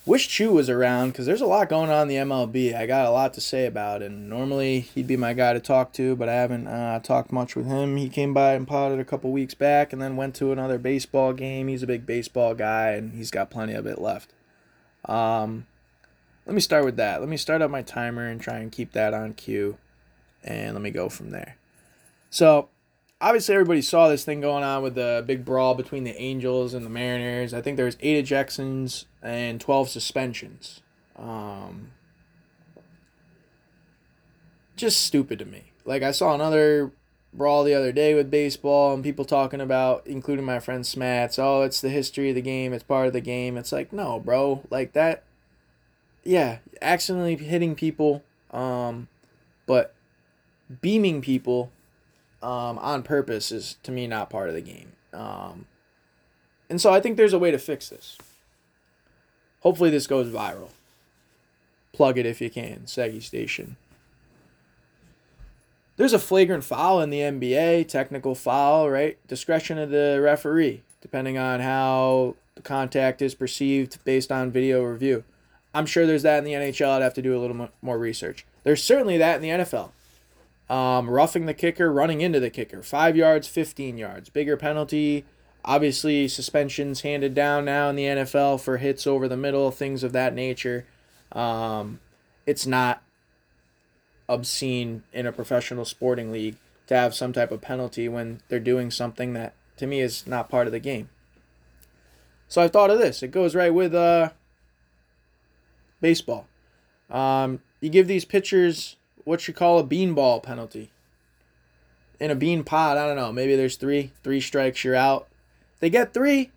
Wish 0.06 0.28
Chew 0.28 0.52
was 0.52 0.70
around 0.70 1.12
because 1.12 1.26
there's 1.26 1.40
a 1.40 1.46
lot 1.46 1.70
going 1.70 1.90
on 1.90 2.02
in 2.02 2.08
the 2.10 2.16
MLB. 2.16 2.76
I 2.76 2.86
got 2.86 3.06
a 3.06 3.12
lot 3.12 3.34
to 3.36 3.40
say 3.40 3.66
about, 3.66 4.02
and 4.02 4.28
normally 4.28 4.82
he'd 4.82 5.08
be 5.08 5.16
my 5.16 5.32
guy 5.32 5.54
to 5.54 5.62
talk 5.62 5.94
to, 5.94 6.18
but 6.18 6.28
I 6.28 6.34
haven't 6.34 6.68
uh, 6.68 7.00
talked 7.00 7.32
much 7.32 7.56
with 7.56 7.66
him. 7.66 7.96
He 7.96 8.10
came 8.10 8.34
by 8.34 8.52
and 8.52 8.68
potted 8.68 9.00
a 9.00 9.06
couple 9.06 9.32
weeks 9.32 9.54
back, 9.54 9.94
and 9.94 10.02
then 10.02 10.18
went 10.18 10.36
to 10.36 10.52
another 10.52 10.78
baseball 10.78 11.32
game. 11.32 11.70
He's 11.70 11.82
a 11.82 11.88
big 11.88 12.06
baseball 12.06 12.56
guy, 12.56 12.90
and 12.90 13.14
he's 13.14 13.32
got 13.32 13.50
plenty 13.50 13.72
of 13.72 13.86
it 13.86 14.02
left. 14.02 14.34
Um, 15.06 15.66
let 16.46 16.56
me 16.56 16.60
start 16.60 16.84
with 16.84 16.98
that. 16.98 17.22
Let 17.22 17.30
me 17.30 17.38
start 17.38 17.62
up 17.62 17.72
my 17.72 17.84
timer 17.84 18.28
and 18.28 18.42
try 18.42 18.58
and 18.58 18.70
keep 18.70 18.92
that 18.92 19.14
on 19.14 19.34
cue, 19.34 19.78
and 20.44 20.74
let 20.74 20.82
me 20.82 20.92
go 20.92 21.10
from 21.10 21.32
there. 21.32 21.58
So, 22.30 22.70
obviously, 23.20 23.56
everybody 23.56 23.82
saw 23.82 24.08
this 24.08 24.24
thing 24.24 24.42
going 24.42 24.64
on 24.64 24.84
with 24.84 24.96
the 24.96 25.24
big 25.26 25.46
brawl 25.46 25.76
between 25.76 26.04
the 26.04 26.20
Angels 26.20 26.74
and 26.74 26.86
the 26.86 26.90
Mariners. 26.90 27.54
I 27.54 27.62
think 27.62 27.78
there 27.78 27.86
was 27.86 27.98
eight 28.02 28.24
ejections 28.24 29.06
and 29.22 29.60
twelve 29.60 29.90
suspensions. 29.90 30.82
Um, 31.16 31.92
just 34.76 35.02
stupid 35.02 35.40
to 35.40 35.46
me. 35.46 35.72
Like 35.86 36.04
I 36.04 36.12
saw 36.12 36.34
another 36.34 36.92
brawl 37.34 37.64
the 37.64 37.74
other 37.74 37.92
day 37.92 38.14
with 38.14 38.30
baseball 38.30 38.94
and 38.94 39.04
people 39.04 39.26
talking 39.26 39.62
about, 39.62 40.06
including 40.08 40.46
my 40.46 40.60
friend 40.60 40.84
Smats. 40.84 41.40
Oh, 41.40 41.62
it's 41.64 41.82
the 41.82 41.90
history 41.90 42.30
of 42.30 42.36
the 42.36 42.42
game. 42.42 42.74
It's 42.74 42.84
part 42.84 43.08
of 43.08 43.14
the 43.14 43.22
game. 43.22 43.58
It's 43.58 43.72
like 43.72 43.92
no, 43.92 44.20
bro. 44.20 44.64
Like 44.70 44.94
that 44.94 45.24
yeah, 46.24 46.60
accidentally 46.82 47.36
hitting 47.36 47.76
people, 47.76 48.24
um, 48.52 49.08
but 49.66 49.94
beaming 50.82 51.22
people 51.22 51.72
um, 52.42 52.78
on 52.80 53.04
purpose 53.04 53.52
is 53.52 53.78
to 53.84 53.92
me 53.92 54.08
not 54.08 54.30
part 54.30 54.50
of 54.50 54.56
the 54.56 54.62
game. 54.62 54.94
Um, 55.14 55.66
and 56.70 56.80
so 56.80 56.94
I 56.94 57.00
think 57.00 57.18
there's 57.18 57.34
a 57.34 57.40
way 57.40 57.52
to 57.52 57.58
fix 57.58 57.90
this. 57.90 58.18
Hopefully 59.62 59.90
this 59.90 60.08
goes 60.08 60.28
viral. 60.32 60.70
Plug 61.94 62.18
it 62.18 62.26
if 62.26 62.42
you 62.42 62.50
can, 62.50 62.84
Seggy 62.86 63.22
Station. 63.22 63.76
There's 65.98 66.14
a 66.14 66.20
flagrant 66.20 66.64
foul 66.64 67.02
in 67.02 67.10
the 67.10 67.20
NBA, 67.20 67.88
technical 67.88 68.34
foul, 68.34 68.90
right? 68.90 69.18
Discretion 69.28 69.78
of 69.78 69.90
the 69.90 70.20
referee, 70.22 70.82
depending 71.02 71.38
on 71.38 71.60
how 71.60 72.36
the 72.56 72.62
contact 72.62 73.22
is 73.22 73.36
perceived 73.36 74.04
based 74.04 74.32
on 74.32 74.50
video 74.50 74.84
review. 74.84 75.24
I'm 75.74 75.86
sure 75.86 76.08
there's 76.08 76.24
that 76.24 76.40
in 76.40 76.44
the 76.44 76.54
NHL. 76.54 76.90
I'd 76.90 77.02
have 77.02 77.14
to 77.16 77.22
do 77.22 77.38
a 77.38 77.40
little 77.40 77.70
more 77.82 77.98
research. 77.98 78.46
There's 78.64 78.84
certainly 78.84 79.18
that 79.18 79.36
in 79.36 79.42
the 79.42 79.64
NFL. 79.64 79.92
Um, 80.72 81.10
roughing 81.10 81.48
the 81.48 81.54
kicker, 81.54 81.92
running 81.92 82.22
into 82.22 82.40
the 82.40 82.50
kicker, 82.50 82.82
five 82.82 83.18
yards, 83.18 83.46
15 83.46 83.98
yards. 83.98 84.30
Bigger 84.30 84.56
penalty, 84.56 85.26
obviously 85.66 86.30
suspensions 86.30 87.02
handed 87.02 87.34
down 87.34 87.66
now 87.66 87.90
in 87.90 87.98
the 87.98 88.06
NFL 88.06 88.62
for 88.62 88.78
hits 88.78 89.06
over 89.06 89.28
the 89.28 89.36
middle, 89.36 89.70
things 89.72 90.02
of 90.02 90.14
that 90.14 90.34
nature. 90.34 90.86
Um, 91.34 92.00
it's 92.46 92.66
not 92.66 93.04
obscene 94.30 95.04
in 95.12 95.26
a 95.26 95.34
professional 95.34 95.84
sporting 95.84 96.32
league 96.32 96.56
to 96.88 96.96
have 96.96 97.14
some 97.14 97.34
type 97.34 97.52
of 97.52 97.60
penalty 97.60 98.08
when 98.08 98.40
they're 98.48 98.58
doing 98.58 98.92
something 98.92 99.34
that 99.34 99.54
to 99.76 99.86
me 99.86 100.00
is 100.00 100.26
not 100.26 100.50
part 100.50 100.68
of 100.68 100.72
the 100.72 100.80
game. 100.80 101.10
So 102.48 102.62
I 102.62 102.70
thought 102.70 102.92
of 102.92 102.98
this. 102.98 103.22
It 103.22 103.32
goes 103.32 103.56
right 103.56 103.74
with 103.74 103.94
uh, 103.94 104.30
baseball. 106.00 106.48
Um, 107.10 107.60
you 107.82 107.90
give 107.90 108.08
these 108.08 108.24
pitchers 108.24 108.96
what 109.24 109.48
you 109.48 109.54
call 109.54 109.80
a 109.80 109.84
beanball 109.84 110.42
penalty. 110.42 110.92
In 112.20 112.32
a 112.32 112.36
bean 112.36 112.64
pod, 112.64 112.98
I 112.98 113.08
don't 113.08 113.16
know. 113.16 113.32
Maybe 113.32 113.56
there's 113.56 113.78
three, 113.78 114.12
three 114.24 114.42
strikes, 114.42 114.84
you're 114.84 114.96
out. 114.96 115.28
They 115.80 115.90
get 115.90 116.14
three. 116.14 116.52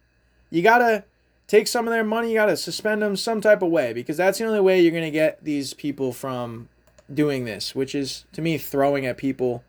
You 0.50 0.62
gotta 0.62 1.04
take 1.48 1.66
some 1.66 1.86
of 1.86 1.92
their 1.92 2.04
money. 2.04 2.28
You 2.28 2.34
gotta 2.34 2.56
suspend 2.56 3.02
them 3.02 3.16
some 3.16 3.40
type 3.40 3.62
of 3.62 3.70
way 3.70 3.92
because 3.92 4.16
that's 4.16 4.38
the 4.38 4.44
only 4.44 4.60
way 4.60 4.80
you're 4.80 4.92
gonna 4.92 5.10
get 5.10 5.42
these 5.42 5.72
people 5.72 6.12
from 6.12 6.68
doing 7.12 7.44
this, 7.44 7.74
which 7.74 7.94
is 7.94 8.24
to 8.32 8.42
me 8.42 8.58
throwing 8.58 9.06
at 9.06 9.16
people 9.16 9.64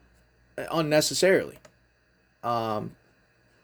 unnecessarily. 0.58 1.60
Um, 2.44 2.96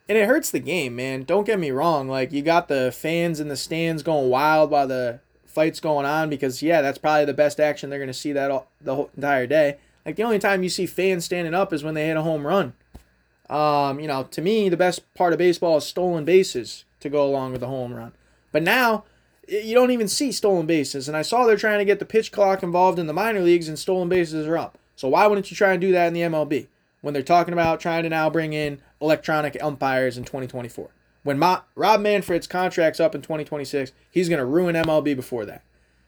and 0.09 0.17
it 0.17 0.27
hurts 0.27 0.51
the 0.51 0.59
game, 0.59 0.95
man. 0.95 1.23
Don't 1.23 1.45
get 1.45 1.59
me 1.59 1.71
wrong. 1.71 2.07
Like 2.07 2.32
you 2.32 2.41
got 2.41 2.67
the 2.67 2.91
fans 2.91 3.39
in 3.39 3.47
the 3.47 3.55
stands 3.55 4.03
going 4.03 4.29
wild 4.29 4.71
while 4.71 4.88
the 4.88 5.19
fight's 5.52 5.80
going 5.80 6.06
on 6.06 6.30
because 6.30 6.62
yeah, 6.62 6.82
that's 6.82 6.97
probably 6.97 7.26
the 7.26 7.34
best 7.34 7.60
action 7.60 7.89
they're 7.89 7.99
gonna 7.99 8.14
see 8.14 8.32
that 8.34 8.52
all, 8.52 8.68
the 8.82 8.95
whole 8.95 9.12
entire 9.16 9.47
day. 9.47 9.78
Like 10.06 10.16
the 10.16 10.24
only 10.24 10.39
time 10.39 10.64
you 10.64 10.70
see 10.70 10.86
fans 10.86 11.26
standing 11.26 11.54
up 11.54 11.72
is 11.72 11.84
when 11.84 11.93
they 11.93 12.08
hit 12.08 12.18
a 12.18 12.22
home 12.22 12.45
run. 12.45 12.74
Um, 13.49 13.99
you 13.99 14.08
know, 14.08 14.24
to 14.24 14.41
me, 14.41 14.70
the 14.70 14.78
best 14.78 15.14
part 15.14 15.34
of 15.34 15.39
baseball 15.39 15.78
is 15.78 15.86
stolen 15.86 16.26
bases 16.26 16.86
to 17.02 17.10
go 17.10 17.26
along 17.26 17.52
with 17.52 17.62
the 17.62 17.68
home 17.68 17.93
run. 17.93 18.14
But 18.52 18.64
now, 18.64 19.04
you 19.47 19.76
don't 19.76 19.91
even 19.91 20.08
see 20.08 20.32
stolen 20.32 20.66
bases. 20.66 21.08
And 21.08 21.18
I 21.18 21.22
saw 21.22 21.45
they're 21.45 21.58
trying 21.58 21.80
to 21.80 21.86
get 21.86 21.99
the 21.99 22.06
pitch 22.06 22.32
clock 22.32 22.64
involved 22.64 22.97
in 22.97 23.08
the 23.08 23.14
minor 23.14 23.41
leagues, 23.41 23.68
and 23.68 23.78
stolen 23.78 24.08
bases 24.08 24.47
are 24.47 24.58
up. 24.58 24.78
So 24.95 25.10
why 25.10 25.28
wouldn't 25.28 25.52
you 25.52 25.58
try 25.58 25.74
and 25.74 25.82
do 25.82 25.91
that 25.91 26.08
in 26.08 26.14
the 26.14 26.22
MLB 26.22 26.68
when 27.02 27.14
they're 27.14 27.24
talking 27.24 27.54
about 27.54 27.80
trying 27.80 28.04
to 28.04 28.10
now 28.10 28.30
bring 28.30 28.54
in 28.54 28.80
electronic 29.02 29.58
umpires 29.62 30.18
in 30.18 30.24
2024? 30.24 30.89
When 31.24 31.39
Rob 31.39 32.01
Manfred's 32.01 32.47
contract's 32.47 32.99
up 32.99 33.13
in 33.13 33.22
2026, 33.22 33.91
he's 34.09 34.30
going 34.30 34.39
to 34.39 34.45
ruin 34.45 34.76
MLB 34.76 35.15
before 35.15 35.45
that. 35.45 35.63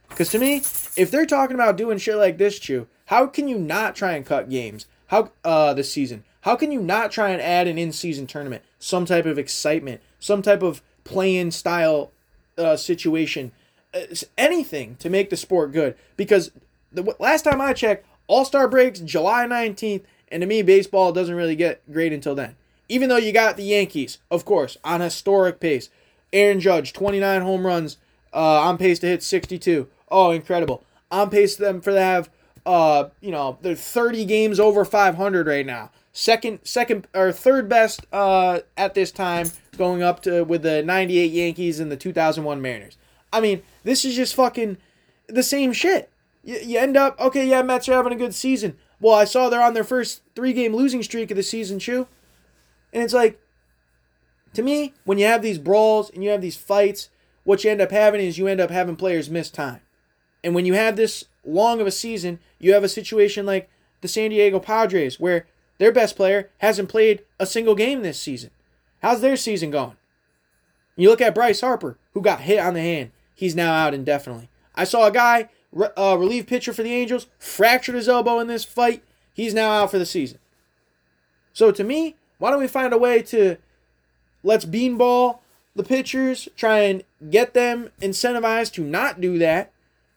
Because 0.09 0.29
to 0.31 0.39
me, 0.39 0.57
if 0.57 1.09
they're 1.11 1.25
talking 1.25 1.55
about 1.55 1.77
doing 1.77 1.97
shit 1.97 2.17
like 2.17 2.37
this, 2.37 2.59
Chew, 2.59 2.87
how 3.05 3.27
can 3.27 3.47
you 3.47 3.57
not 3.57 3.95
try 3.95 4.13
and 4.13 4.25
cut 4.25 4.49
games? 4.49 4.85
How 5.07 5.31
uh 5.43 5.73
this 5.73 5.91
season? 5.91 6.23
How 6.41 6.55
can 6.55 6.71
you 6.71 6.81
not 6.81 7.11
try 7.11 7.29
and 7.29 7.41
add 7.41 7.67
an 7.67 7.77
in-season 7.77 8.27
tournament, 8.27 8.63
some 8.77 9.05
type 9.05 9.25
of 9.25 9.39
excitement, 9.39 10.01
some 10.19 10.41
type 10.41 10.61
of 10.61 10.81
play-in 11.05 11.51
style 11.51 12.11
uh, 12.57 12.75
situation, 12.75 13.53
uh, 13.93 14.01
anything 14.37 14.97
to 14.97 15.09
make 15.09 15.29
the 15.29 15.37
sport 15.37 15.71
good? 15.71 15.95
Because 16.17 16.51
the 16.91 17.15
last 17.17 17.43
time 17.43 17.61
I 17.61 17.71
checked, 17.73 18.05
All 18.27 18.43
Star 18.43 18.67
breaks 18.67 18.99
July 18.99 19.45
nineteenth, 19.45 20.05
and 20.27 20.41
to 20.41 20.47
me, 20.47 20.61
baseball 20.61 21.11
doesn't 21.13 21.35
really 21.35 21.55
get 21.55 21.81
great 21.91 22.11
until 22.11 22.35
then. 22.35 22.55
Even 22.89 23.09
though 23.09 23.17
you 23.17 23.31
got 23.31 23.57
the 23.57 23.63
Yankees, 23.63 24.19
of 24.29 24.45
course, 24.45 24.77
on 24.83 25.01
historic 25.01 25.59
pace. 25.59 25.89
Aaron 26.31 26.59
Judge, 26.59 26.93
29 26.93 27.41
home 27.41 27.65
runs, 27.65 27.97
uh, 28.33 28.61
on 28.61 28.77
pace 28.77 28.99
to 28.99 29.07
hit 29.07 29.23
62. 29.23 29.87
Oh, 30.09 30.31
incredible. 30.31 30.83
On 31.11 31.29
pace 31.29 31.55
them 31.55 31.79
for 31.79 31.91
to 31.91 32.01
have 32.01 32.29
uh, 32.65 33.09
you 33.21 33.31
know, 33.31 33.57
they're 33.61 33.75
30 33.75 34.25
games 34.25 34.59
over 34.59 34.85
500 34.85 35.47
right 35.47 35.65
now. 35.65 35.91
Second, 36.13 36.59
second 36.63 37.07
or 37.13 37.31
third 37.31 37.67
best 37.67 38.05
uh, 38.13 38.59
at 38.77 38.93
this 38.93 39.11
time, 39.11 39.51
going 39.77 40.03
up 40.03 40.21
to 40.23 40.43
with 40.43 40.61
the 40.61 40.83
98 40.83 41.31
Yankees 41.31 41.79
and 41.79 41.91
the 41.91 41.97
2001 41.97 42.61
Mariners. 42.61 42.97
I 43.31 43.41
mean, 43.41 43.63
this 43.83 44.05
is 44.05 44.15
just 44.15 44.35
fucking 44.35 44.77
the 45.27 45.43
same 45.43 45.73
shit. 45.73 46.11
You, 46.43 46.59
you 46.63 46.79
end 46.79 46.95
up 46.95 47.19
okay, 47.19 47.47
yeah, 47.47 47.63
Mets 47.63 47.89
are 47.89 47.93
having 47.93 48.13
a 48.13 48.17
good 48.17 48.35
season. 48.35 48.77
Well, 48.99 49.15
I 49.15 49.25
saw 49.25 49.49
they're 49.49 49.61
on 49.61 49.73
their 49.73 49.83
first 49.83 50.21
three 50.35 50.53
game 50.53 50.75
losing 50.75 51.01
streak 51.01 51.31
of 51.31 51.37
the 51.37 51.43
season, 51.43 51.79
too. 51.79 52.07
And 52.93 53.03
it's 53.03 53.13
like, 53.13 53.41
to 54.53 54.61
me, 54.61 54.93
when 55.03 55.17
you 55.17 55.25
have 55.25 55.41
these 55.41 55.57
brawls 55.57 56.09
and 56.11 56.23
you 56.23 56.29
have 56.29 56.41
these 56.41 56.55
fights, 56.55 57.09
what 57.43 57.63
you 57.63 57.71
end 57.71 57.81
up 57.81 57.91
having 57.91 58.21
is 58.21 58.37
you 58.37 58.47
end 58.47 58.61
up 58.61 58.69
having 58.69 58.95
players 58.95 59.29
miss 59.29 59.49
time. 59.49 59.81
And 60.43 60.53
when 60.53 60.65
you 60.65 60.75
have 60.75 60.95
this 60.95 61.25
long 61.43 61.81
of 61.81 61.87
a 61.87 61.91
season, 61.91 62.39
you 62.59 62.73
have 62.73 62.83
a 62.83 62.89
situation 62.89 63.45
like 63.45 63.69
the 64.01 64.07
San 64.07 64.29
Diego 64.29 64.59
Padres 64.59 65.19
where 65.19 65.47
their 65.79 65.91
best 65.91 66.15
player 66.15 66.51
hasn't 66.59 66.89
played 66.89 67.23
a 67.39 67.45
single 67.45 67.75
game 67.75 68.01
this 68.01 68.19
season. 68.19 68.51
How's 69.01 69.21
their 69.21 69.35
season 69.35 69.71
going? 69.71 69.97
You 70.95 71.09
look 71.09 71.21
at 71.21 71.35
Bryce 71.35 71.61
Harper, 71.61 71.97
who 72.13 72.21
got 72.21 72.41
hit 72.41 72.59
on 72.59 72.75
the 72.75 72.81
hand. 72.81 73.11
He's 73.33 73.55
now 73.55 73.73
out 73.73 73.93
indefinitely. 73.93 74.49
I 74.75 74.83
saw 74.83 75.07
a 75.07 75.11
guy, 75.11 75.49
a 75.97 76.17
relief 76.17 76.45
pitcher 76.45 76.73
for 76.73 76.83
the 76.83 76.93
Angels, 76.93 77.27
fractured 77.39 77.95
his 77.95 78.07
elbow 78.07 78.39
in 78.39 78.47
this 78.47 78.63
fight. 78.63 79.03
He's 79.33 79.53
now 79.53 79.71
out 79.71 79.91
for 79.91 79.97
the 79.97 80.05
season. 80.05 80.37
So 81.51 81.71
to 81.71 81.83
me, 81.83 82.15
why 82.43 82.51
don't 82.51 82.59
we 82.59 82.67
find 82.67 82.91
a 82.91 82.97
way 82.97 83.21
to 83.21 83.55
let's 84.43 84.65
beanball 84.65 85.39
the 85.77 85.83
pitchers, 85.83 86.49
try 86.57 86.79
and 86.79 87.01
get 87.29 87.53
them 87.53 87.89
incentivized 88.01 88.73
to 88.73 88.83
not 88.83 89.21
do 89.21 89.37
that, 89.37 89.71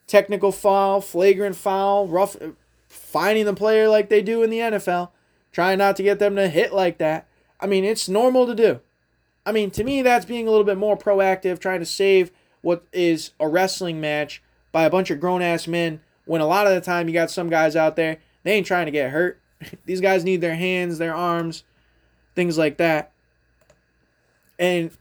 technical 0.09 0.51
foul, 0.51 1.01
flagrant 1.01 1.55
foul, 1.55 2.09
rough, 2.09 2.37
finding 2.89 3.45
the 3.45 3.55
player 3.55 3.89
like 3.89 4.09
they 4.09 4.23
do 4.23 4.43
in 4.43 4.51
the 4.51 4.59
NFL, 4.59 5.11
trying 5.53 5.79
not 5.79 5.95
to 5.95 6.03
get 6.03 6.19
them 6.19 6.35
to 6.35 6.49
hit 6.49 6.73
like 6.73 6.99
that. 6.99 7.29
I 7.61 7.69
mean, 7.69 7.85
it's 7.85 8.09
normal 8.09 8.45
to 8.49 8.57
do. 8.57 8.81
I 9.47 9.53
mean, 9.53 9.71
to 9.71 9.85
me, 9.85 10.03
that's 10.03 10.27
being 10.27 10.49
a 10.49 10.51
little 10.51 10.67
bit 10.67 10.79
more 10.79 10.99
proactive, 10.99 11.61
trying 11.61 11.79
to 11.79 11.87
save 11.87 12.33
what 12.61 12.85
is 12.93 13.31
a 13.39 13.47
wrestling 13.47 14.01
match 14.01 14.43
by 14.73 14.83
a 14.83 14.91
bunch 14.91 15.13
of 15.13 15.21
grown 15.21 15.43
ass 15.43 15.69
men. 15.69 16.01
When 16.25 16.41
a 16.41 16.47
lot 16.49 16.67
of 16.67 16.75
the 16.75 16.81
time 16.81 17.07
you 17.07 17.15
got 17.15 17.31
some 17.31 17.51
guys 17.51 17.77
out 17.77 17.95
there, 17.95 18.19
they 18.43 18.55
ain't 18.55 18.67
trying 18.67 18.87
to 18.87 18.91
get 18.91 19.13
hurt. 19.13 19.41
These 19.85 20.01
guys 20.01 20.25
need 20.25 20.41
their 20.41 20.57
hands, 20.57 20.99
their 20.99 21.15
arms, 21.15 21.63
things 22.37 22.57
like 22.57 22.77
that. 22.77 23.11
And 24.59 24.93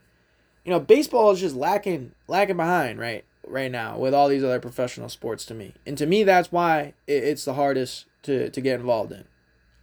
you 0.63 0.71
know, 0.71 0.79
baseball 0.79 1.29
is 1.29 1.39
just 1.39 1.55
lacking 1.55 2.13
lacking 2.27 2.57
behind, 2.57 2.97
right? 2.97 3.23
right 3.47 3.71
now 3.71 3.97
with 3.97 4.13
all 4.13 4.27
these 4.27 4.43
other 4.43 4.59
professional 4.59 5.09
sports 5.09 5.45
to 5.45 5.53
me. 5.53 5.73
And 5.85 5.97
to 5.97 6.05
me, 6.05 6.23
that's 6.23 6.51
why 6.51 6.93
it's 7.07 7.45
the 7.45 7.53
hardest 7.53 8.05
to, 8.23 8.49
to 8.49 8.61
get 8.61 8.79
involved 8.79 9.11
in. 9.11 9.25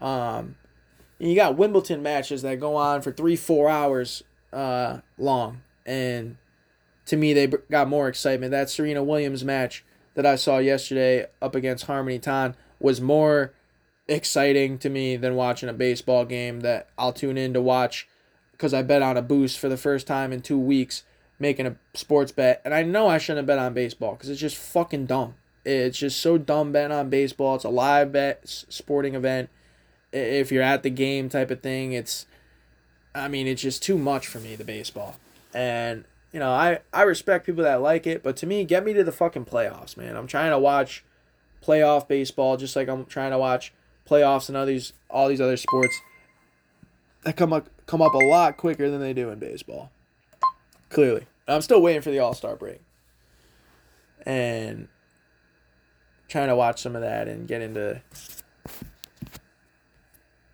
Um, 0.01 0.57
you 1.19 1.35
got 1.35 1.57
Wimbledon 1.57 2.03
matches 2.03 2.43
that 2.43 2.59
go 2.61 2.77
on 2.77 3.03
for 3.03 3.13
three, 3.13 3.37
four 3.37 3.69
hours 3.69 4.23
uh, 4.53 4.99
long. 5.19 5.63
And 5.87 6.37
to 7.07 7.17
me, 7.17 7.33
they 7.33 7.47
got 7.47 7.89
more 7.89 8.09
excitement. 8.09 8.51
That 8.51 8.71
Serena 8.71 9.03
Williams 9.03 9.45
match 9.45 9.85
that 10.15 10.27
I 10.27 10.37
saw 10.37 10.59
yesterday 10.59 11.27
up 11.41 11.55
against 11.55 11.87
Harmony 11.87 12.19
Tan 12.19 12.57
was 12.81 13.01
more 13.01 13.53
exciting 14.09 14.79
to 14.79 14.89
me 14.89 15.17
than 15.17 15.35
watching 15.35 15.69
a 15.69 15.75
baseball 15.75 16.25
game 16.25 16.61
that 16.61 16.89
I'll 16.99 17.13
tune 17.13 17.39
in 17.39 17.53
to 17.55 17.61
watch 17.61 18.09
because 18.53 18.75
I 18.75 18.83
bet 18.83 19.03
on 19.03 19.17
a 19.17 19.23
boost 19.23 19.59
for 19.59 19.69
the 19.69 19.77
first 19.77 20.07
time 20.07 20.33
in 20.33 20.43
two 20.43 20.59
weeks 20.59 21.05
making 21.39 21.67
a 21.67 21.77
sports 21.95 22.31
bet, 22.31 22.63
and 22.65 22.73
I 22.73 22.83
know 22.83 23.09
I 23.09 23.19
shouldn't 23.19 23.39
have 23.39 23.47
bet 23.47 23.59
on 23.59 23.75
baseball 23.75 24.13
because 24.13 24.31
it's 24.31 24.41
just 24.41 24.57
fucking 24.57 25.07
dumb. 25.07 25.35
It's 25.65 25.99
just 25.99 26.21
so 26.21 26.39
dumb 26.39 26.73
betting 26.73 26.97
on 26.97 27.09
baseball. 27.09 27.57
It's 27.57 27.65
a 27.65 27.69
live 27.69 28.13
bet, 28.13 28.41
sporting 28.45 29.15
event. 29.15 29.49
If 30.13 30.51
you're 30.51 30.63
at 30.63 30.83
the 30.83 30.91
game 30.91 31.29
type 31.29 31.51
of 31.51 31.61
thing, 31.61 31.93
it's, 31.93 32.27
I 33.15 33.29
mean, 33.29 33.47
it's 33.47 33.63
just 33.63 33.83
too 33.83 33.97
much 33.97 34.27
for 34.27 34.41
me, 34.41 34.57
the 34.57 34.65
baseball. 34.65 35.17
And, 35.55 36.05
you 36.33 36.41
know, 36.41 36.51
I, 36.51 36.81
I 36.93 37.03
respect 37.03 37.47
people 37.47 37.65
that 37.65 37.81
like 37.81 38.07
it, 38.07 38.23
but 38.23 38.37
to 38.39 38.47
me, 38.47 38.65
get 38.65 38.85
me 38.85 38.93
to 38.95 39.05
the 39.05 39.13
fucking 39.13 39.45
playoffs, 39.45 39.97
man. 39.97 40.17
I'm 40.17 40.27
trying 40.27 40.51
to 40.51 40.59
watch 40.59 41.05
playoff 41.65 42.09
baseball 42.09 42.57
just 42.57 42.75
like 42.75 42.89
I'm 42.89 43.05
trying 43.07 43.31
to 43.31 43.39
watch 43.39 43.73
playoffs 44.09 44.49
and 44.49 44.57
all 44.57 44.67
these 44.67 44.93
all 45.11 45.29
these 45.29 45.41
other 45.41 45.57
sports 45.57 46.01
that 47.25 47.37
come 47.37 47.53
up 47.53 47.69
come 47.87 48.03
up 48.03 48.15
a 48.15 48.19
lot 48.19 48.57
quicker 48.57 48.91
than 48.91 49.01
they 49.01 49.13
do 49.13 49.31
in 49.31 49.39
baseball. 49.39 49.91
Clearly. 50.89 51.27
I'm 51.49 51.63
still 51.63 51.83
waiting 51.83 52.03
for 52.03 52.11
the 52.11 52.19
All 52.19 52.35
Star 52.35 52.57
break. 52.57 52.81
And 54.25 54.89
trying 56.29 56.49
to 56.49 56.57
watch 56.57 56.81
some 56.81 56.95
of 56.95 57.03
that 57.03 57.29
and 57.29 57.49
get 57.49 57.63
into. 57.63 58.01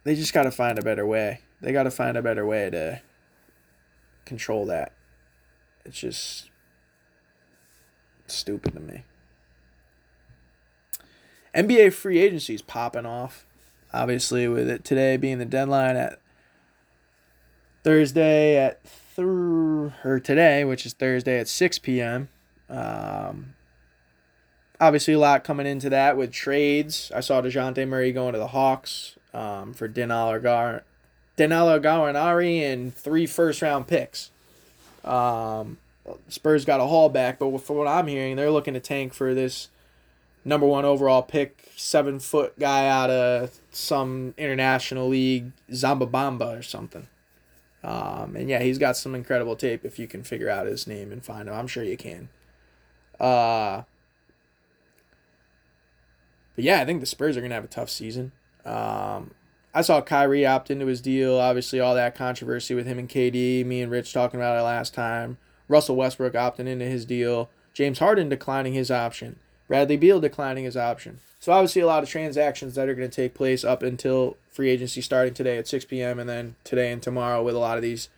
They 0.04 0.14
just 0.14 0.32
got 0.32 0.44
to 0.44 0.50
find 0.50 0.78
a 0.78 0.82
better 0.82 1.06
way. 1.06 1.40
They 1.60 1.72
got 1.72 1.82
to 1.82 1.90
find 1.90 2.16
a 2.16 2.22
better 2.22 2.46
way 2.46 2.70
to 2.70 3.02
control 4.24 4.66
that. 4.66 4.92
It's 5.84 6.00
just 6.00 6.50
stupid 8.26 8.74
to 8.74 8.80
me. 8.80 9.04
NBA 11.58 11.92
free 11.92 12.18
agency 12.20 12.54
is 12.54 12.62
popping 12.62 13.04
off. 13.04 13.44
Obviously, 13.92 14.46
with 14.46 14.70
it 14.70 14.84
today 14.84 15.16
being 15.16 15.38
the 15.38 15.44
deadline 15.44 15.96
at 15.96 16.20
Thursday 17.82 18.56
at 18.56 18.80
through 18.84 19.92
or 20.04 20.20
today, 20.20 20.62
which 20.64 20.86
is 20.86 20.92
Thursday 20.92 21.40
at 21.40 21.48
6 21.48 21.80
p.m. 21.80 22.28
Um, 22.70 23.54
obviously, 24.80 25.14
a 25.14 25.18
lot 25.18 25.42
coming 25.42 25.66
into 25.66 25.90
that 25.90 26.16
with 26.16 26.30
trades. 26.30 27.10
I 27.12 27.18
saw 27.18 27.42
Dejounte 27.42 27.88
Murray 27.88 28.12
going 28.12 28.34
to 28.34 28.38
the 28.38 28.48
Hawks 28.48 29.16
um, 29.34 29.74
for 29.74 29.88
Dinal 29.88 30.40
Gar- 30.40 30.84
Gallinari 31.36 32.60
and 32.60 32.94
three 32.94 33.26
first 33.26 33.62
round 33.62 33.88
picks. 33.88 34.30
Um, 35.04 35.78
Spurs 36.28 36.64
got 36.64 36.78
a 36.78 36.86
haul 36.86 37.08
back, 37.08 37.40
but 37.40 37.58
from 37.58 37.78
what 37.78 37.88
I'm 37.88 38.06
hearing, 38.06 38.36
they're 38.36 38.50
looking 38.50 38.74
to 38.74 38.80
tank 38.80 39.12
for 39.12 39.34
this 39.34 39.70
number 40.48 40.66
one 40.66 40.84
overall 40.84 41.22
pick, 41.22 41.70
seven 41.76 42.18
foot 42.18 42.58
guy 42.58 42.88
out 42.88 43.10
of 43.10 43.60
some 43.70 44.34
international 44.38 45.08
league, 45.08 45.52
Zambabamba 45.70 46.58
or 46.58 46.62
something. 46.62 47.06
Um, 47.84 48.34
and 48.34 48.48
yeah, 48.48 48.60
he's 48.60 48.78
got 48.78 48.96
some 48.96 49.14
incredible 49.14 49.54
tape 49.54 49.84
if 49.84 49.98
you 49.98 50.08
can 50.08 50.24
figure 50.24 50.50
out 50.50 50.66
his 50.66 50.86
name 50.86 51.12
and 51.12 51.24
find 51.24 51.48
him. 51.48 51.54
I'm 51.54 51.68
sure 51.68 51.84
you 51.84 51.96
can. 51.96 52.30
Uh, 53.20 53.82
but 56.56 56.64
yeah, 56.64 56.80
I 56.80 56.84
think 56.86 57.00
the 57.00 57.06
Spurs 57.06 57.36
are 57.36 57.40
going 57.40 57.50
to 57.50 57.54
have 57.54 57.64
a 57.64 57.68
tough 57.68 57.90
season. 57.90 58.32
Um, 58.64 59.32
I 59.74 59.82
saw 59.82 60.00
Kyrie 60.00 60.46
opt 60.46 60.70
into 60.70 60.86
his 60.86 61.00
deal. 61.00 61.36
Obviously, 61.36 61.78
all 61.78 61.94
that 61.94 62.14
controversy 62.14 62.74
with 62.74 62.86
him 62.86 62.98
and 62.98 63.08
KD. 63.08 63.64
Me 63.64 63.82
and 63.82 63.92
Rich 63.92 64.12
talking 64.12 64.40
about 64.40 64.58
it 64.58 64.62
last 64.62 64.94
time. 64.94 65.38
Russell 65.68 65.94
Westbrook 65.96 66.32
opting 66.32 66.66
into 66.66 66.86
his 66.86 67.04
deal. 67.04 67.50
James 67.74 67.98
Harden 67.98 68.28
declining 68.28 68.72
his 68.72 68.90
option. 68.90 69.38
Bradley 69.68 69.96
Beal 69.96 70.20
declining 70.20 70.64
his 70.64 70.76
option. 70.76 71.20
So 71.40 71.52
obviously 71.52 71.82
a 71.82 71.86
lot 71.86 72.02
of 72.02 72.08
transactions 72.08 72.74
that 72.74 72.88
are 72.88 72.94
going 72.94 73.08
to 73.08 73.14
take 73.14 73.34
place 73.34 73.62
up 73.62 73.82
until 73.82 74.36
free 74.50 74.70
agency 74.70 75.00
starting 75.00 75.34
today 75.34 75.56
at 75.56 75.68
6 75.68 75.84
p.m. 75.84 76.18
and 76.18 76.28
then 76.28 76.56
today 76.64 76.90
and 76.90 77.00
tomorrow 77.00 77.42
with 77.42 77.54
a 77.54 77.58
lot 77.58 77.76
of 77.76 77.82
these 77.82 78.08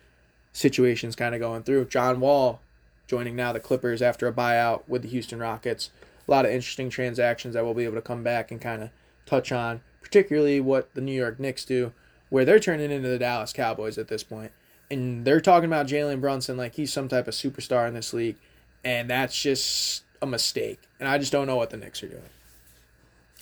situations 0.53 1.15
kind 1.15 1.35
of 1.35 1.41
going 1.41 1.63
through. 1.63 1.85
John 1.85 2.19
Wall 2.19 2.61
joining 3.07 3.35
now 3.35 3.51
the 3.51 3.59
Clippers 3.59 4.01
after 4.01 4.27
a 4.27 4.33
buyout 4.33 4.83
with 4.87 5.01
the 5.01 5.09
Houston 5.09 5.39
Rockets. 5.39 5.91
A 6.27 6.31
lot 6.31 6.45
of 6.45 6.51
interesting 6.51 6.89
transactions 6.89 7.53
that 7.53 7.63
we'll 7.63 7.73
be 7.73 7.83
able 7.83 7.95
to 7.95 8.01
come 8.01 8.23
back 8.23 8.51
and 8.51 8.61
kind 8.61 8.81
of 8.81 8.89
touch 9.25 9.51
on, 9.51 9.81
particularly 10.01 10.61
what 10.61 10.93
the 10.93 11.01
New 11.01 11.11
York 11.11 11.39
Knicks 11.39 11.65
do, 11.65 11.91
where 12.29 12.45
they're 12.45 12.59
turning 12.59 12.89
into 12.89 13.09
the 13.09 13.19
Dallas 13.19 13.51
Cowboys 13.53 13.97
at 13.97 14.07
this 14.07 14.23
point. 14.23 14.51
And 14.89 15.25
they're 15.25 15.41
talking 15.41 15.67
about 15.67 15.87
Jalen 15.87 16.21
Brunson 16.21 16.57
like 16.57 16.75
he's 16.75 16.91
some 16.91 17.07
type 17.07 17.27
of 17.27 17.33
superstar 17.33 17.87
in 17.87 17.93
this 17.93 18.13
league. 18.13 18.37
And 18.83 19.09
that's 19.09 19.39
just 19.39 20.03
a 20.21 20.27
mistake. 20.27 20.79
And 20.99 21.07
I 21.09 21.17
just 21.17 21.31
don't 21.31 21.47
know 21.47 21.55
what 21.55 21.69
the 21.69 21.77
Knicks 21.77 22.03
are 22.03 22.07
doing. 22.07 22.29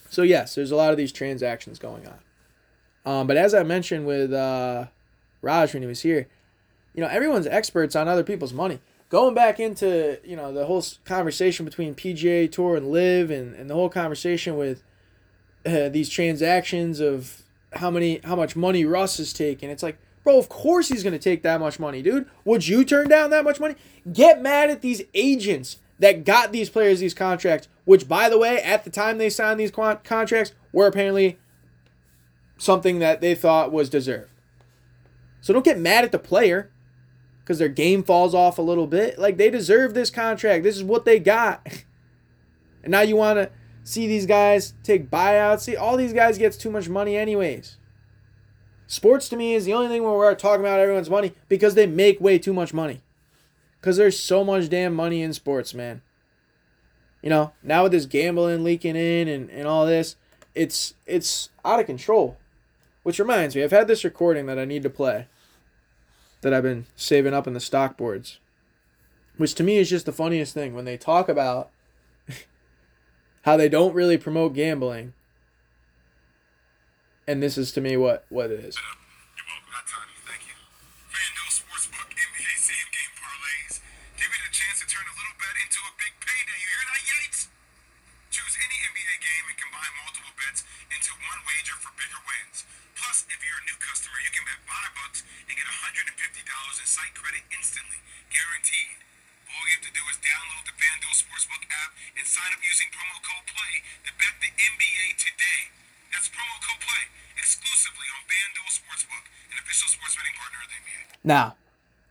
So, 0.10 0.24
yes, 0.24 0.56
there's 0.56 0.72
a 0.72 0.76
lot 0.76 0.92
of 0.92 0.98
these 0.98 1.12
transactions 1.12 1.78
going 1.78 2.08
on. 2.08 2.20
Um, 3.06 3.28
but 3.28 3.38
as 3.38 3.54
I 3.54 3.64
mentioned 3.64 4.06
with 4.06 4.34
uh, 4.34 4.86
Raj 5.42 5.74
when 5.74 5.84
he 5.84 5.88
was 5.88 6.02
here, 6.02 6.28
you 6.94 7.02
know, 7.02 7.08
everyone's 7.08 7.48
experts 7.48 7.96
on 7.96 8.08
other 8.08 8.24
people's 8.24 8.54
money. 8.54 8.80
Going 9.10 9.34
back 9.34 9.60
into, 9.60 10.20
you 10.24 10.36
know, 10.36 10.54
the 10.54 10.66
whole 10.66 10.84
conversation 11.06 11.66
between 11.66 11.96
PGA 11.96 12.52
Tour 12.52 12.76
and 12.76 12.92
LIV 12.92 13.32
and, 13.32 13.56
and 13.56 13.70
the 13.70 13.74
whole 13.74 13.90
conversation 13.90 14.58
with 14.58 14.84
uh, 15.66 15.90
these 15.90 16.10
transactions 16.10 17.00
of 17.00 17.42
how 17.74 17.90
many 17.90 18.20
how 18.24 18.36
much 18.36 18.56
money 18.56 18.86
Russ 18.86 19.20
is 19.20 19.34
taking. 19.34 19.70
It's 19.70 19.84
like, 19.84 19.98
bro, 20.24 20.38
of 20.38 20.50
course 20.50 20.90
he's 20.90 21.04
gonna 21.04 21.20
take 21.20 21.44
that 21.44 21.60
much 21.60 21.80
money, 21.80 22.02
dude. 22.02 22.30
Would 22.46 22.68
you 22.68 22.84
turn 22.84 23.08
down 23.08 23.30
that 23.32 23.44
much 23.44 23.60
money? 23.60 23.76
Get 24.12 24.42
mad 24.42 24.70
at 24.70 24.82
these 24.82 25.02
agents 25.14 25.78
that 26.00 26.24
got 26.24 26.52
these 26.52 26.70
players 26.70 27.00
these 27.00 27.14
contracts, 27.14 27.68
which, 27.86 28.08
by 28.08 28.30
the 28.30 28.38
way, 28.38 28.62
at 28.62 28.84
the 28.84 28.90
time 28.90 29.18
they 29.18 29.30
signed 29.30 29.60
these 29.60 29.72
contracts, 29.72 30.54
were 30.72 30.88
apparently 30.88 31.38
something 32.58 33.00
that 33.00 33.22
they 33.22 33.36
thought 33.36 33.72
was 33.72 33.90
deserved. 33.90 34.32
So 35.42 35.54
don't 35.54 35.66
get 35.66 35.80
mad 35.80 36.04
at 36.04 36.12
the 36.12 36.20
player 36.20 36.72
because 37.42 37.60
their 37.60 37.70
game 37.70 38.04
falls 38.04 38.34
off 38.34 38.58
a 38.58 38.62
little 38.62 38.88
bit. 38.88 39.18
Like, 39.18 39.38
they 39.38 39.50
deserve 39.50 39.94
this 39.94 40.10
contract. 40.10 40.64
This 40.64 40.76
is 40.78 40.84
what 40.84 41.06
they 41.06 41.20
got. 41.20 41.68
And 42.82 42.92
now 42.92 43.02
you 43.02 43.18
want 43.18 43.38
to 43.38 43.52
see 43.84 44.08
these 44.08 44.26
guys 44.26 44.74
take 44.84 45.10
buyouts. 45.10 45.60
See, 45.60 45.76
all 45.76 45.98
these 45.98 46.14
guys 46.14 46.38
gets 46.38 46.56
too 46.56 46.72
much 46.72 46.88
money 46.88 47.18
anyways. 47.18 47.76
Sports 48.88 49.28
to 49.30 49.36
me 49.36 49.54
is 49.54 49.66
the 49.66 49.74
only 49.74 49.90
thing 49.90 50.02
where 50.02 50.14
we're 50.14 50.34
talking 50.34 50.62
about 50.62 50.80
everyone's 50.80 51.10
money 51.10 51.34
because 51.50 51.76
they 51.76 51.86
make 51.86 52.22
way 52.22 52.40
too 52.40 52.54
much 52.54 52.74
money. 52.74 53.02
Because 53.80 53.98
there's 53.98 54.20
so 54.20 54.44
much 54.44 54.70
damn 54.70 54.94
money 54.94 55.22
in 55.22 55.34
sports, 55.34 55.74
man. 55.74 56.02
You 57.22 57.30
know, 57.30 57.54
now 57.64 57.84
with 57.84 57.92
this 57.92 58.06
gambling 58.06 58.64
leaking 58.64 58.96
in 58.96 59.28
and, 59.28 59.50
and 59.50 59.68
all 59.68 59.86
this, 59.86 60.16
it's 60.56 60.94
it's 61.06 61.50
out 61.64 61.80
of 61.80 61.86
control. 61.86 62.38
Which 63.04 63.20
reminds 63.20 63.56
me, 63.56 63.64
I've 63.64 63.72
had 63.72 63.88
this 63.88 64.04
recording 64.04 64.46
that 64.48 64.60
I 64.60 64.66
need 64.66 64.84
to 64.84 64.90
play 64.90 65.28
that 66.42 66.54
I've 66.54 66.64
been 66.64 66.86
saving 66.96 67.34
up 67.34 67.48
in 67.48 67.54
the 67.54 67.60
stock 67.60 67.98
boards. 67.98 68.40
Which 69.38 69.56
to 69.56 69.64
me 69.64 69.78
is 69.78 69.90
just 69.90 70.06
the 70.06 70.12
funniest 70.12 70.54
thing 70.54 70.74
when 70.74 70.86
they 70.86 70.98
talk 70.98 71.30
about 71.30 71.70
how 73.44 73.58
they 73.58 73.70
don't 73.70 73.94
really 73.94 74.18
promote 74.18 74.54
gambling. 74.54 75.14
And 77.28 77.42
this 77.44 77.58
is 77.58 77.72
to 77.74 77.82
me 77.82 77.96
what, 77.96 78.26
what 78.30 78.52
it 78.52 78.60
is. 78.60 78.78
Now, 111.24 111.56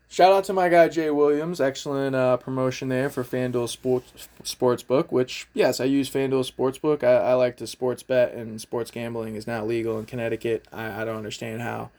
shout 0.09 0.32
out 0.32 0.44
to 0.44 0.52
my 0.52 0.68
guy 0.68 0.88
Jay 0.88 1.11
Williams. 1.11 1.61
Excellent 1.61 2.14
uh, 2.14 2.36
promotion 2.36 2.88
there 2.88 3.11
for 3.11 3.24
FanDuel 3.24 3.68
Sports 3.68 4.28
Sportsbook. 4.42 5.11
Which 5.11 5.48
yes, 5.54 5.80
I 5.80 5.84
use 5.84 6.11
FanDuel 6.11 6.50
Sportsbook. 6.50 7.02
I, 7.02 7.30
I 7.30 7.34
like 7.34 7.56
to 7.59 7.66
sports 7.66 8.02
bet, 8.02 8.34
and 8.34 8.61
sports 8.61 8.90
gambling 8.90 9.34
is 9.34 9.46
not 9.46 9.66
legal 9.66 9.98
in 9.98 10.06
Connecticut. 10.06 10.66
I, 10.72 11.02
I 11.02 11.04
don't 11.04 11.16
understand 11.16 11.62
how 11.62 11.90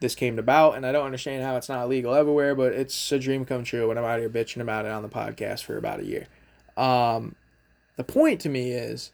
this 0.00 0.14
came 0.14 0.38
about, 0.38 0.76
and 0.76 0.84
I 0.84 0.92
don't 0.92 1.06
understand 1.06 1.42
how 1.42 1.56
it's 1.56 1.68
not 1.68 1.88
legal 1.88 2.14
everywhere. 2.14 2.54
But 2.54 2.72
it's 2.72 3.12
a 3.12 3.18
dream 3.18 3.44
come 3.44 3.64
true 3.64 3.88
when 3.88 3.98
I'm 3.98 4.04
out 4.04 4.18
here 4.18 4.30
bitching 4.30 4.60
about 4.60 4.84
it 4.84 4.92
on 4.92 5.02
the 5.02 5.08
podcast 5.08 5.64
for 5.64 5.76
about 5.76 6.00
a 6.00 6.04
year. 6.04 6.26
Um, 6.76 7.34
the 7.96 8.04
point 8.04 8.40
to 8.42 8.48
me 8.48 8.72
is 8.72 9.12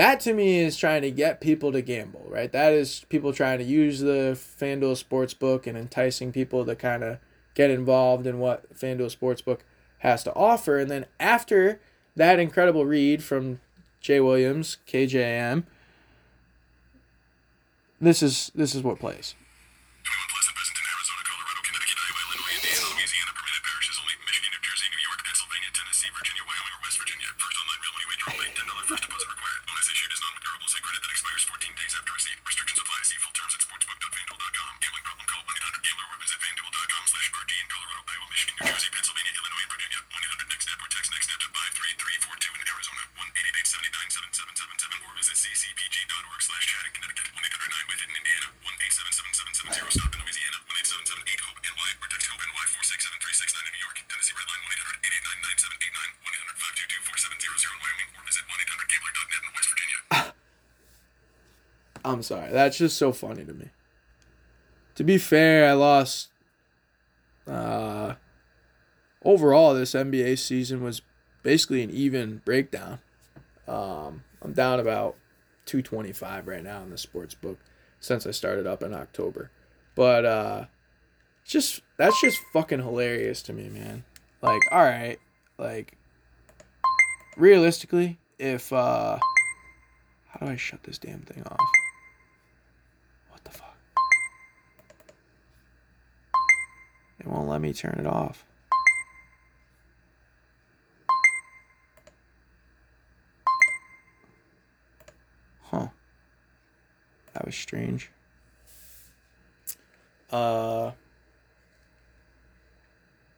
that 0.00 0.18
to 0.18 0.32
me 0.32 0.60
is 0.60 0.78
trying 0.78 1.02
to 1.02 1.10
get 1.10 1.42
people 1.42 1.72
to 1.72 1.82
gamble, 1.82 2.24
right? 2.26 2.50
That 2.52 2.72
is 2.72 3.04
people 3.10 3.34
trying 3.34 3.58
to 3.58 3.64
use 3.64 4.00
the 4.00 4.32
FanDuel 4.58 5.04
Sportsbook 5.04 5.66
and 5.66 5.76
enticing 5.76 6.32
people 6.32 6.64
to 6.64 6.74
kind 6.74 7.04
of 7.04 7.18
get 7.54 7.70
involved 7.70 8.26
in 8.26 8.38
what 8.38 8.74
FanDuel 8.74 9.14
Sportsbook 9.14 9.58
has 9.98 10.24
to 10.24 10.34
offer. 10.34 10.78
And 10.78 10.90
then 10.90 11.04
after 11.20 11.82
that 12.16 12.38
incredible 12.38 12.86
read 12.86 13.22
from 13.22 13.60
Jay 14.00 14.20
Williams, 14.20 14.78
KJM, 14.88 15.64
this 18.00 18.22
is 18.22 18.50
this 18.54 18.74
is 18.74 18.82
what 18.82 18.98
plays. 18.98 19.34
I'm 62.04 62.22
sorry. 62.22 62.50
That's 62.50 62.78
just 62.78 62.96
so 62.96 63.12
funny 63.12 63.44
to 63.44 63.52
me. 63.52 63.68
To 64.96 65.04
be 65.04 65.18
fair, 65.18 65.68
I 65.68 65.72
lost. 65.72 66.28
Uh, 67.46 68.14
overall, 69.24 69.74
this 69.74 69.92
NBA 69.92 70.38
season 70.38 70.82
was 70.82 71.02
basically 71.42 71.82
an 71.82 71.90
even 71.90 72.42
breakdown. 72.44 73.00
Um, 73.66 74.24
I'm 74.42 74.52
down 74.52 74.80
about 74.80 75.16
225 75.66 76.46
right 76.46 76.62
now 76.62 76.82
in 76.82 76.90
the 76.90 76.98
sports 76.98 77.34
book 77.34 77.58
since 78.00 78.26
I 78.26 78.30
started 78.30 78.66
up 78.66 78.82
in 78.82 78.94
October. 78.94 79.50
But 79.94 80.24
uh, 80.24 80.64
just 81.44 81.82
that's 81.96 82.20
just 82.20 82.38
fucking 82.52 82.80
hilarious 82.80 83.42
to 83.42 83.52
me, 83.52 83.68
man. 83.68 84.04
Like, 84.42 84.62
all 84.72 84.82
right, 84.82 85.18
like 85.58 85.96
realistically, 87.36 88.18
if 88.38 88.72
uh, 88.72 89.18
how 90.28 90.46
do 90.46 90.52
I 90.52 90.56
shut 90.56 90.82
this 90.84 90.98
damn 90.98 91.20
thing 91.20 91.42
off? 91.44 91.58
It 97.20 97.26
won't 97.26 97.48
let 97.48 97.60
me 97.60 97.72
turn 97.74 97.96
it 98.00 98.06
off. 98.06 98.44
Huh. 105.64 105.88
That 107.34 107.44
was 107.44 107.54
strange. 107.54 108.10
Uh 110.32 110.92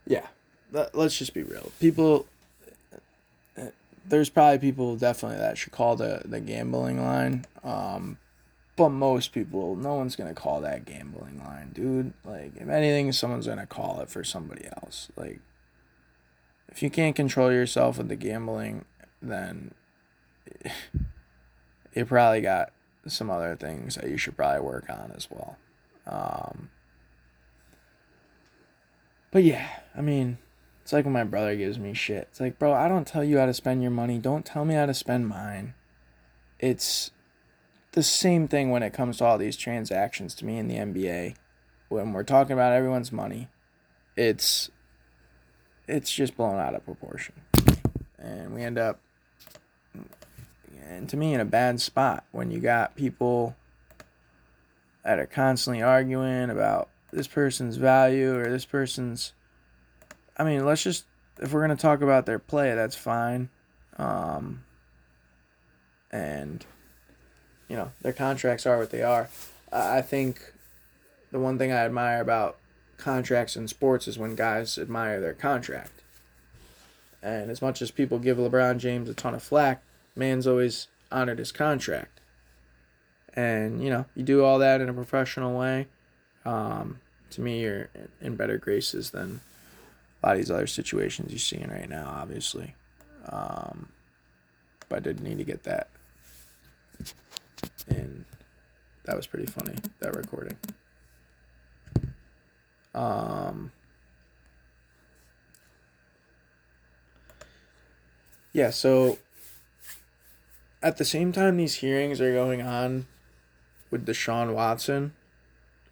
Yeah. 0.07 0.27
Let, 0.71 0.95
let's 0.95 1.19
just 1.19 1.35
be 1.35 1.43
real. 1.43 1.73
People 1.81 2.27
there's 4.05 4.31
probably 4.31 4.59
people 4.59 4.97
definitely 4.97 5.39
that 5.39 5.59
should 5.59 5.73
call 5.73 5.97
the 5.97 6.23
the 6.25 6.41
gambling 6.41 7.03
line. 7.03 7.47
Um 7.65 8.19
but 8.83 8.89
most 8.91 9.33
people, 9.33 9.77
no 9.77 9.95
one's 9.95 10.17
gonna 10.17 10.35
call 10.35 10.61
that 10.61 10.85
gambling 10.85 11.39
line, 11.39 11.71
dude. 11.73 12.15
Like, 12.25 12.57
if 12.57 12.69
anything, 12.69 13.13
someone's 13.13 13.47
gonna 13.47 13.65
call 13.65 14.01
it 14.01 14.11
for 14.11 14.25
somebody 14.25 14.67
else. 14.83 15.09
Like, 15.15 15.39
if 16.67 16.83
you 16.83 16.91
can't 16.91 17.15
control 17.15 17.53
yourself 17.53 17.99
with 17.99 18.09
the 18.09 18.17
gambling, 18.17 18.85
then 19.23 19.73
you 21.95 22.05
probably 22.05 22.41
got 22.41 22.73
some 23.07 23.31
other 23.31 23.55
things 23.55 23.95
that 23.95 24.11
you 24.11 24.19
should 24.19 24.37
probably 24.37 24.63
work 24.63 24.91
on 24.91 25.13
as 25.15 25.29
well. 25.31 25.57
Um, 26.05 26.71
but 29.31 29.45
yeah, 29.45 29.69
I 29.97 30.01
mean, 30.01 30.39
it's 30.83 30.93
like 30.93 31.05
when 31.05 31.15
my 31.15 31.23
brother 31.23 31.55
gives 31.55 31.79
me 31.79 31.95
shit. 31.95 32.27
It's 32.33 32.41
like, 32.41 32.59
bro, 32.59 32.73
I 32.73 32.89
don't 32.89 33.07
tell 33.07 33.23
you 33.23 33.39
how 33.39 33.47
to 33.47 33.55
spend 33.55 33.81
your 33.81 33.93
money. 33.93 34.19
Don't 34.19 34.45
tell 34.45 34.65
me 34.65 34.75
how 34.75 34.87
to 34.87 34.95
spend 34.95 35.29
mine. 35.29 35.75
It's 36.59 37.13
the 37.93 38.03
same 38.03 38.49
thing 38.49 38.71
when 38.71 38.83
it 38.83 38.93
comes 38.93 39.19
to 39.19 39.25
all 39.25 39.39
these 39.39 39.57
transactions 39.57 40.35
to 40.37 40.45
me 40.45 40.59
in 40.59 40.69
the 40.69 40.77
NBA. 40.77 41.37
When 41.89 42.13
we're 42.13 42.23
talking 42.23 42.55
about 42.55 42.73
everyone's 42.73 43.13
money, 43.13 43.49
it's 44.17 44.71
it's 45.87 46.13
just 46.13 46.37
blown 46.37 46.59
out 46.59 46.75
of 46.75 46.85
proportion. 46.85 47.35
And 48.19 48.55
we 48.55 48.63
end 48.63 48.79
up 48.79 49.01
and 50.85 51.09
to 51.11 51.17
me 51.17 51.35
in 51.35 51.41
a 51.41 51.45
bad 51.45 51.81
spot 51.81 52.25
when 52.33 52.51
you 52.51 52.61
got 52.61 52.97
people 52.97 53.57
that 55.05 55.19
are 55.19 55.27
constantly 55.27 55.83
arguing 55.83 56.51
about 56.51 56.89
this 57.13 57.27
person's 57.27 57.77
value 57.77 58.35
or 58.39 58.49
this 58.49 58.65
person's 58.65 59.35
I 60.39 60.45
mean, 60.45 60.65
let's 60.65 60.83
just 60.83 61.05
if 61.41 61.53
we're 61.53 61.67
going 61.67 61.77
to 61.77 61.83
talk 61.83 62.01
about 62.01 62.25
their 62.25 62.39
play, 62.39 62.75
that's 62.75 62.97
fine. 62.97 63.51
Um 63.99 64.65
and 66.11 66.65
you 67.73 67.79
know 67.79 67.91
their 68.03 68.13
contracts 68.13 68.67
are 68.67 68.77
what 68.77 68.91
they 68.91 69.03
are. 69.03 69.31
I 69.73 70.03
think 70.03 70.53
the 71.31 71.39
one 71.39 71.57
thing 71.57 71.73
I 71.73 71.77
admire 71.77 72.21
about 72.21 72.59
contracts 72.99 73.57
in 73.57 73.67
sports 73.67 74.07
is 74.07 74.19
when 74.19 74.35
guys 74.35 74.77
admire 74.77 75.23
their 75.23 75.33
contract. 75.33 76.03
And 77.23 77.51
as 77.51 77.63
much 77.63 77.81
as 77.81 77.91
people 77.91 78.19
give 78.19 78.37
LeBron 78.37 78.77
James 78.77 79.09
a 79.09 79.15
ton 79.15 79.35
of 79.35 79.43
flack, 79.43 79.83
man's 80.15 80.47
always 80.47 80.89
honored 81.11 81.39
his 81.39 81.51
contract. 81.51 82.21
And 83.33 83.83
you 83.83 83.89
know, 83.89 84.05
you 84.15 84.23
do 84.23 84.45
all 84.45 84.59
that 84.59 84.83
in 84.83 84.91
a 84.91 84.95
professional 84.95 85.59
way. 85.59 85.87
Um, 86.45 87.01
to 87.31 87.41
me, 87.41 87.63
you're 87.63 87.89
in 88.21 88.37
better 88.37 88.59
graces 88.59 89.13
than 89.13 89.41
a 90.23 90.27
lot 90.27 90.33
of 90.33 90.39
these 90.41 90.51
other 90.51 90.67
situations 90.67 91.33
you're 91.33 91.39
seeing 91.39 91.71
right 91.71 91.89
now. 91.89 92.19
Obviously, 92.21 92.75
um, 93.31 93.89
but 94.91 94.97
I 94.97 95.01
did 95.01 95.23
need 95.23 95.39
to 95.39 95.45
get 95.45 95.63
that 95.63 95.89
and 97.89 98.25
that 99.05 99.17
was 99.17 99.27
pretty 99.27 99.47
funny 99.47 99.75
that 100.01 100.15
recording 100.15 100.57
um 102.95 103.73
yeah 108.53 108.71
so 108.71 109.19
at 110.83 110.97
the 110.97 111.05
same 111.05 111.33
time 111.33 111.57
these 111.57 111.77
hearings 111.77 112.21
are 112.21 112.33
going 112.33 112.61
on 112.61 113.07
with 113.91 114.07
Deshaun 114.07 114.55
Watson 114.55 115.13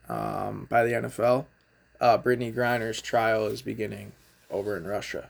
um, 0.08 0.66
by 0.68 0.82
the 0.82 0.92
NFL, 0.92 1.46
uh, 2.00 2.18
Brittney 2.18 2.52
Griner's 2.52 3.00
trial 3.00 3.46
is 3.46 3.62
beginning 3.62 4.12
over 4.50 4.76
in 4.76 4.84
Russia. 4.84 5.28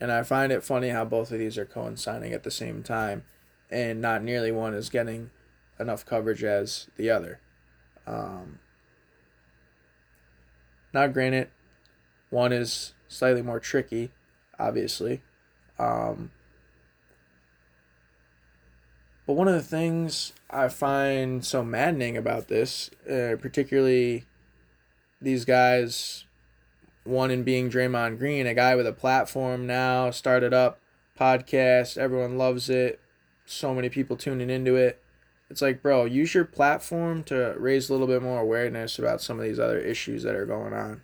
And 0.00 0.10
I 0.10 0.22
find 0.24 0.50
it 0.50 0.64
funny 0.64 0.88
how 0.88 1.04
both 1.04 1.30
of 1.30 1.38
these 1.38 1.58
are 1.58 1.64
coinciding 1.64 2.32
at 2.32 2.42
the 2.42 2.50
same 2.50 2.82
time, 2.82 3.24
and 3.70 4.00
not 4.00 4.22
nearly 4.22 4.50
one 4.50 4.74
is 4.74 4.88
getting 4.88 5.30
enough 5.80 6.04
coverage 6.04 6.44
as 6.44 6.88
the 6.96 7.10
other. 7.10 7.40
Um, 8.06 8.58
now, 10.92 11.06
granted, 11.06 11.48
one 12.30 12.52
is 12.52 12.94
slightly 13.08 13.42
more 13.42 13.60
tricky, 13.60 14.10
obviously. 14.58 15.22
Um, 15.78 16.30
but 19.26 19.34
one 19.34 19.48
of 19.48 19.54
the 19.54 19.62
things 19.62 20.32
I 20.50 20.68
find 20.68 21.44
so 21.44 21.62
maddening 21.62 22.16
about 22.16 22.48
this, 22.48 22.90
uh, 23.06 23.36
particularly 23.40 24.24
these 25.20 25.44
guys, 25.44 26.24
one 27.04 27.30
in 27.30 27.42
being 27.42 27.70
Draymond 27.70 28.18
Green, 28.18 28.46
a 28.46 28.54
guy 28.54 28.74
with 28.74 28.86
a 28.86 28.92
platform 28.92 29.66
now, 29.66 30.10
started 30.10 30.54
up, 30.54 30.80
podcast, 31.18 31.98
everyone 31.98 32.38
loves 32.38 32.70
it, 32.70 33.00
so 33.44 33.74
many 33.74 33.88
people 33.88 34.16
tuning 34.16 34.50
into 34.50 34.76
it. 34.76 35.02
It's 35.50 35.62
like, 35.62 35.82
bro, 35.82 36.04
use 36.04 36.34
your 36.34 36.44
platform 36.44 37.24
to 37.24 37.54
raise 37.58 37.88
a 37.88 37.92
little 37.92 38.06
bit 38.06 38.22
more 38.22 38.40
awareness 38.40 38.98
about 38.98 39.22
some 39.22 39.38
of 39.38 39.44
these 39.44 39.58
other 39.58 39.78
issues 39.78 40.22
that 40.22 40.34
are 40.34 40.46
going 40.46 40.74
on 40.74 41.02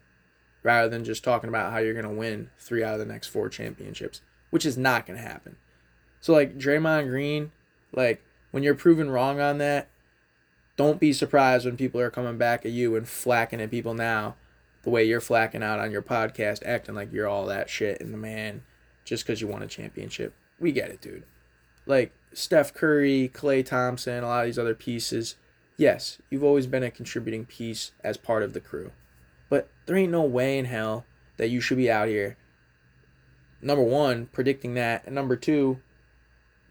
rather 0.62 0.88
than 0.88 1.04
just 1.04 1.24
talking 1.24 1.48
about 1.48 1.72
how 1.72 1.78
you're 1.78 1.94
going 1.94 2.04
to 2.04 2.10
win 2.10 2.50
three 2.58 2.82
out 2.82 2.94
of 2.94 2.98
the 2.98 3.06
next 3.06 3.28
four 3.28 3.48
championships, 3.48 4.20
which 4.50 4.66
is 4.66 4.76
not 4.76 5.06
going 5.06 5.18
to 5.18 5.26
happen. 5.26 5.56
So, 6.20 6.32
like, 6.32 6.58
Draymond 6.58 7.08
Green, 7.08 7.52
like, 7.92 8.22
when 8.50 8.62
you're 8.62 8.74
proven 8.74 9.10
wrong 9.10 9.40
on 9.40 9.58
that, 9.58 9.88
don't 10.76 11.00
be 11.00 11.12
surprised 11.12 11.66
when 11.66 11.76
people 11.76 12.00
are 12.00 12.10
coming 12.10 12.38
back 12.38 12.64
at 12.64 12.72
you 12.72 12.96
and 12.96 13.06
flacking 13.06 13.62
at 13.62 13.70
people 13.70 13.94
now 13.94 14.36
the 14.82 14.90
way 14.90 15.04
you're 15.04 15.20
flacking 15.20 15.62
out 15.62 15.80
on 15.80 15.90
your 15.90 16.02
podcast, 16.02 16.62
acting 16.64 16.94
like 16.94 17.12
you're 17.12 17.28
all 17.28 17.46
that 17.46 17.70
shit 17.70 18.00
and 18.00 18.12
the 18.12 18.18
man 18.18 18.62
just 19.04 19.24
because 19.24 19.40
you 19.40 19.48
won 19.48 19.62
a 19.62 19.66
championship. 19.66 20.34
We 20.58 20.72
get 20.72 20.90
it, 20.90 21.00
dude. 21.00 21.24
Like, 21.86 22.12
Steph 22.34 22.74
Curry, 22.74 23.30
Klay 23.32 23.64
Thompson, 23.64 24.22
a 24.22 24.26
lot 24.26 24.40
of 24.40 24.46
these 24.46 24.58
other 24.58 24.74
pieces, 24.74 25.36
yes, 25.76 26.18
you've 26.30 26.44
always 26.44 26.66
been 26.66 26.82
a 26.82 26.90
contributing 26.90 27.44
piece 27.44 27.92
as 28.02 28.16
part 28.16 28.42
of 28.42 28.52
the 28.52 28.60
crew. 28.60 28.92
But 29.48 29.68
there 29.86 29.96
ain't 29.96 30.12
no 30.12 30.22
way 30.22 30.58
in 30.58 30.66
hell 30.66 31.04
that 31.36 31.48
you 31.48 31.60
should 31.60 31.78
be 31.78 31.90
out 31.90 32.08
here, 32.08 32.36
number 33.64 33.82
one, 33.82 34.26
predicting 34.26 34.74
that, 34.74 35.04
and 35.06 35.14
number 35.14 35.36
two, 35.36 35.80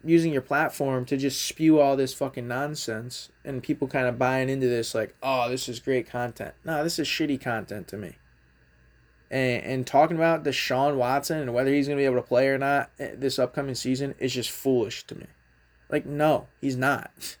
using 0.04 0.32
your 0.32 0.42
platform 0.42 1.04
to 1.06 1.16
just 1.16 1.44
spew 1.44 1.80
all 1.80 1.96
this 1.96 2.14
fucking 2.14 2.46
nonsense 2.46 3.30
and 3.44 3.62
people 3.62 3.88
kind 3.88 4.06
of 4.06 4.18
buying 4.18 4.48
into 4.48 4.68
this 4.68 4.94
like, 4.94 5.14
oh, 5.22 5.48
this 5.48 5.68
is 5.68 5.80
great 5.80 6.08
content. 6.08 6.54
No, 6.64 6.84
this 6.84 6.98
is 6.98 7.08
shitty 7.08 7.40
content 7.40 7.88
to 7.88 7.96
me. 7.96 8.16
And, 9.30 9.62
and 9.64 9.86
talking 9.86 10.16
about 10.16 10.44
Deshaun 10.44 10.96
Watson 10.96 11.38
and 11.40 11.54
whether 11.54 11.72
he's 11.72 11.88
going 11.88 11.96
to 11.96 12.02
be 12.02 12.06
able 12.06 12.16
to 12.16 12.22
play 12.22 12.48
or 12.48 12.58
not 12.58 12.90
eh, 12.98 13.12
this 13.16 13.38
upcoming 13.38 13.74
season 13.74 14.14
is 14.18 14.32
just 14.32 14.50
foolish 14.50 15.04
to 15.06 15.14
me. 15.14 15.26
Like, 15.90 16.06
no, 16.06 16.48
he's 16.60 16.76
not. 16.76 17.36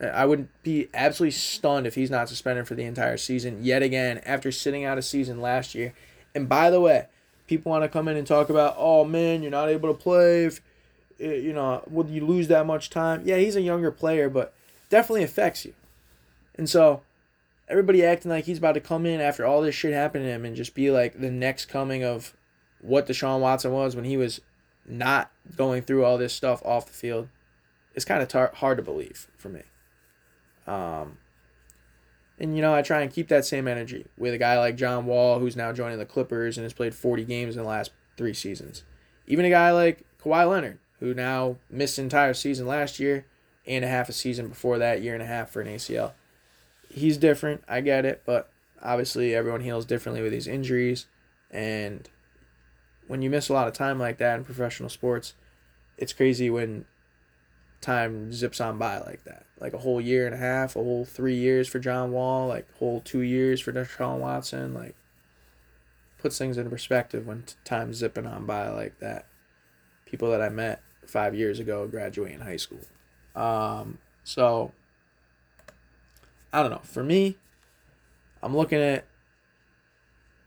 I 0.00 0.26
would 0.26 0.48
be 0.62 0.88
absolutely 0.94 1.32
stunned 1.32 1.86
if 1.86 1.94
he's 1.94 2.10
not 2.10 2.28
suspended 2.28 2.68
for 2.68 2.74
the 2.74 2.84
entire 2.84 3.16
season 3.16 3.64
yet 3.64 3.82
again 3.82 4.20
after 4.24 4.52
sitting 4.52 4.84
out 4.84 4.98
a 4.98 5.02
season 5.02 5.40
last 5.40 5.74
year. 5.74 5.92
And 6.34 6.48
by 6.48 6.70
the 6.70 6.80
way, 6.80 7.06
people 7.48 7.70
want 7.70 7.82
to 7.82 7.88
come 7.88 8.06
in 8.06 8.16
and 8.16 8.26
talk 8.26 8.48
about, 8.48 8.74
oh 8.78 9.04
man, 9.04 9.42
you're 9.42 9.50
not 9.50 9.68
able 9.68 9.92
to 9.92 9.98
play 9.98 10.44
if 10.44 10.60
eh, 11.18 11.34
you 11.34 11.52
know, 11.52 11.82
would 11.90 12.08
you 12.08 12.24
lose 12.24 12.46
that 12.48 12.66
much 12.66 12.90
time? 12.90 13.22
Yeah, 13.24 13.38
he's 13.38 13.56
a 13.56 13.60
younger 13.60 13.90
player, 13.90 14.28
but 14.28 14.54
definitely 14.88 15.24
affects 15.24 15.64
you. 15.64 15.74
And 16.54 16.68
so 16.68 17.02
everybody 17.68 18.04
acting 18.04 18.30
like 18.30 18.44
he's 18.44 18.58
about 18.58 18.72
to 18.72 18.80
come 18.80 19.04
in 19.04 19.20
after 19.20 19.44
all 19.44 19.62
this 19.62 19.74
shit 19.74 19.92
happened 19.92 20.24
to 20.24 20.30
him 20.30 20.44
and 20.44 20.54
just 20.54 20.74
be 20.74 20.92
like 20.92 21.20
the 21.20 21.30
next 21.30 21.66
coming 21.66 22.04
of 22.04 22.34
what 22.80 23.06
Deshaun 23.08 23.40
Watson 23.40 23.72
was 23.72 23.96
when 23.96 24.04
he 24.04 24.16
was 24.16 24.40
not 24.86 25.30
going 25.56 25.82
through 25.82 26.04
all 26.04 26.18
this 26.18 26.32
stuff 26.32 26.62
off 26.64 26.86
the 26.86 26.92
field 26.92 27.28
is 27.98 28.04
kind 28.04 28.22
of 28.22 28.28
tar- 28.28 28.52
hard 28.54 28.78
to 28.78 28.82
believe 28.82 29.26
for 29.36 29.48
me. 29.48 29.62
Um, 30.66 31.18
and 32.38 32.54
you 32.54 32.62
know, 32.62 32.72
I 32.72 32.82
try 32.82 33.00
and 33.00 33.12
keep 33.12 33.28
that 33.28 33.44
same 33.44 33.66
energy 33.66 34.06
with 34.16 34.32
a 34.32 34.38
guy 34.38 34.56
like 34.58 34.76
John 34.76 35.04
Wall, 35.04 35.40
who's 35.40 35.56
now 35.56 35.72
joining 35.72 35.98
the 35.98 36.06
Clippers 36.06 36.56
and 36.56 36.64
has 36.64 36.72
played 36.72 36.94
40 36.94 37.24
games 37.24 37.56
in 37.56 37.62
the 37.62 37.68
last 37.68 37.90
three 38.16 38.34
seasons. 38.34 38.84
Even 39.26 39.44
a 39.44 39.50
guy 39.50 39.72
like 39.72 40.04
Kawhi 40.22 40.48
Leonard, 40.48 40.78
who 41.00 41.12
now 41.12 41.56
missed 41.68 41.98
an 41.98 42.04
entire 42.04 42.34
season 42.34 42.66
last 42.66 43.00
year 43.00 43.26
and 43.66 43.84
a 43.84 43.88
half 43.88 44.08
a 44.08 44.12
season 44.12 44.48
before 44.48 44.78
that, 44.78 45.02
year 45.02 45.14
and 45.14 45.22
a 45.22 45.26
half 45.26 45.50
for 45.50 45.60
an 45.60 45.68
ACL. 45.68 46.12
He's 46.88 47.18
different, 47.18 47.62
I 47.68 47.80
get 47.80 48.06
it, 48.06 48.22
but 48.24 48.48
obviously 48.80 49.34
everyone 49.34 49.60
heals 49.60 49.84
differently 49.84 50.22
with 50.22 50.32
these 50.32 50.46
injuries. 50.46 51.06
And 51.50 52.08
when 53.08 53.22
you 53.22 53.28
miss 53.28 53.48
a 53.48 53.52
lot 53.52 53.66
of 53.66 53.74
time 53.74 53.98
like 53.98 54.18
that 54.18 54.38
in 54.38 54.44
professional 54.44 54.88
sports, 54.88 55.34
it's 55.96 56.12
crazy 56.12 56.48
when 56.48 56.84
time 57.80 58.32
zips 58.32 58.60
on 58.60 58.78
by 58.78 58.98
like 58.98 59.24
that. 59.24 59.44
Like 59.60 59.72
a 59.72 59.78
whole 59.78 60.00
year 60.00 60.26
and 60.26 60.34
a 60.34 60.38
half, 60.38 60.76
a 60.76 60.82
whole 60.82 61.04
three 61.04 61.36
years 61.36 61.68
for 61.68 61.78
John 61.78 62.12
Wall, 62.12 62.48
like 62.48 62.66
whole 62.78 63.00
two 63.00 63.20
years 63.20 63.60
for 63.60 63.72
Deshaun 63.72 64.18
Watson. 64.18 64.74
Like 64.74 64.94
puts 66.18 66.38
things 66.38 66.58
into 66.58 66.70
perspective 66.70 67.26
when 67.26 67.44
time's 67.64 67.96
zipping 67.96 68.26
on 68.26 68.46
by 68.46 68.68
like 68.68 68.98
that. 69.00 69.26
People 70.06 70.30
that 70.30 70.42
I 70.42 70.48
met 70.48 70.82
five 71.06 71.34
years 71.34 71.58
ago 71.58 71.86
graduating 71.86 72.40
high 72.40 72.56
school. 72.56 72.80
Um, 73.34 73.98
so 74.24 74.72
I 76.52 76.62
don't 76.62 76.70
know. 76.70 76.80
For 76.82 77.04
me, 77.04 77.36
I'm 78.42 78.56
looking 78.56 78.80
at 78.80 79.06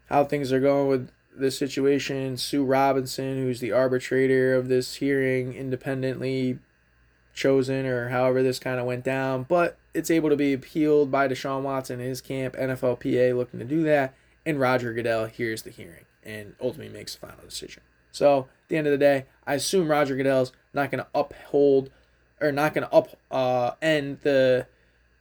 how 0.09 0.25
things 0.25 0.51
are 0.51 0.59
going 0.59 0.87
with 0.87 1.09
this 1.35 1.57
situation. 1.57 2.37
Sue 2.37 2.63
Robinson, 2.63 3.37
who's 3.37 3.59
the 3.59 3.71
arbitrator 3.71 4.53
of 4.53 4.67
this 4.67 4.95
hearing, 4.95 5.53
independently 5.53 6.59
chosen 7.33 7.85
or 7.85 8.09
however 8.09 8.43
this 8.43 8.59
kind 8.59 8.79
of 8.79 8.85
went 8.85 9.03
down, 9.03 9.43
but 9.43 9.77
it's 9.93 10.11
able 10.11 10.29
to 10.29 10.35
be 10.35 10.53
appealed 10.53 11.11
by 11.11 11.27
Deshaun 11.27 11.63
Watson 11.63 11.99
and 11.99 12.07
his 12.07 12.21
camp, 12.21 12.55
NFLPA 12.55 13.35
looking 13.35 13.59
to 13.59 13.65
do 13.65 13.83
that, 13.83 14.13
and 14.45 14.59
Roger 14.59 14.93
Goodell 14.93 15.25
hears 15.25 15.63
the 15.63 15.69
hearing 15.69 16.05
and 16.23 16.55
ultimately 16.61 16.93
makes 16.93 17.15
the 17.15 17.27
final 17.27 17.43
decision. 17.43 17.83
So 18.11 18.39
at 18.63 18.69
the 18.69 18.77
end 18.77 18.87
of 18.87 18.91
the 18.91 18.97
day, 18.97 19.25
I 19.45 19.55
assume 19.55 19.89
Roger 19.89 20.15
Goodell's 20.15 20.51
not 20.73 20.91
going 20.91 21.03
to 21.03 21.09
uphold 21.15 21.89
or 22.39 22.51
not 22.51 22.73
going 22.73 22.87
to 22.87 22.93
up 22.93 23.15
uh, 23.29 23.71
end 23.81 24.19
the 24.21 24.67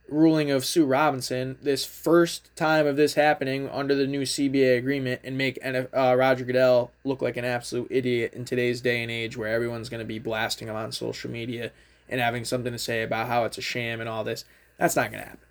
ruling 0.09 0.51
of 0.51 0.65
Sue 0.65 0.85
Robinson 0.85 1.57
this 1.63 1.85
first 1.85 2.55
time 2.57 2.87
of 2.87 2.97
this 2.97 3.15
happening 3.15 3.69
under 3.71 3.95
the 3.95 4.07
new 4.07 4.23
CBA 4.23 4.77
agreement 4.77 5.21
and 5.23 5.39
make 5.39 5.59
uh, 5.65 6.17
Roger 6.19 6.45
Goodell 6.45 6.91
look 7.05 7.23
like 7.23 7.37
an 7.37 7.45
absolute 7.45 7.89
idiot 7.91 8.35
in 8.35 8.45
today's 8.45 8.81
day 8.81 9.03
and 9.03 9.11
age 9.11 9.37
where 9.37 9.49
everyone's 9.49 9.89
going 9.89 10.01
to 10.01 10.07
be 10.07 10.19
blasting 10.19 10.69
him 10.69 10.75
on 10.75 10.91
social 10.91 11.31
media 11.31 11.71
and 12.11 12.21
having 12.21 12.45
something 12.45 12.73
to 12.73 12.79
say 12.79 13.03
about 13.03 13.29
how 13.29 13.45
it's 13.45 13.57
a 13.57 13.63
sham 13.63 14.01
and 14.01 14.09
all 14.09 14.25
this. 14.25 14.45
That's 14.77 14.97
not 14.97 15.11
going 15.11 15.23
to 15.23 15.29
happen. 15.29 15.47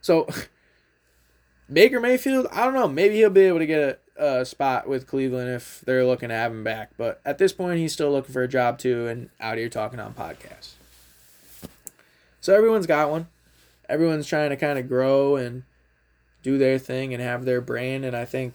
So 0.00 0.26
Baker 1.72 2.00
Mayfield, 2.00 2.48
I 2.50 2.64
don't 2.64 2.74
know. 2.74 2.88
Maybe 2.88 3.16
he'll 3.16 3.30
be 3.30 3.42
able 3.42 3.60
to 3.60 3.66
get 3.66 4.02
a, 4.18 4.40
a 4.40 4.44
spot 4.44 4.88
with 4.88 5.06
Cleveland 5.06 5.50
if 5.50 5.82
they're 5.86 6.04
looking 6.04 6.30
to 6.30 6.34
have 6.34 6.50
him 6.50 6.64
back. 6.64 6.90
But 6.96 7.20
at 7.24 7.38
this 7.38 7.52
point, 7.52 7.78
he's 7.78 7.92
still 7.92 8.10
looking 8.10 8.32
for 8.32 8.42
a 8.42 8.48
job 8.48 8.78
too 8.78 9.06
and 9.06 9.30
out 9.40 9.58
here 9.58 9.68
talking 9.68 10.00
on 10.00 10.14
podcasts. 10.14 10.72
So 12.40 12.56
everyone's 12.56 12.88
got 12.88 13.08
one 13.08 13.28
everyone's 13.92 14.26
trying 14.26 14.48
to 14.50 14.56
kind 14.56 14.78
of 14.78 14.88
grow 14.88 15.36
and 15.36 15.64
do 16.42 16.56
their 16.58 16.78
thing 16.78 17.12
and 17.12 17.22
have 17.22 17.44
their 17.44 17.60
brand 17.60 18.04
and 18.04 18.16
i 18.16 18.24
think 18.24 18.54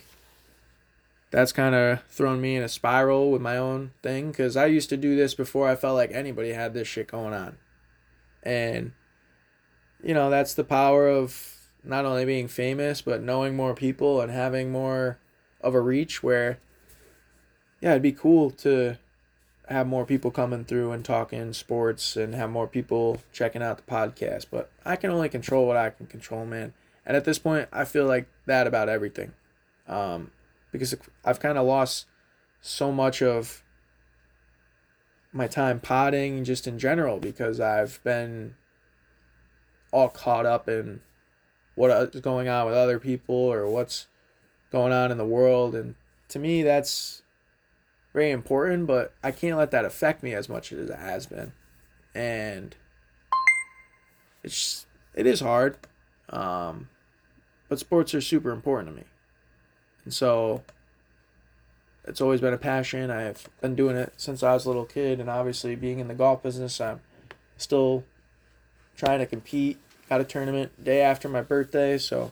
that's 1.32 1.52
kind 1.52 1.76
of 1.76 2.04
thrown 2.04 2.40
me 2.40 2.56
in 2.56 2.64
a 2.64 2.70
spiral 2.70 3.32
with 3.32 3.42
my 3.42 3.58
own 3.58 3.92
thing 4.02 4.32
because 4.32 4.56
i 4.56 4.66
used 4.66 4.90
to 4.90 4.98
do 4.98 5.16
this 5.16 5.34
before 5.34 5.68
i 5.68 5.76
felt 5.76 5.96
like 5.96 6.12
anybody 6.12 6.54
had 6.54 6.74
this 6.74 6.88
shit 6.88 7.08
going 7.08 7.34
on 7.34 7.58
and 8.44 8.92
you 10.04 10.14
know 10.14 10.30
that's 10.30 10.54
the 10.54 10.64
power 10.64 11.08
of 11.08 11.58
not 11.84 12.06
only 12.06 12.26
being 12.26 12.48
famous 12.48 13.02
but 13.02 13.22
knowing 13.22 13.56
more 13.56 13.74
people 13.74 14.22
and 14.22 14.32
having 14.32 14.72
more 14.72 15.20
of 15.62 15.74
a 15.74 15.82
reach 15.82 16.24
where 16.24 16.60
yeah 17.82 17.92
it'd 17.92 18.02
be 18.02 18.12
cool 18.12 18.50
to 18.50 18.98
have 19.70 19.88
more 19.88 20.06
people 20.06 20.32
coming 20.32 20.64
through 20.64 20.92
and 20.92 21.04
talking 21.04 21.52
sports 21.54 22.16
and 22.16 22.34
have 22.34 22.50
more 22.50 22.68
people 22.68 23.22
checking 23.34 23.62
out 23.62 23.78
the 23.78 23.84
podcast. 23.84 24.46
But 24.50 24.72
I 24.86 24.96
can 24.96 25.12
only 25.12 25.30
control 25.30 25.68
what 25.68 25.78
I 25.78 25.90
can 25.90 26.08
control, 26.08 26.46
man. 26.46 26.74
And 27.06 27.18
at 27.18 27.26
this 27.26 27.40
point, 27.40 27.68
I 27.72 27.86
feel 27.86 28.06
like 28.06 28.28
that 28.46 28.68
about 28.68 28.90
everything. 28.90 29.34
Um, 29.88 30.32
because 30.78 30.96
I've 31.24 31.40
kind 31.40 31.58
of 31.58 31.66
lost 31.66 32.06
so 32.62 32.92
much 32.92 33.22
of 33.22 33.64
my 35.32 35.48
time 35.48 35.80
potting 35.80 36.44
just 36.44 36.68
in 36.68 36.80
general 36.80 37.20
because 37.20 37.60
I've 37.60 38.02
been 38.04 38.56
all 39.92 40.10
caught 40.10 40.46
up 40.46 40.68
in 40.68 41.02
what 41.76 41.92
is 42.16 42.22
going 42.22 42.48
on 42.48 42.66
with 42.66 42.76
other 42.76 43.00
people 43.00 43.36
or 43.36 43.68
what's 43.68 44.08
going 44.72 44.92
on 44.92 45.12
in 45.12 45.18
the 45.18 45.26
world. 45.26 45.76
And 45.76 45.96
to 46.30 46.40
me, 46.40 46.64
that's 46.64 47.22
very 48.14 48.32
important, 48.32 48.88
but 48.88 49.14
I 49.24 49.32
can't 49.32 49.58
let 49.58 49.72
that 49.72 49.86
affect 49.86 50.24
me 50.24 50.34
as 50.34 50.50
much 50.50 50.72
as 50.72 50.90
it 50.90 50.98
has 50.98 51.28
been. 51.28 51.54
And 52.16 52.76
it's 54.44 54.88
it 55.14 55.28
is 55.28 55.40
hard. 55.40 55.78
Um, 56.30 56.90
but 57.70 57.80
sports 57.80 58.14
are 58.14 58.22
super 58.22 58.52
important 58.52 58.90
to 58.90 59.02
me. 59.02 59.08
And 60.08 60.14
so 60.14 60.64
it's 62.06 62.22
always 62.22 62.40
been 62.40 62.54
a 62.54 62.58
passion. 62.58 63.12
I've 63.12 63.50
been 63.60 63.76
doing 63.76 63.98
it 63.98 64.14
since 64.16 64.42
I 64.42 64.54
was 64.54 64.64
a 64.64 64.70
little 64.70 64.86
kid 64.86 65.20
and 65.20 65.30
obviously 65.30 65.76
being 65.76 66.00
in 66.00 66.08
the 66.08 66.14
golf 66.14 66.42
business, 66.42 66.80
I'm 66.80 67.02
still 67.58 68.06
trying 68.96 69.20
to 69.20 69.26
compete. 69.26 69.80
Got 70.08 70.22
a 70.22 70.24
tournament 70.24 70.82
day 70.82 71.02
after 71.02 71.28
my 71.28 71.42
birthday, 71.42 71.98
so 71.98 72.32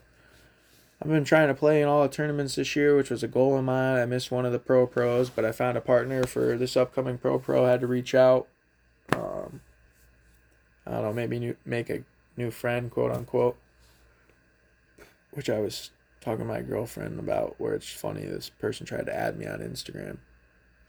I've 1.02 1.10
been 1.10 1.26
trying 1.26 1.50
to 1.50 1.54
play 1.54 1.82
in 1.82 1.90
all 1.90 2.04
the 2.04 2.08
tournaments 2.08 2.56
this 2.56 2.78
year, 2.78 2.96
which 2.96 3.10
was 3.10 3.24
a 3.24 3.28
goal 3.28 3.58
of 3.58 3.66
mine. 3.66 4.00
I 4.00 4.06
missed 4.06 4.32
one 4.32 4.46
of 4.46 4.54
the 4.54 4.60
pro 4.60 4.88
pros, 4.88 5.30
but 5.30 5.44
I 5.44 5.52
found 5.52 5.78
a 5.78 5.82
partner 5.82 6.24
for 6.24 6.56
this 6.58 6.78
upcoming 6.78 7.18
pro 7.18 7.40
pro. 7.40 7.66
I 7.66 7.72
had 7.72 7.82
to 7.82 7.88
reach 7.88 8.16
out. 8.16 8.48
Um, 9.12 9.60
I 10.88 10.92
don't 10.92 11.02
know, 11.02 11.12
maybe 11.12 11.40
new, 11.40 11.58
make 11.66 11.90
a 11.90 12.06
new 12.38 12.52
friend, 12.52 12.90
quote 12.90 13.12
unquote. 13.12 13.58
Which 15.34 15.50
I 15.50 15.60
was 15.60 15.92
talking 16.26 16.40
to 16.40 16.46
my 16.46 16.62
girlfriend 16.62 17.20
about, 17.20 17.56
where 17.60 17.76
it's 17.76 17.90
funny. 17.90 18.26
This 18.26 18.50
person 18.50 18.86
tried 18.86 19.06
to 19.06 19.16
add 19.16 19.38
me 19.38 19.46
on 19.46 19.60
Instagram. 19.60 20.18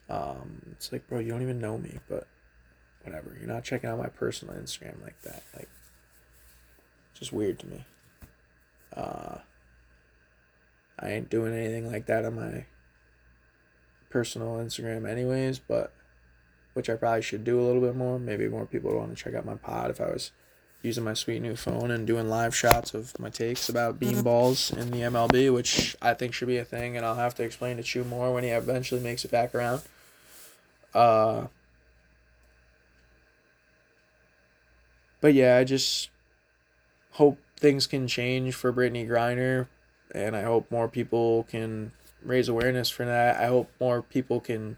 Um, 0.09 0.63
it's 0.73 0.91
like, 0.91 1.07
bro, 1.07 1.19
you 1.19 1.31
don't 1.31 1.43
even 1.43 1.61
know 1.61 1.77
me, 1.77 1.99
but 2.09 2.27
whatever. 3.03 3.37
You're 3.39 3.53
not 3.53 3.63
checking 3.63 3.91
out 3.91 3.99
my 3.99 4.09
personal 4.09 4.55
Instagram 4.55 5.03
like 5.03 5.21
that. 5.23 5.43
Like, 5.55 5.69
just 7.13 7.35
weird 7.35 7.59
to 7.61 7.67
me. 7.67 7.85
Uh, 8.97 9.39
I 10.99 11.11
ain't 11.11 11.29
doing 11.29 11.55
anything 11.55 11.93
like 11.93 12.07
that 12.07 12.25
on 12.25 12.37
my 12.37 12.65
personal 14.09 14.57
Instagram 14.57 15.07
anyways, 15.07 15.59
but 15.59 15.93
which 16.73 16.89
I 16.89 16.95
probably 16.95 17.23
should 17.23 17.45
do 17.45 17.61
a 17.61 17.67
little 17.67 17.83
bit 17.83 17.95
more. 17.95 18.19
Maybe 18.19 18.49
more 18.49 18.65
people 18.65 18.91
would 18.91 18.99
want 18.99 19.17
to 19.17 19.23
check 19.23 19.35
out 19.35 19.45
my 19.45 19.57
pod 19.57 19.91
if 19.91 20.01
I 20.01 20.07
was 20.07 20.33
using 20.87 21.05
my 21.05 21.15
sweet 21.15 21.43
new 21.43 21.57
phone 21.57 21.91
and 21.91 22.07
doing 22.07 22.29
live 22.29 22.55
shots 22.55 22.95
of 22.95 23.19
my 23.19 23.29
takes 23.29 23.69
about 23.69 23.99
bean 23.99 24.23
balls 24.23 24.71
in 24.71 24.91
the 24.91 24.99
MLB, 24.99 25.53
which 25.53 25.97
I 26.01 26.15
think 26.15 26.33
should 26.33 26.49
be 26.49 26.59
a 26.59 26.65
thing, 26.65 26.97
and 26.97 27.05
I'll 27.05 27.17
have 27.17 27.35
to 27.35 27.43
explain 27.43 27.77
to 27.77 27.83
Chew 27.83 28.05
more 28.05 28.33
when 28.33 28.45
he 28.45 28.51
eventually 28.51 29.01
makes 29.01 29.25
it 29.25 29.31
back 29.31 29.55
around. 29.55 29.83
Uh, 30.95 31.49
but 35.21 35.35
yeah, 35.35 35.57
I 35.57 35.65
just 35.65 36.09
hope 37.13 37.39
things 37.59 37.87
can 37.87 38.07
change 38.07 38.55
for 38.55 38.73
Brittney 38.73 39.09
Griner 39.09 39.67
and 40.15 40.37
I 40.37 40.43
hope 40.43 40.71
more 40.71 40.89
people 40.89 41.45
can 41.45 41.93
raise 42.23 42.49
awareness 42.49 42.89
for 42.91 43.05
that. 43.05 43.41
I 43.41 43.47
hope 43.47 43.71
more 43.81 44.03
people 44.03 44.41
can, 44.41 44.77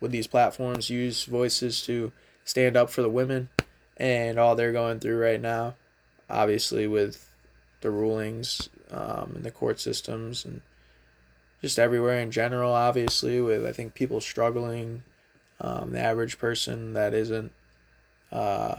with 0.00 0.10
these 0.10 0.26
platforms, 0.26 0.90
use 0.90 1.24
voices 1.24 1.82
to 1.82 2.12
stand 2.44 2.76
up 2.76 2.90
for 2.90 3.02
the 3.02 3.08
women 3.08 3.48
and 4.00 4.38
all 4.38 4.56
they're 4.56 4.72
going 4.72 4.98
through 4.98 5.18
right 5.18 5.40
now. 5.40 5.74
Obviously, 6.28 6.86
with 6.86 7.28
the 7.82 7.90
rulings 7.90 8.70
um, 8.90 9.32
and 9.36 9.44
the 9.44 9.50
court 9.50 9.78
systems 9.78 10.44
and 10.44 10.62
just 11.60 11.78
everywhere 11.78 12.18
in 12.18 12.30
general, 12.30 12.72
obviously, 12.72 13.40
with 13.40 13.66
I 13.66 13.72
think 13.72 13.94
people 13.94 14.20
struggling, 14.20 15.02
um, 15.60 15.92
the 15.92 16.00
average 16.00 16.38
person 16.38 16.94
that 16.94 17.12
isn't, 17.12 17.52
uh, 18.32 18.76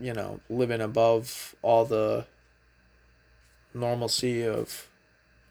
you 0.00 0.14
know, 0.14 0.40
living 0.48 0.80
above 0.80 1.54
all 1.60 1.84
the 1.84 2.24
normalcy 3.74 4.46
of 4.46 4.88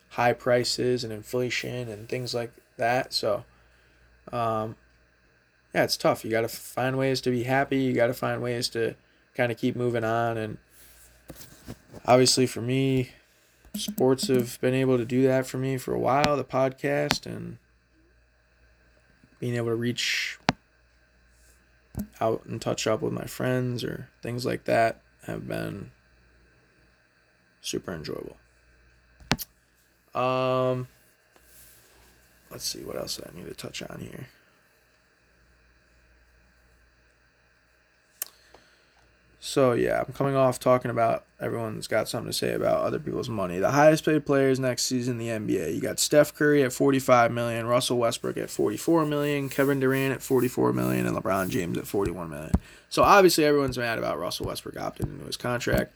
high 0.09 0.33
prices 0.33 1.03
and 1.03 1.13
inflation 1.13 1.87
and 1.87 2.09
things 2.09 2.33
like 2.33 2.51
that. 2.77 3.13
So, 3.13 3.45
um, 4.31 4.75
yeah, 5.73 5.83
it's 5.83 5.97
tough. 5.97 6.25
You 6.25 6.31
got 6.31 6.41
to 6.41 6.47
find 6.47 6.97
ways 6.97 7.21
to 7.21 7.31
be 7.31 7.43
happy. 7.43 7.77
You 7.77 7.93
got 7.93 8.07
to 8.07 8.13
find 8.13 8.41
ways 8.41 8.67
to 8.69 8.95
kind 9.35 9.51
of 9.51 9.57
keep 9.57 9.75
moving 9.75 10.03
on. 10.03 10.37
And 10.37 10.57
obviously, 12.05 12.45
for 12.45 12.61
me, 12.61 13.11
sports 13.75 14.27
have 14.27 14.59
been 14.59 14.73
able 14.73 14.97
to 14.97 15.05
do 15.05 15.23
that 15.23 15.47
for 15.47 15.57
me 15.57 15.77
for 15.77 15.93
a 15.93 15.99
while. 15.99 16.35
The 16.35 16.43
podcast 16.43 17.25
and 17.25 17.57
being 19.39 19.55
able 19.55 19.69
to 19.69 19.75
reach 19.75 20.37
out 22.19 22.45
and 22.45 22.61
touch 22.61 22.85
up 22.87 23.01
with 23.01 23.13
my 23.13 23.25
friends 23.25 23.83
or 23.83 24.09
things 24.21 24.45
like 24.45 24.65
that 24.65 25.01
have 25.25 25.47
been 25.47 25.91
super 27.61 27.93
enjoyable. 27.93 28.37
Um, 30.13 30.87
let's 32.49 32.65
see 32.65 32.83
what 32.83 32.97
else 32.97 33.19
I 33.25 33.35
need 33.35 33.47
to 33.47 33.53
touch 33.53 33.81
on 33.81 33.99
here. 33.99 34.27
So 39.43 39.73
yeah, 39.73 40.03
I'm 40.07 40.13
coming 40.13 40.35
off 40.35 40.59
talking 40.59 40.91
about 40.91 41.25
everyone's 41.39 41.87
got 41.87 42.07
something 42.07 42.29
to 42.29 42.37
say 42.37 42.53
about 42.53 42.81
other 42.81 42.99
people's 42.99 43.27
money. 43.27 43.57
The 43.57 43.71
highest 43.71 44.05
paid 44.05 44.23
players 44.23 44.59
next 44.59 44.83
season 44.83 45.19
in 45.19 45.47
the 45.47 45.55
NBA. 45.55 45.73
You 45.73 45.81
got 45.81 45.99
Steph 45.99 46.35
Curry 46.35 46.61
at 46.61 46.71
45 46.71 47.31
million, 47.31 47.65
Russell 47.65 47.97
Westbrook 47.97 48.37
at 48.37 48.51
44 48.51 49.03
million, 49.07 49.49
Kevin 49.49 49.79
Durant 49.79 50.13
at 50.13 50.21
44 50.21 50.73
million, 50.73 51.07
and 51.07 51.17
LeBron 51.17 51.49
James 51.49 51.75
at 51.79 51.87
41 51.87 52.29
million. 52.29 52.51
So 52.91 53.01
obviously 53.01 53.43
everyone's 53.43 53.79
mad 53.79 53.97
about 53.97 54.19
Russell 54.19 54.45
Westbrook 54.45 54.75
opting 54.75 55.11
into 55.11 55.25
his 55.25 55.37
contract. 55.37 55.91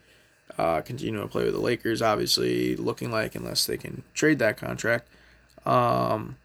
uh, 0.58 0.82
to 0.82 1.28
play 1.28 1.44
with 1.44 1.54
the 1.54 1.60
Lakers. 1.60 2.02
Obviously, 2.02 2.76
looking 2.76 3.12
like 3.12 3.36
unless 3.36 3.68
they 3.68 3.78
can 3.78 4.02
trade 4.16 4.40
that 4.40 4.58
contract. 4.58 5.08
Um, 5.68 6.38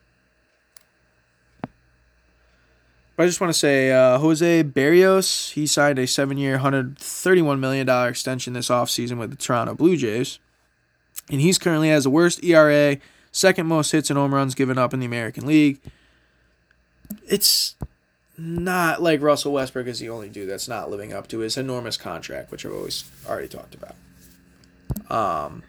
but 3.21 3.25
I 3.25 3.27
just 3.27 3.39
want 3.43 3.53
to 3.53 3.59
say 3.59 3.93
uh, 3.93 4.17
Jose 4.17 4.65
Berrios, 4.65 5.53
he 5.53 5.67
signed 5.67 5.99
a 5.99 6.07
seven 6.07 6.39
year, 6.39 6.57
$131 6.59 7.59
million 7.59 7.87
extension 8.09 8.55
this 8.55 8.71
offseason 8.71 9.19
with 9.19 9.29
the 9.29 9.37
Toronto 9.37 9.75
Blue 9.75 9.95
Jays. 9.95 10.39
And 11.31 11.39
he's 11.39 11.59
currently 11.59 11.91
has 11.91 12.05
the 12.05 12.09
worst 12.09 12.43
ERA, 12.43 12.97
second 13.31 13.67
most 13.67 13.91
hits 13.91 14.09
and 14.09 14.19
home 14.19 14.35
runs 14.35 14.55
given 14.55 14.79
up 14.79 14.95
in 14.95 15.01
the 15.01 15.07
American 15.07 15.47
League. 15.47 15.81
It's 17.29 17.77
not 18.39 19.03
like 19.03 19.21
Russell 19.21 19.53
Westbrook 19.53 19.87
is 19.87 19.99
the 19.99 20.09
only 20.09 20.31
dude 20.31 20.49
that's 20.49 20.67
not 20.67 20.91
living 20.91 21.13
up 21.13 21.29
to 21.29 21.41
his 21.41 21.59
enormous 21.59 21.99
contract, 21.99 22.51
which 22.51 22.65
I've 22.65 22.73
always 22.73 23.05
already 23.29 23.49
talked 23.49 23.75
about. 23.75 23.97
Um, 25.11 25.63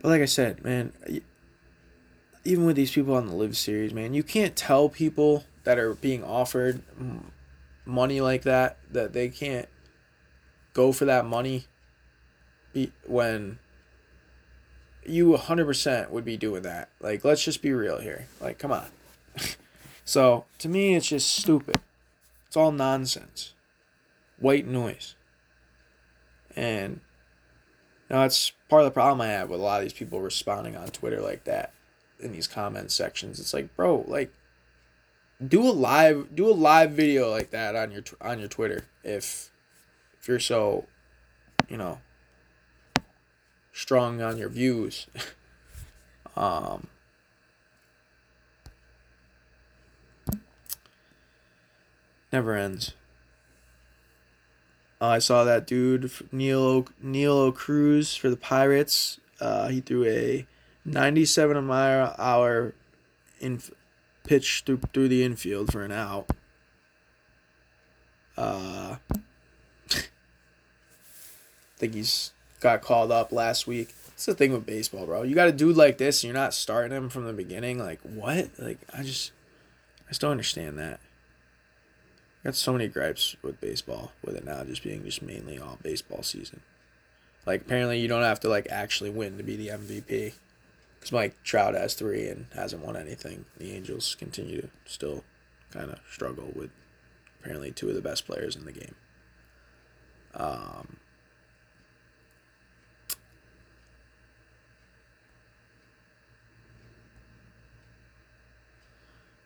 but 0.00 0.10
like 0.10 0.22
I 0.22 0.26
said, 0.26 0.62
man, 0.62 0.92
even 2.44 2.64
with 2.66 2.76
these 2.76 2.92
people 2.92 3.14
on 3.14 3.26
the 3.26 3.34
LIV 3.34 3.56
series, 3.56 3.92
man, 3.92 4.14
you 4.14 4.22
can't 4.22 4.56
tell 4.56 4.88
people 4.88 5.44
that 5.64 5.78
are 5.78 5.94
being 5.94 6.24
offered 6.24 6.82
money 7.84 8.20
like 8.20 8.42
that 8.42 8.78
that 8.90 9.12
they 9.12 9.28
can't 9.28 9.68
go 10.72 10.92
for 10.92 11.04
that 11.04 11.26
money 11.26 11.66
be, 12.72 12.92
when 13.06 13.58
you 15.04 15.28
100% 15.32 16.10
would 16.10 16.24
be 16.24 16.36
doing 16.36 16.62
that. 16.62 16.88
Like, 17.00 17.24
let's 17.24 17.44
just 17.44 17.62
be 17.62 17.72
real 17.72 18.00
here. 18.00 18.26
Like, 18.40 18.58
come 18.58 18.72
on. 18.72 18.86
so, 20.04 20.44
to 20.58 20.68
me, 20.68 20.94
it's 20.94 21.08
just 21.08 21.30
stupid. 21.30 21.76
It's 22.46 22.56
all 22.56 22.72
nonsense. 22.72 23.54
White 24.38 24.66
noise. 24.66 25.14
And, 26.56 27.00
you 28.08 28.16
that's 28.16 28.52
part 28.68 28.82
of 28.82 28.86
the 28.86 28.92
problem 28.92 29.20
I 29.20 29.28
have 29.28 29.50
with 29.50 29.60
a 29.60 29.62
lot 29.62 29.80
of 29.80 29.84
these 29.84 29.92
people 29.92 30.20
responding 30.20 30.76
on 30.76 30.88
Twitter 30.88 31.20
like 31.20 31.44
that 31.44 31.72
in 32.20 32.32
these 32.32 32.46
comment 32.46 32.90
sections. 32.92 33.40
It's 33.40 33.54
like, 33.54 33.74
bro, 33.76 34.04
like, 34.06 34.32
do 35.46 35.62
a 35.62 35.72
live 35.72 36.34
do 36.34 36.48
a 36.48 36.52
live 36.52 36.90
video 36.90 37.30
like 37.30 37.50
that 37.50 37.74
on 37.74 37.90
your 37.90 38.02
on 38.20 38.38
your 38.38 38.48
Twitter 38.48 38.84
if 39.02 39.50
if 40.20 40.28
you're 40.28 40.38
so 40.38 40.84
you 41.68 41.76
know 41.76 41.98
strong 43.72 44.20
on 44.20 44.36
your 44.36 44.48
views. 44.48 45.06
um, 46.36 46.88
never 52.32 52.54
ends. 52.54 52.94
Uh, 55.00 55.06
I 55.06 55.18
saw 55.18 55.44
that 55.44 55.66
dude 55.66 56.10
Neil 56.30 56.86
Neil 57.02 57.52
Cruz 57.52 58.14
for 58.14 58.28
the 58.28 58.36
Pirates. 58.36 59.18
Uh, 59.40 59.68
he 59.68 59.80
threw 59.80 60.04
a 60.04 60.46
97 60.84 61.64
mile 61.64 62.14
hour 62.18 62.74
in 63.40 63.60
pitch 64.24 64.62
through 64.64 64.80
through 64.92 65.08
the 65.08 65.24
infield 65.24 65.72
for 65.72 65.82
an 65.82 65.92
out. 65.92 66.30
Uh, 68.36 68.96
I 69.90 69.98
think 71.76 71.94
he's 71.94 72.32
got 72.60 72.82
called 72.82 73.12
up 73.12 73.32
last 73.32 73.66
week. 73.66 73.94
It's 74.08 74.26
the 74.26 74.34
thing 74.34 74.52
with 74.52 74.66
baseball, 74.66 75.06
bro. 75.06 75.22
You 75.22 75.34
got 75.34 75.48
a 75.48 75.52
dude 75.52 75.76
like 75.76 75.98
this, 75.98 76.22
and 76.22 76.28
you're 76.28 76.40
not 76.40 76.54
starting 76.54 76.96
him 76.96 77.08
from 77.08 77.24
the 77.24 77.32
beginning. 77.32 77.78
Like 77.78 78.00
what? 78.02 78.50
Like 78.58 78.78
I 78.96 79.02
just, 79.02 79.32
I 80.08 80.14
don't 80.18 80.30
understand 80.30 80.78
that. 80.78 81.00
I 82.42 82.48
got 82.48 82.54
so 82.54 82.72
many 82.72 82.88
gripes 82.88 83.36
with 83.42 83.60
baseball, 83.60 84.12
with 84.24 84.36
it 84.36 84.44
now 84.44 84.64
just 84.64 84.82
being 84.82 85.04
just 85.04 85.22
mainly 85.22 85.58
all 85.58 85.78
baseball 85.82 86.22
season. 86.22 86.62
Like 87.46 87.62
apparently 87.62 87.98
you 87.98 88.08
don't 88.08 88.22
have 88.22 88.40
to 88.40 88.48
like 88.48 88.66
actually 88.70 89.10
win 89.10 89.36
to 89.36 89.42
be 89.42 89.56
the 89.56 89.68
MVP. 89.68 90.34
Because 91.00 91.12
Mike 91.12 91.42
Trout 91.42 91.74
has 91.74 91.94
three 91.94 92.28
and 92.28 92.46
hasn't 92.54 92.84
won 92.84 92.94
anything. 92.94 93.46
The 93.56 93.72
Angels 93.72 94.14
continue 94.18 94.60
to 94.60 94.70
still 94.84 95.24
kind 95.72 95.90
of 95.90 95.98
struggle 96.12 96.52
with 96.54 96.70
apparently 97.40 97.72
two 97.72 97.88
of 97.88 97.94
the 97.94 98.02
best 98.02 98.26
players 98.26 98.54
in 98.54 98.66
the 98.66 98.72
game. 98.72 98.94
Um, 100.34 100.98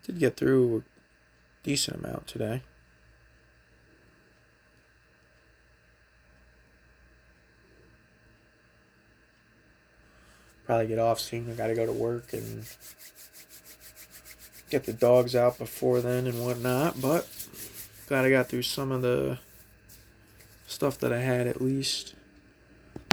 Did 0.05 0.19
get 0.19 0.37
through 0.37 0.79
a 0.79 1.65
decent 1.65 2.05
amount 2.05 2.27
today. 2.27 2.63
Probably 10.67 10.87
get 10.87 10.99
off 10.99 11.21
soon. 11.21 11.51
I 11.51 11.55
gotta 11.55 11.75
go 11.75 11.87
to 11.87 11.93
work 11.93 12.33
and 12.33 12.65
get 14.71 14.85
the 14.85 14.93
dogs 14.93 15.37
out 15.37 15.59
before 15.59 16.01
then 16.01 16.27
and 16.27 16.45
whatnot. 16.45 17.01
But 17.01 17.29
glad 18.09 18.25
I 18.25 18.31
got 18.31 18.49
through 18.49 18.63
some 18.63 18.91
of 18.91 19.03
the 19.03 19.39
stuff 20.67 20.99
that 20.99 21.13
I 21.13 21.21
had 21.21 21.47
at 21.47 21.61
least. 21.61 22.15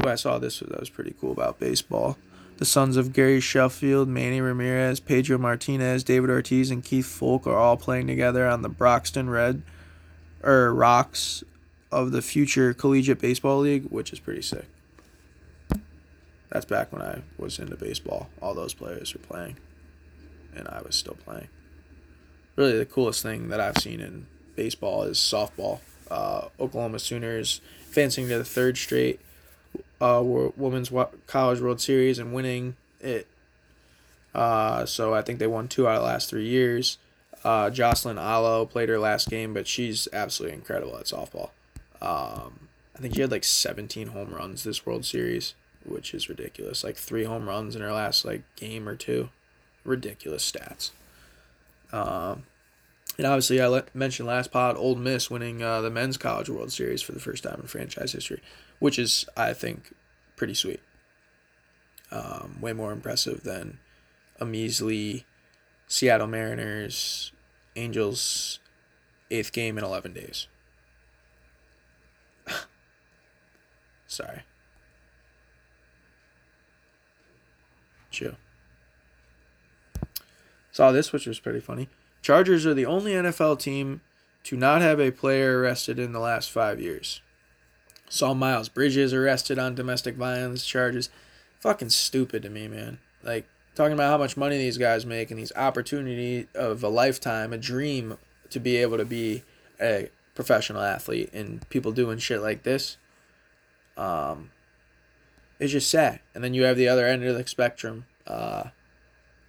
Well, 0.02 0.14
I 0.14 0.16
saw 0.16 0.40
this 0.40 0.60
that 0.60 0.80
was 0.80 0.90
pretty 0.90 1.14
cool 1.20 1.32
about 1.32 1.60
baseball. 1.60 2.18
The 2.58 2.66
sons 2.66 2.96
of 2.96 3.12
Gary 3.12 3.40
Sheffield, 3.40 4.08
Manny 4.08 4.40
Ramirez, 4.40 5.00
Pedro 5.00 5.38
Martinez, 5.38 6.04
David 6.04 6.30
Ortiz, 6.30 6.72
and 6.72 6.84
Keith 6.84 7.08
Foulke 7.08 7.48
are 7.48 7.58
all 7.58 7.76
playing 7.76 8.08
together 8.08 8.48
on 8.48 8.62
the 8.62 8.70
Brockton 8.70 9.30
Red 9.30 9.64
or 10.44 10.74
Rox 10.74 11.44
of 11.92 12.12
the 12.12 12.22
future 12.22 12.74
Collegiate 12.74 13.20
Baseball 13.20 13.60
League, 13.60 13.86
which 13.86 14.14
is 14.14 14.20
pretty 14.20 14.42
sick. 14.42 14.66
That's 16.52 16.66
back 16.66 16.92
when 16.92 17.02
I 17.02 17.22
was 17.38 17.60
into 17.60 17.76
baseball. 17.78 18.30
All 18.42 18.54
those 18.54 18.74
players 18.74 19.14
were 19.14 19.22
playing, 19.22 19.58
and 20.56 20.68
I 20.68 20.82
was 20.86 20.96
still 20.96 21.16
playing. 21.26 21.48
Really, 22.56 22.78
the 22.78 22.86
coolest 22.86 23.24
thing 23.24 23.50
that 23.50 23.60
I've 23.60 23.78
seen 23.78 24.02
in 24.02 24.28
baseball 24.56 25.04
is 25.04 25.18
softball. 25.18 25.80
Uh, 26.10 26.50
Oklahoma 26.60 27.00
Sooners 27.00 27.62
advancing 27.88 28.28
to 28.28 28.38
the 28.38 28.44
third 28.44 28.78
straight 28.78 29.22
uh, 30.02 30.22
Women's 30.24 30.92
College 31.28 31.62
World 31.62 31.80
Series 31.80 32.20
and 32.20 32.34
winning 32.34 32.76
it. 33.00 33.28
Uh, 34.34 34.86
so 34.86 35.14
I 35.14 35.22
think 35.22 35.40
they 35.40 35.48
won 35.48 35.68
two 35.68 35.88
out 35.88 35.96
of 35.98 36.02
the 36.02 36.08
last 36.08 36.30
three 36.30 36.48
years. 36.48 36.98
Uh, 37.44 37.70
Jocelyn 37.70 38.18
Alo 38.18 38.66
played 38.66 38.90
her 38.90 39.00
last 39.00 39.30
game, 39.30 39.54
but 39.54 39.68
she's 39.68 40.08
absolutely 40.14 40.58
incredible 40.58 40.98
at 40.98 41.06
softball. 41.06 41.50
Um, 42.02 42.70
I 42.96 43.00
think 43.00 43.16
she 43.16 43.22
had 43.22 43.32
like 43.32 43.44
17 43.44 44.08
home 44.08 44.34
runs 44.34 44.64
this 44.64 44.86
World 44.86 45.06
Series, 45.06 45.54
which 45.86 46.14
is 46.14 46.30
ridiculous. 46.30 46.84
Like 46.84 46.96
three 46.96 47.24
home 47.24 47.48
runs 47.48 47.76
in 47.76 47.82
her 47.82 47.92
last 47.92 48.26
like 48.26 48.44
game 48.56 48.88
or 48.88 48.96
two, 48.96 49.30
ridiculous 49.84 50.50
stats. 50.50 50.92
Um, 51.92 52.44
and 53.18 53.28
obviously, 53.28 53.62
I 53.62 53.68
let, 53.68 53.94
mentioned 53.94 54.28
last 54.28 54.52
pod, 54.52 54.78
Ole 54.78 54.96
Miss 54.96 55.30
winning 55.30 55.62
uh, 55.62 55.82
the 55.82 55.90
men's 55.90 56.18
college 56.18 56.50
World 56.50 56.72
Series 56.72 57.02
for 57.02 57.12
the 57.12 57.20
first 57.20 57.44
time 57.44 57.60
in 57.62 57.68
franchise 57.68 58.14
history 58.14 58.42
which 58.82 59.00
is 59.00 59.26
I 59.38 59.54
think 59.54 59.94
pretty 60.36 60.56
sweet. 60.56 60.82
Um, 62.12 62.58
way 62.60 62.74
more 62.74 62.92
impressive 62.92 63.44
than 63.44 63.80
a 64.38 64.46
measly 64.46 65.26
Seattle 65.88 66.28
Mariners 66.28 67.32
Angels 67.78 68.60
eighth 69.30 69.54
game 69.54 69.78
in 69.78 69.84
eleven 69.84 70.14
days. 70.14 70.48
Sorry. 74.08 74.42
Chill. 78.12 78.36
Saw 80.72 80.92
this, 80.92 81.12
which 81.12 81.26
was 81.26 81.40
pretty 81.40 81.60
funny. 81.60 81.90
Chargers 82.22 82.66
are 82.66 82.74
the 82.74 82.86
only 82.86 83.14
NFL 83.14 83.60
team 83.60 84.02
to 84.44 84.56
not 84.56 84.82
have 84.82 85.00
a 85.00 85.12
player 85.12 85.60
arrested 85.60 86.00
in 86.00 86.14
the 86.14 86.20
last 86.20 86.52
five 86.52 86.80
years. 86.80 87.22
Saw 88.10 88.34
Miles 88.34 88.70
Bridges 88.70 89.14
arrested 89.14 89.58
on 89.58 89.76
domestic 89.76 90.16
violence 90.16 90.66
charges. 90.66 91.10
Fucking 91.60 91.90
stupid 91.90 92.44
to 92.44 92.50
me, 92.50 92.68
man. 92.68 93.00
Like 93.24 93.46
talking 93.76 93.94
about 93.94 94.12
how 94.12 94.18
much 94.18 94.38
money 94.38 94.58
these 94.58 94.78
guys 94.78 95.06
make 95.06 95.32
and 95.32 95.40
these 95.40 95.54
opportunity 95.56 96.48
of 96.54 96.84
a 96.84 96.90
lifetime, 96.90 97.54
a 97.54 97.58
dream 97.58 98.18
to 98.50 98.60
be 98.60 98.78
able 98.78 98.98
to 98.98 99.06
be 99.06 99.44
a 99.82 100.10
professional 100.36 100.82
athlete 100.82 101.30
and 101.34 101.68
people 101.70 101.92
doing 101.92 102.18
shit 102.18 102.42
like 102.42 102.64
this. 102.64 102.98
Um, 103.98 104.52
it's 105.62 105.72
just 105.72 105.90
sad. 105.90 106.20
And 106.36 106.44
then 106.44 106.54
you 106.54 106.64
have 106.64 106.76
the 106.76 106.90
other 106.90 107.06
end 107.06 107.24
of 107.24 107.38
the 107.38 107.48
spectrum, 107.48 108.06
uh, 108.28 108.66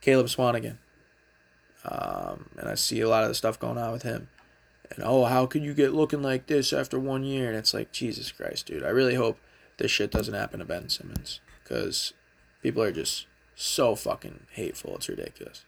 Caleb 0.00 0.26
Swanigan. 0.26 0.78
Um, 1.84 2.50
and 2.56 2.68
I 2.68 2.76
see 2.76 3.00
a 3.00 3.08
lot 3.08 3.24
of 3.24 3.28
the 3.28 3.34
stuff 3.34 3.58
going 3.58 3.78
on 3.78 3.90
with 3.90 4.04
him 4.04 4.28
and 4.96 5.04
oh, 5.04 5.24
how 5.24 5.46
could 5.46 5.62
you 5.62 5.74
get 5.74 5.94
looking 5.94 6.22
like 6.22 6.46
this 6.46 6.72
after 6.72 6.98
one 6.98 7.24
year? 7.24 7.48
And 7.48 7.56
it's 7.56 7.74
like, 7.74 7.92
Jesus 7.92 8.30
Christ, 8.30 8.66
dude. 8.66 8.84
I 8.84 8.88
really 8.88 9.14
hope 9.14 9.38
this 9.78 9.90
shit 9.90 10.10
doesn't 10.10 10.34
happen 10.34 10.58
to 10.58 10.64
Ben 10.64 10.88
Simmons 10.88 11.40
because 11.62 12.12
people 12.62 12.82
are 12.82 12.92
just 12.92 13.26
so 13.54 13.94
fucking 13.94 14.46
hateful. 14.52 14.96
It's 14.96 15.08
ridiculous. 15.08 15.64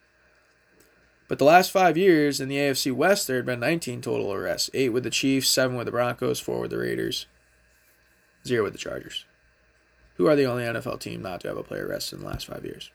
But 1.26 1.38
the 1.38 1.46
last 1.46 1.70
five 1.70 1.96
years 1.96 2.38
in 2.40 2.48
the 2.48 2.56
AFC 2.56 2.92
West, 2.92 3.26
there 3.26 3.36
had 3.36 3.46
been 3.46 3.60
19 3.60 4.02
total 4.02 4.32
arrests 4.32 4.68
eight 4.74 4.90
with 4.90 5.04
the 5.04 5.10
Chiefs, 5.10 5.48
seven 5.48 5.76
with 5.76 5.86
the 5.86 5.92
Broncos, 5.92 6.38
four 6.38 6.60
with 6.60 6.70
the 6.70 6.78
Raiders, 6.78 7.26
zero 8.46 8.64
with 8.64 8.74
the 8.74 8.78
Chargers, 8.78 9.24
who 10.14 10.26
are 10.26 10.36
the 10.36 10.46
only 10.46 10.64
NFL 10.64 11.00
team 11.00 11.22
not 11.22 11.40
to 11.40 11.48
have 11.48 11.56
a 11.56 11.62
player 11.62 11.86
arrested 11.86 12.16
in 12.16 12.22
the 12.22 12.28
last 12.28 12.46
five 12.46 12.64
years. 12.64 12.90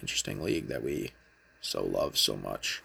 Interesting 0.00 0.42
league 0.42 0.68
that 0.68 0.82
we 0.82 1.12
so 1.60 1.84
love 1.84 2.18
so 2.18 2.36
much. 2.36 2.82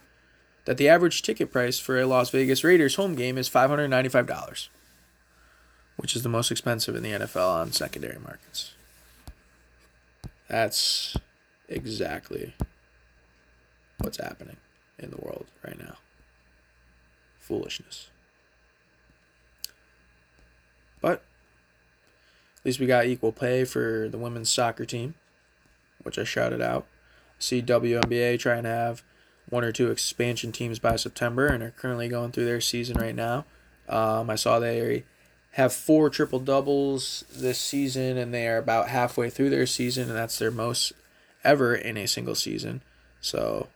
That 0.65 0.77
the 0.77 0.89
average 0.89 1.21
ticket 1.21 1.51
price 1.51 1.79
for 1.79 1.99
a 1.99 2.05
Las 2.05 2.29
Vegas 2.29 2.63
Raiders 2.63 2.95
home 2.95 3.15
game 3.15 3.37
is 3.37 3.49
$595, 3.49 4.67
which 5.95 6.15
is 6.15 6.23
the 6.23 6.29
most 6.29 6.51
expensive 6.51 6.95
in 6.95 7.03
the 7.03 7.11
NFL 7.11 7.49
on 7.49 7.71
secondary 7.71 8.19
markets. 8.19 8.73
That's 10.47 11.17
exactly 11.67 12.53
what's 13.99 14.17
happening 14.17 14.57
in 14.99 15.11
the 15.11 15.17
world 15.17 15.47
right 15.65 15.77
now. 15.79 15.95
Foolishness. 17.39 18.09
But 21.01 21.23
least 22.67 22.79
we 22.79 22.85
got 22.85 23.05
equal 23.05 23.31
pay 23.31 23.63
for 23.63 24.09
the 24.09 24.17
women's 24.17 24.49
soccer 24.49 24.85
team, 24.85 25.15
which 26.03 26.19
I 26.19 26.23
shouted 26.23 26.61
out. 26.61 26.85
See 27.39 27.61
WNBA 27.61 28.39
trying 28.39 28.63
to 28.63 28.69
have 28.69 29.03
one 29.49 29.63
or 29.63 29.71
two 29.71 29.89
expansion 29.89 30.51
teams 30.51 30.77
by 30.77 30.97
September 30.97 31.47
and 31.47 31.63
are 31.63 31.71
currently 31.71 32.09
going 32.09 32.31
through 32.31 32.45
their 32.45 32.61
season 32.61 32.97
right 32.97 33.15
now. 33.15 33.45
Um, 33.87 34.29
I 34.29 34.35
saw 34.35 34.59
they 34.59 35.05
have 35.51 35.71
four 35.71 36.09
triple 36.09 36.39
doubles 36.39 37.23
this 37.33 37.57
season 37.57 38.17
and 38.17 38.33
they 38.33 38.47
are 38.47 38.57
about 38.57 38.89
halfway 38.89 39.29
through 39.29 39.49
their 39.49 39.65
season, 39.65 40.09
and 40.09 40.17
that's 40.17 40.37
their 40.37 40.51
most 40.51 40.91
ever 41.43 41.73
in 41.73 41.95
a 41.95 42.05
single 42.05 42.35
season. 42.35 42.81
So 43.21 43.67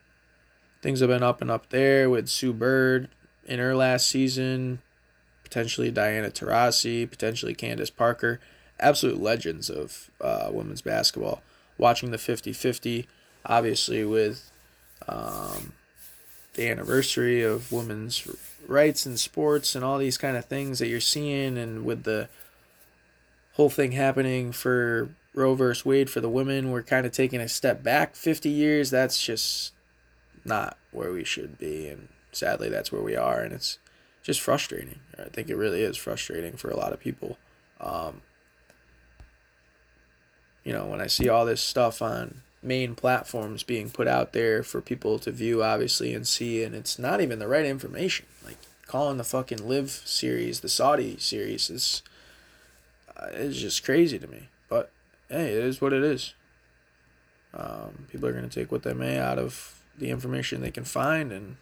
things 0.81 0.99
have 0.99 1.09
been 1.09 1.23
up 1.23 1.41
and 1.41 1.49
up 1.49 1.69
there 1.69 2.09
with 2.09 2.27
Sue 2.27 2.51
Bird 2.51 3.07
in 3.45 3.59
her 3.59 3.75
last 3.75 4.07
season, 4.07 4.81
potentially 5.43 5.91
Diana 5.91 6.29
Taurasi, 6.29 7.09
potentially 7.09 7.53
Candace 7.53 7.89
Parker. 7.89 8.41
Absolute 8.81 9.21
legends 9.21 9.69
of 9.69 10.09
uh, 10.19 10.49
women's 10.51 10.81
basketball. 10.81 11.41
Watching 11.77 12.11
the 12.11 12.17
50 12.17 12.53
50 12.53 13.07
obviously 13.45 14.05
with 14.05 14.51
um, 15.07 15.73
the 16.53 16.69
anniversary 16.69 17.41
of 17.41 17.71
women's 17.71 18.27
rights 18.67 19.05
in 19.05 19.17
sports 19.17 19.75
and 19.75 19.83
all 19.83 19.97
these 19.97 20.17
kind 20.17 20.37
of 20.37 20.45
things 20.45 20.79
that 20.79 20.87
you're 20.87 20.99
seeing 20.99 21.57
and 21.57 21.85
with 21.85 22.03
the 22.03 22.29
whole 23.53 23.69
thing 23.69 23.93
happening 23.93 24.51
for 24.51 25.09
Roe 25.33 25.55
versus 25.55 25.85
Wade 25.85 26.09
for 26.09 26.21
the 26.21 26.29
women, 26.29 26.71
we're 26.71 26.83
kind 26.83 27.05
of 27.05 27.11
taking 27.11 27.39
a 27.39 27.47
step 27.47 27.83
back 27.83 28.15
50 28.15 28.49
years. 28.49 28.89
That's 28.89 29.21
just 29.21 29.73
not 30.43 30.77
where 30.91 31.11
we 31.11 31.23
should 31.23 31.57
be. 31.57 31.87
And 31.87 32.09
sadly, 32.31 32.69
that's 32.69 32.91
where 32.91 33.01
we 33.01 33.15
are. 33.15 33.41
And 33.41 33.53
it's 33.53 33.79
just 34.23 34.41
frustrating. 34.41 34.99
I 35.17 35.29
think 35.29 35.49
it 35.49 35.55
really 35.55 35.83
is 35.83 35.97
frustrating 35.97 36.53
for 36.53 36.69
a 36.69 36.75
lot 36.75 36.93
of 36.93 36.99
people. 36.99 37.37
Um, 37.79 38.21
you 40.63 40.73
know, 40.73 40.85
when 40.85 41.01
I 41.01 41.07
see 41.07 41.29
all 41.29 41.45
this 41.45 41.61
stuff 41.61 42.01
on 42.01 42.41
main 42.63 42.95
platforms 42.95 43.63
being 43.63 43.89
put 43.89 44.07
out 44.07 44.33
there 44.33 44.63
for 44.63 44.81
people 44.81 45.17
to 45.19 45.31
view, 45.31 45.63
obviously, 45.63 46.13
and 46.13 46.27
see, 46.27 46.63
and 46.63 46.75
it's 46.75 46.99
not 46.99 47.21
even 47.21 47.39
the 47.39 47.47
right 47.47 47.65
information. 47.65 48.25
Like 48.45 48.57
calling 48.85 49.17
the 49.17 49.23
fucking 49.23 49.67
LIV 49.67 49.89
series 49.89 50.59
the 50.59 50.69
Saudi 50.69 51.17
series 51.17 51.69
is, 51.69 52.03
uh, 53.17 53.27
it's 53.31 53.57
just 53.57 53.83
crazy 53.83 54.19
to 54.19 54.27
me. 54.27 54.49
But 54.69 54.91
hey, 55.29 55.53
it 55.53 55.63
is 55.63 55.81
what 55.81 55.93
it 55.93 56.03
is. 56.03 56.33
Um, 57.53 58.05
people 58.09 58.27
are 58.27 58.33
going 58.33 58.47
to 58.47 58.59
take 58.59 58.71
what 58.71 58.83
they 58.83 58.93
may 58.93 59.19
out 59.19 59.39
of 59.39 59.81
the 59.97 60.09
information 60.09 60.61
they 60.61 60.71
can 60.71 60.85
find, 60.85 61.31
and 61.31 61.57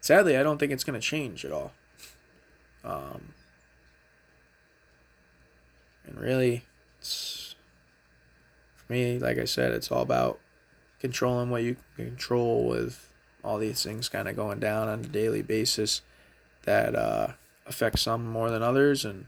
sadly, 0.00 0.36
I 0.36 0.42
don't 0.42 0.58
think 0.58 0.72
it's 0.72 0.84
going 0.84 0.98
to 0.98 1.06
change 1.06 1.44
at 1.44 1.52
all. 1.52 1.72
Um, 2.82 3.34
and 6.06 6.18
really, 6.18 6.64
it's 6.98 7.39
me, 8.90 9.18
like 9.18 9.38
I 9.38 9.44
said, 9.44 9.72
it's 9.72 9.90
all 9.90 10.02
about 10.02 10.38
controlling 11.00 11.48
what 11.48 11.62
you 11.62 11.76
control 11.96 12.68
with 12.68 13.08
all 13.42 13.58
these 13.58 13.82
things 13.82 14.08
kind 14.08 14.28
of 14.28 14.36
going 14.36 14.60
down 14.60 14.88
on 14.88 15.00
a 15.00 15.08
daily 15.08 15.40
basis 15.42 16.02
that 16.64 16.94
uh, 16.94 17.28
affect 17.66 17.98
some 17.98 18.26
more 18.26 18.50
than 18.50 18.62
others, 18.62 19.04
and 19.04 19.26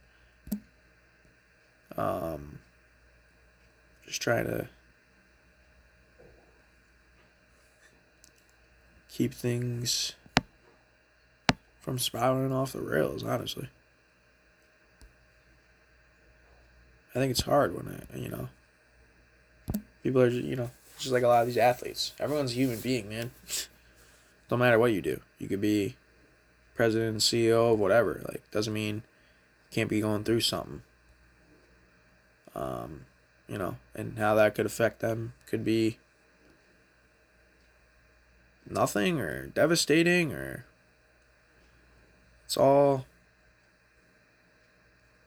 um, 1.97 2.59
just 4.07 4.21
trying 4.21 4.45
to 4.45 4.69
keep 9.09 9.33
things 9.33 10.15
from 11.81 11.99
spiraling 11.99 12.53
off 12.53 12.73
the 12.73 12.81
rails. 12.81 13.25
Honestly, 13.25 13.69
I 17.15 17.19
think 17.19 17.31
it's 17.31 17.43
hard 17.43 17.75
when 17.75 18.07
I, 18.13 18.19
you 18.19 18.29
know. 18.29 18.49
People 20.03 20.23
are, 20.23 20.29
you 20.29 20.57
know, 20.57 20.71
just 20.99 21.13
like 21.13 21.23
a 21.23 21.29
lot 21.29 21.43
of 21.43 21.47
these 21.47 21.57
athletes. 21.57 22.13
Everyone's 22.19 22.53
a 22.53 22.57
human 22.57 22.81
being, 22.81 23.09
man. 23.09 23.31
Don't 24.49 24.59
matter 24.59 24.79
what 24.79 24.93
you 24.93 25.01
do. 25.01 25.21
You 25.39 25.49
could 25.49 25.61
be 25.61 25.97
president, 26.75 27.19
CEO, 27.19 27.73
of 27.73 27.79
whatever. 27.79 28.21
Like, 28.29 28.51
doesn't 28.51 28.73
mean 28.73 28.97
you 28.97 29.75
can't 29.75 29.91
be 29.91 30.01
going 30.01 30.25
through 30.25 30.41
something. 30.41 30.83
Um, 32.55 33.07
you 33.49 33.59
know, 33.59 33.77
and 33.95 34.19
how 34.19 34.35
that 34.35 34.55
could 34.55 34.67
affect 34.67 35.01
them 35.01 35.35
could 35.47 35.65
be 35.65 35.99
nothing 38.69 39.21
or 39.21 39.47
devastating 39.47 40.33
or 40.33 40.65
it's 42.45 42.57
all 42.57 43.07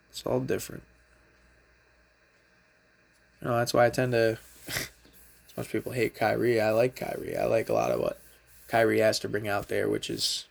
it's 0.09 0.23
all 0.25 0.39
different. 0.39 0.83
You 3.41 3.49
know, 3.49 3.57
that's 3.57 3.73
why 3.73 3.85
I 3.85 3.89
tend 3.89 4.13
to 4.13 4.37
as 4.67 5.57
much 5.57 5.69
people 5.69 5.91
hate 5.91 6.15
Kyrie, 6.15 6.61
I 6.61 6.71
like 6.71 6.95
Kyrie. 6.95 7.37
I 7.37 7.45
like 7.45 7.69
a 7.69 7.73
lot 7.73 7.91
of 7.91 7.99
what 7.99 8.19
Kyrie 8.67 8.99
has 8.99 9.19
to 9.19 9.29
bring 9.29 9.47
out 9.47 9.67
there, 9.67 9.89
which 9.89 10.09
is 10.09 10.45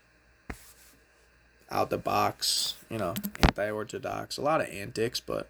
out 1.70 1.90
the 1.90 1.98
box, 1.98 2.74
you 2.88 2.98
know, 2.98 3.14
anti 3.40 3.70
orthodox, 3.70 4.36
a 4.36 4.42
lot 4.42 4.60
of 4.60 4.68
antics, 4.68 5.20
but 5.20 5.48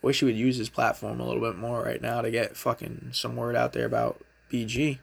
wish 0.00 0.20
he 0.20 0.24
would 0.24 0.36
use 0.36 0.56
his 0.56 0.68
platform 0.68 1.20
a 1.20 1.26
little 1.26 1.40
bit 1.40 1.56
more 1.58 1.82
right 1.82 2.00
now 2.00 2.22
to 2.22 2.30
get 2.30 2.56
fucking 2.56 3.10
some 3.12 3.36
word 3.36 3.56
out 3.56 3.72
there 3.72 3.86
about 3.86 4.20
BG. 4.50 4.98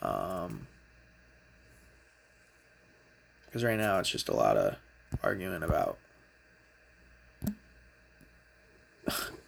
Um, 0.00 0.66
because 3.46 3.62
right 3.64 3.78
now 3.78 3.98
it's 3.98 4.10
just 4.10 4.28
a 4.28 4.34
lot 4.34 4.56
of 4.56 4.76
arguing 5.22 5.62
about 5.62 5.98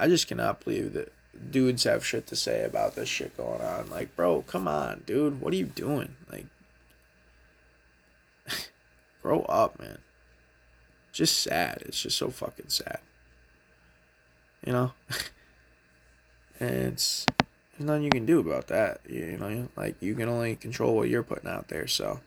I 0.00 0.08
just 0.08 0.26
cannot 0.28 0.64
believe 0.64 0.94
that 0.94 1.12
dudes 1.50 1.84
have 1.84 2.06
shit 2.06 2.26
to 2.28 2.36
say 2.36 2.64
about 2.64 2.94
this 2.94 3.08
shit 3.08 3.36
going 3.36 3.60
on. 3.60 3.90
Like, 3.90 4.16
bro, 4.16 4.40
come 4.42 4.66
on, 4.66 5.02
dude. 5.04 5.42
What 5.42 5.52
are 5.52 5.56
you 5.56 5.66
doing? 5.66 6.16
Like, 6.32 6.46
grow 9.22 9.42
up, 9.42 9.78
man. 9.78 9.98
Just 11.12 11.40
sad. 11.40 11.82
It's 11.84 12.00
just 12.00 12.16
so 12.16 12.30
fucking 12.30 12.70
sad. 12.70 13.00
You 14.66 14.72
know? 14.72 14.92
and 16.60 16.70
it's 16.70 17.26
there's 17.72 17.86
nothing 17.86 18.04
you 18.04 18.10
can 18.10 18.24
do 18.24 18.40
about 18.40 18.68
that. 18.68 19.00
You 19.06 19.36
know, 19.36 19.68
like 19.76 19.96
you 20.00 20.14
can 20.14 20.30
only 20.30 20.56
control 20.56 20.96
what 20.96 21.10
you're 21.10 21.22
putting 21.22 21.50
out 21.50 21.68
there, 21.68 21.86
so 21.86 22.20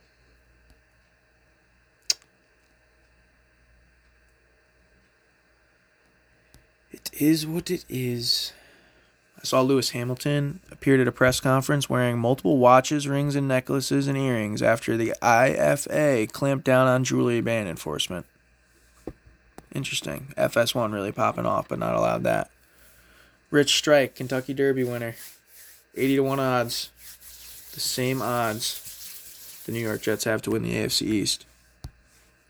It 7.06 7.22
is 7.22 7.46
what 7.46 7.70
it 7.70 7.84
is. 7.90 8.54
I 9.38 9.44
saw 9.44 9.62
Lewis 9.62 9.90
Hamilton 9.90 10.62
appeared 10.72 11.02
at 11.02 11.08
a 11.08 11.12
press 11.12 11.42
conference 11.42 11.90
wearing 11.90 12.18
multiple 12.18 12.58
watches, 12.58 13.10
rings, 13.10 13.36
and 13.36 13.48
necklaces 13.48 14.08
and 14.08 14.18
earrings 14.18 14.62
after 14.62 14.96
the 14.96 15.14
IFA 15.22 16.32
clamped 16.32 16.64
down 16.64 16.88
on 16.88 17.04
jewelry 17.04 17.42
ban 17.42 17.68
enforcement. 17.68 18.26
Interesting. 19.74 20.34
FS1 20.38 20.94
really 20.94 21.12
popping 21.12 21.46
off, 21.46 21.68
but 21.68 21.80
not 21.80 21.96
allowed 21.96 22.24
that. 22.24 22.50
Rich 23.52 23.76
Strike, 23.76 24.16
Kentucky 24.16 24.54
Derby 24.54 24.86
winner. 24.86 25.16
80 25.96 26.16
to 26.16 26.24
1 26.24 26.40
odds. 26.40 26.90
The 27.74 27.82
same 27.82 28.22
odds 28.22 29.62
the 29.66 29.72
New 29.72 29.80
York 29.80 30.02
Jets 30.02 30.24
have 30.24 30.42
to 30.44 30.52
win 30.52 30.64
the 30.64 30.76
AFC 30.76 31.02
East 31.04 31.46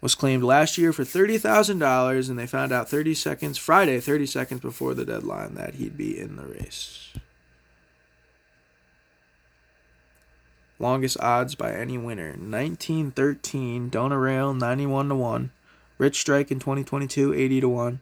was 0.04 0.16
claimed 0.16 0.44
last 0.44 0.78
year 0.78 0.92
for 0.92 1.06
$30,000 1.06 2.30
and 2.30 2.38
they 2.38 2.46
found 2.46 2.74
out 2.74 2.90
30 2.90 3.14
seconds 3.14 3.58
Friday 3.58 4.02
30 4.02 4.26
seconds 4.26 4.60
before 4.60 4.94
the 4.94 5.06
deadline 5.06 5.56
that 5.56 5.76
he'd 5.76 5.96
be 5.96 6.20
in 6.20 6.36
the 6.36 6.46
race. 6.46 7.14
Longest 10.78 11.18
odds 11.22 11.56
by 11.56 11.72
any 11.72 11.98
winner 11.98 12.32
1913 12.32 13.90
Donerail 13.90 14.60
91 14.60 15.08
to 15.08 15.16
1 15.16 15.52
Rich 15.98 16.20
Strike 16.20 16.52
in 16.52 16.60
2022 16.60 17.34
80 17.34 17.62
to 17.62 17.70
1 17.70 18.00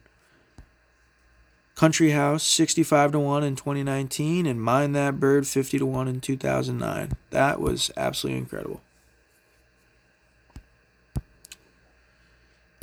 Country 1.76 2.10
House 2.10 2.42
65 2.42 3.12
to 3.12 3.20
1 3.20 3.44
in 3.44 3.54
2019 3.54 4.46
and 4.46 4.60
Mine 4.60 4.90
That 4.90 5.20
Bird 5.20 5.46
50 5.46 5.78
to 5.78 5.86
1 5.86 6.08
in 6.08 6.20
2009. 6.20 7.12
That 7.30 7.60
was 7.60 7.92
absolutely 7.96 8.40
incredible. 8.40 8.80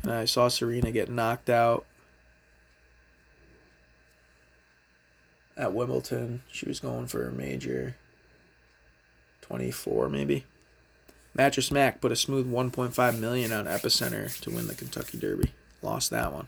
And 0.04 0.12
I 0.12 0.26
saw 0.26 0.48
Serena 0.48 0.92
get 0.92 1.10
knocked 1.10 1.50
out 1.50 1.86
at 5.58 5.74
Wimbledon. 5.74 6.42
She 6.52 6.68
was 6.68 6.80
going 6.80 7.08
for 7.08 7.28
a 7.28 7.32
major 7.32 7.96
24 9.42 10.10
maybe. 10.10 10.46
Mattress 11.34 11.72
Mac 11.72 12.02
put 12.02 12.12
a 12.12 12.16
smooth 12.16 12.52
1.5 12.52 13.20
million 13.20 13.52
on 13.52 13.66
Epicenter 13.66 14.40
to 14.42 14.50
win 14.50 14.68
the 14.68 14.76
Kentucky 14.76 15.18
Derby. 15.18 15.52
Lost 15.82 16.10
that 16.10 16.34
one. 16.34 16.48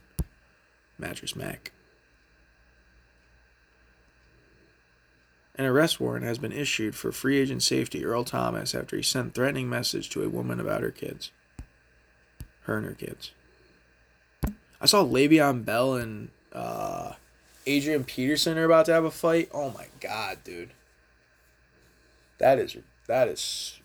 Mattress 0.98 1.36
Mac. 1.36 1.72
An 5.56 5.66
arrest 5.66 6.00
warrant 6.00 6.26
has 6.26 6.38
been 6.38 6.52
issued 6.52 6.96
for 6.96 7.12
free 7.12 7.38
agent 7.38 7.62
safety 7.62 8.04
Earl 8.04 8.24
Thomas 8.24 8.74
after 8.74 8.96
he 8.96 9.04
sent 9.04 9.34
threatening 9.34 9.70
message 9.70 10.10
to 10.10 10.24
a 10.24 10.30
woman 10.30 10.60
about 10.60 10.82
her 10.82 10.92
kids. 10.92 11.32
Her 12.62 12.78
and 12.78 12.86
her 12.86 12.94
kids. 12.94 13.32
I 14.82 14.88
saw 14.88 15.06
Le'Veon 15.06 15.64
Bell 15.64 15.94
and 15.94 16.30
uh, 16.52 17.14
Adrian 17.68 18.04
Peterson 18.04 18.58
are 18.58 18.66
about 18.66 18.86
to 18.88 18.94
have 18.94 19.06
a 19.06 19.12
fight. 19.12 19.50
Oh 19.54 19.70
my 19.70 19.86
god, 20.00 20.40
dude. 20.44 20.72
That 22.40 22.58
is 22.58 22.76
that 23.08 23.28
is 23.28 23.80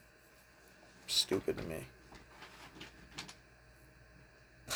stupid 1.06 1.58
to 1.58 1.64
me. 1.64 1.84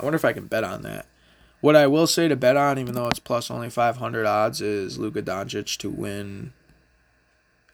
I 0.00 0.02
wonder 0.02 0.16
if 0.16 0.24
I 0.24 0.32
can 0.32 0.46
bet 0.46 0.64
on 0.64 0.82
that. 0.82 1.06
What 1.60 1.76
I 1.76 1.86
will 1.86 2.08
say 2.08 2.26
to 2.26 2.34
bet 2.34 2.56
on, 2.56 2.78
even 2.78 2.94
though 2.94 3.06
it's 3.06 3.18
plus 3.18 3.50
only 3.50 3.70
500 3.70 4.26
odds, 4.26 4.60
is 4.60 4.98
Luka 4.98 5.22
Doncic 5.22 5.76
to 5.78 5.90
win 5.90 6.52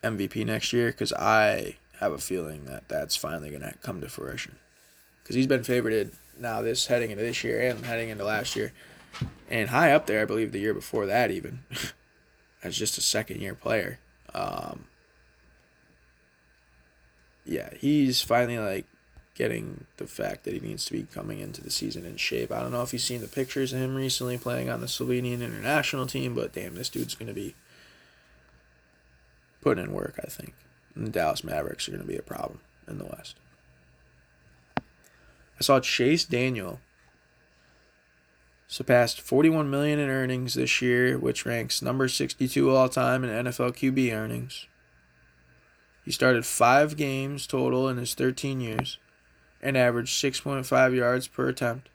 MVP 0.03 0.45
next 0.45 0.73
year 0.73 0.89
because 0.89 1.13
I 1.13 1.77
have 2.01 2.13
a 2.13 2.19
feeling 2.19 2.65
that 2.67 2.89
that's 2.89 3.17
finally 3.17 3.49
going 3.51 3.63
to 3.63 3.75
come 3.83 4.01
to 4.01 4.09
fruition. 4.09 4.57
Because 5.23 5.37
he's 5.37 5.47
been 5.47 5.63
favored 5.63 5.93
now 6.39 6.63
this 6.63 6.87
heading 6.87 7.11
into 7.11 7.23
this 7.23 7.43
year 7.45 7.61
and 7.61 7.85
heading 7.85 8.09
into 8.09 8.25
last 8.25 8.57
year. 8.57 8.73
And 9.49 9.71
high 9.71 9.93
up 9.93 10.07
there, 10.07 10.23
I 10.23 10.25
believe 10.25 10.53
the 10.53 10.59
year 10.59 10.75
before 10.75 11.07
that, 11.07 11.31
even 11.31 11.61
as 12.63 12.77
just 12.77 12.99
a 12.99 13.01
second 13.01 13.41
year 13.41 13.55
player. 13.55 13.99
Um, 14.35 14.87
yeah, 17.45 17.71
he's 17.79 18.23
finally 18.23 18.59
like 18.59 18.87
getting 19.35 19.85
the 19.99 20.07
fact 20.07 20.45
that 20.45 20.55
he 20.55 20.61
needs 20.61 20.87
to 20.87 20.93
be 20.93 21.03
coming 21.05 21.41
into 21.41 21.63
the 21.63 21.71
season 21.71 22.05
in 22.05 22.17
shape. 22.17 22.51
I 22.51 22.61
don't 22.61 22.73
know 22.73 22.83
if 22.83 22.93
you've 22.93 23.03
seen 23.03 23.21
the 23.21 23.29
pictures 23.29 23.73
of 23.73 23.81
him 23.81 23.95
recently 23.95 24.39
playing 24.39 24.69
on 24.71 24.81
the 24.81 24.87
Slovenian 24.87 25.43
international 25.43 26.07
team, 26.07 26.35
but 26.35 26.53
damn, 26.53 26.75
this 26.75 26.89
dude's 26.89 27.15
going 27.15 27.29
to 27.29 27.35
be 27.35 27.55
putting 29.61 29.85
in 29.85 29.93
work, 29.93 30.19
I 30.23 30.29
think. 30.29 30.55
And 30.95 31.07
the 31.07 31.11
Dallas 31.11 31.45
Mavericks 31.45 31.87
are 31.87 31.93
going 31.93 32.03
to 32.03 32.09
be 32.09 32.17
a 32.17 32.23
problem 32.23 32.61
in 32.89 32.99
the 32.99 33.05
West. 33.05 33.37
I 35.59 35.63
saw 35.63 35.81
Chase 35.81 36.25
Daniel 36.25 36.81
surpassed 38.69 39.21
41 39.21 39.71
million 39.71 39.99
in 39.99 40.11
earnings 40.11 40.55
this 40.55 40.83
year, 40.83 41.19
which 41.19 41.47
ranks 41.47 41.81
number 41.81 42.09
62 42.09 42.71
all 42.71 42.89
time 42.89 43.25
in 43.25 43.47
NFL 43.47 43.73
QB 43.77 44.13
earnings. 44.13 44.67
He 46.05 46.13
started 46.13 46.45
five 46.45 46.97
games 46.97 47.47
total 47.47 47.89
in 47.89 47.97
his 47.97 48.15
13 48.15 48.61
years 48.61 48.99
and 49.63 49.77
averaged 49.77 50.23
6.5 50.23 50.95
yards 50.95 51.27
per 51.27 51.49
attempt. 51.49 51.89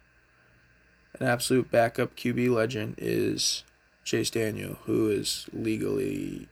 An 1.19 1.27
absolute 1.27 1.69
backup 1.69 2.15
QB 2.15 2.53
legend 2.53 2.95
is 2.97 3.63
Chase 4.03 4.29
Daniel, 4.29 4.79
who 4.85 5.09
is 5.09 5.47
legally 5.53 6.47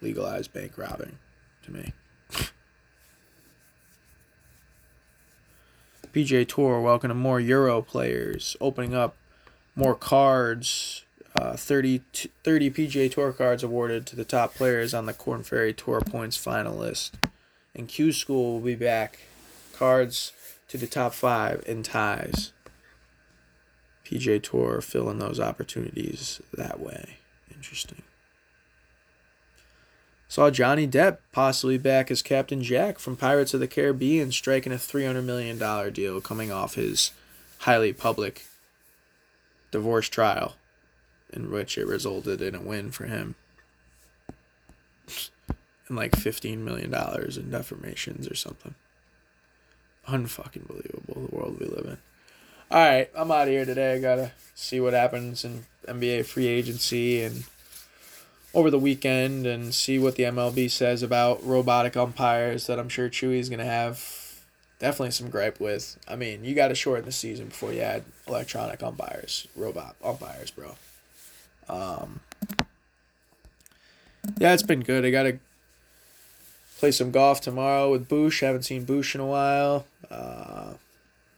legalized 0.00 0.52
bank 0.52 0.76
robbing 0.76 1.18
to 1.62 1.72
me. 1.72 1.92
PGA 6.14 6.46
Tour 6.46 6.80
welcoming 6.80 7.16
more 7.16 7.40
Euro 7.40 7.82
players, 7.82 8.56
opening 8.60 8.94
up 8.94 9.16
more 9.74 9.94
cards 9.94 11.04
uh, 11.36 11.56
30, 11.56 12.00
30 12.44 12.70
PGA 12.70 13.10
Tour 13.10 13.32
cards 13.32 13.64
awarded 13.64 14.06
to 14.06 14.14
the 14.14 14.24
top 14.24 14.54
players 14.54 14.94
on 14.94 15.06
the 15.06 15.12
Korn 15.12 15.42
Ferry 15.42 15.72
Tour 15.72 16.00
Points 16.00 16.36
final 16.36 16.76
list. 16.76 17.16
And 17.74 17.88
Q 17.88 18.12
School 18.12 18.52
will 18.52 18.60
be 18.60 18.76
back. 18.76 19.18
Cards 19.76 20.30
to 20.68 20.78
the 20.78 20.86
top 20.86 21.12
five 21.12 21.64
in 21.66 21.82
ties. 21.82 22.52
PGA 24.04 24.40
Tour 24.40 24.80
filling 24.80 25.18
those 25.18 25.40
opportunities 25.40 26.40
that 26.52 26.78
way. 26.78 27.16
Interesting. 27.52 28.02
Saw 30.34 30.50
Johnny 30.50 30.88
Depp 30.88 31.18
possibly 31.30 31.78
back 31.78 32.10
as 32.10 32.20
Captain 32.20 32.60
Jack 32.60 32.98
from 32.98 33.16
Pirates 33.16 33.54
of 33.54 33.60
the 33.60 33.68
Caribbean, 33.68 34.32
striking 34.32 34.72
a 34.72 34.74
$300 34.74 35.22
million 35.22 35.92
deal 35.92 36.20
coming 36.20 36.50
off 36.50 36.74
his 36.74 37.12
highly 37.58 37.92
public 37.92 38.44
divorce 39.70 40.08
trial 40.08 40.56
in 41.32 41.52
which 41.52 41.78
it 41.78 41.86
resulted 41.86 42.42
in 42.42 42.56
a 42.56 42.60
win 42.60 42.90
for 42.90 43.04
him. 43.04 43.36
And 45.86 45.96
like 45.96 46.12
$15 46.12 46.58
million 46.58 46.86
in 46.86 46.90
deformations 46.90 48.28
or 48.28 48.34
something. 48.34 48.74
Unfucking 50.08 50.66
believable, 50.66 51.28
the 51.28 51.36
world 51.36 51.60
we 51.60 51.66
live 51.66 51.84
in. 51.86 51.98
Alright, 52.72 53.10
I'm 53.14 53.30
out 53.30 53.42
of 53.42 53.48
here 53.48 53.64
today. 53.64 53.94
I 53.94 53.98
gotta 54.00 54.32
see 54.54 54.80
what 54.80 54.94
happens 54.94 55.44
in 55.44 55.66
NBA 55.86 56.24
free 56.24 56.48
agency 56.48 57.22
and 57.22 57.44
over 58.54 58.70
the 58.70 58.78
weekend 58.78 59.46
and 59.46 59.74
see 59.74 59.98
what 59.98 60.16
the 60.16 60.22
MLB 60.24 60.70
says 60.70 61.02
about 61.02 61.44
robotic 61.44 61.96
umpires 61.96 62.66
that 62.66 62.78
I'm 62.78 62.88
sure 62.88 63.08
Chewy's 63.08 63.48
gonna 63.48 63.64
have 63.64 64.42
definitely 64.78 65.10
some 65.10 65.30
gripe 65.30 65.60
with. 65.60 65.98
I 66.08 66.16
mean, 66.16 66.44
you 66.44 66.54
gotta 66.54 66.74
shorten 66.74 67.04
the 67.04 67.12
season 67.12 67.48
before 67.48 67.72
you 67.72 67.80
add 67.80 68.04
electronic 68.26 68.82
umpires, 68.82 69.48
robot 69.56 69.96
umpires, 70.02 70.50
bro. 70.50 70.76
Um, 71.68 72.20
yeah, 74.38 74.52
it's 74.52 74.62
been 74.62 74.80
good. 74.80 75.04
I 75.04 75.10
got 75.10 75.24
to 75.24 75.38
play 76.78 76.90
some 76.90 77.10
golf 77.10 77.40
tomorrow 77.40 77.90
with 77.90 78.08
Boosh. 78.08 78.40
Haven't 78.40 78.64
seen 78.64 78.86
Boosh 78.86 79.14
in 79.14 79.20
a 79.20 79.26
while. 79.26 79.86
Uh, 80.10 80.74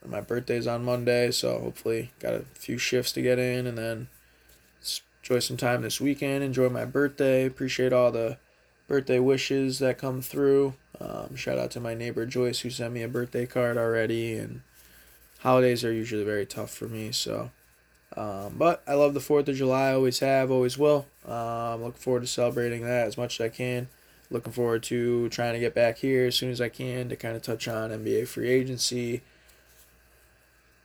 my 0.07 0.21
birthday's 0.21 0.67
on 0.67 0.85
Monday, 0.85 1.31
so 1.31 1.59
hopefully 1.59 2.11
got 2.21 2.35
a 2.35 2.41
few 2.55 2.79
shifts 2.79 3.13
to 3.13 3.23
get 3.23 3.39
in, 3.39 3.67
and 3.67 3.77
then 3.77 4.09
enjoy 5.27 5.41
some 5.41 5.57
time 5.57 5.83
this 5.83 6.01
weekend. 6.01 6.45
Enjoy 6.45 6.69
my 6.69 6.85
birthday. 6.85 7.47
Appreciate 7.47 7.93
all 7.93 8.13
the 8.13 8.39
birthday 8.87 9.19
wishes 9.19 9.81
that 9.81 9.99
come 9.99 10.23
through. 10.23 10.75
Um, 11.01 11.35
shout 11.35 11.59
out 11.59 11.73
to 11.73 11.81
my 11.81 11.95
neighbor 11.95 12.25
Joyce 12.27 12.61
who 12.61 12.71
sent 12.71 12.95
me 12.95 13.03
a 13.03 13.09
birthday 13.09 13.45
card 13.45 13.77
already, 13.77 14.37
and 14.37 14.61
holidays 15.41 15.85
are 15.85 15.93
usually 15.93 16.23
very 16.23 16.47
tough 16.47 16.71
for 16.71 16.87
me, 16.87 17.11
so 17.11 17.51
um, 18.17 18.55
but 18.57 18.85
I 18.87 18.95
love 18.95 19.15
the 19.15 19.21
4th 19.21 19.49
of 19.49 19.57
July, 19.57 19.93
always 19.93 20.21
have, 20.21 20.53
always 20.53 20.79
will. 20.79 21.07
Um, 21.27 21.83
looking 21.83 22.01
forward 22.01 22.21
to 22.21 22.29
celebrating 22.29 22.85
that 22.85 23.09
as 23.09 23.19
much 23.19 23.41
as 23.41 23.47
I 23.47 23.49
can. 23.49 23.89
Looking 24.31 24.53
forward 24.53 24.85
to 24.85 25.29
trying 25.31 25.55
to 25.55 25.61
get 25.61 25.75
back 25.75 25.99
here 25.99 26.27
as 26.27 26.37
soon 26.37 26.51
as 26.51 26.61
I 26.61 26.69
can 26.69 27.09
to 27.09 27.17
kind 27.17 27.35
of 27.35 27.43
touch 27.43 27.67
on 27.67 27.91
NBA 27.91 28.29
free 28.29 28.49
agency. 28.49 29.23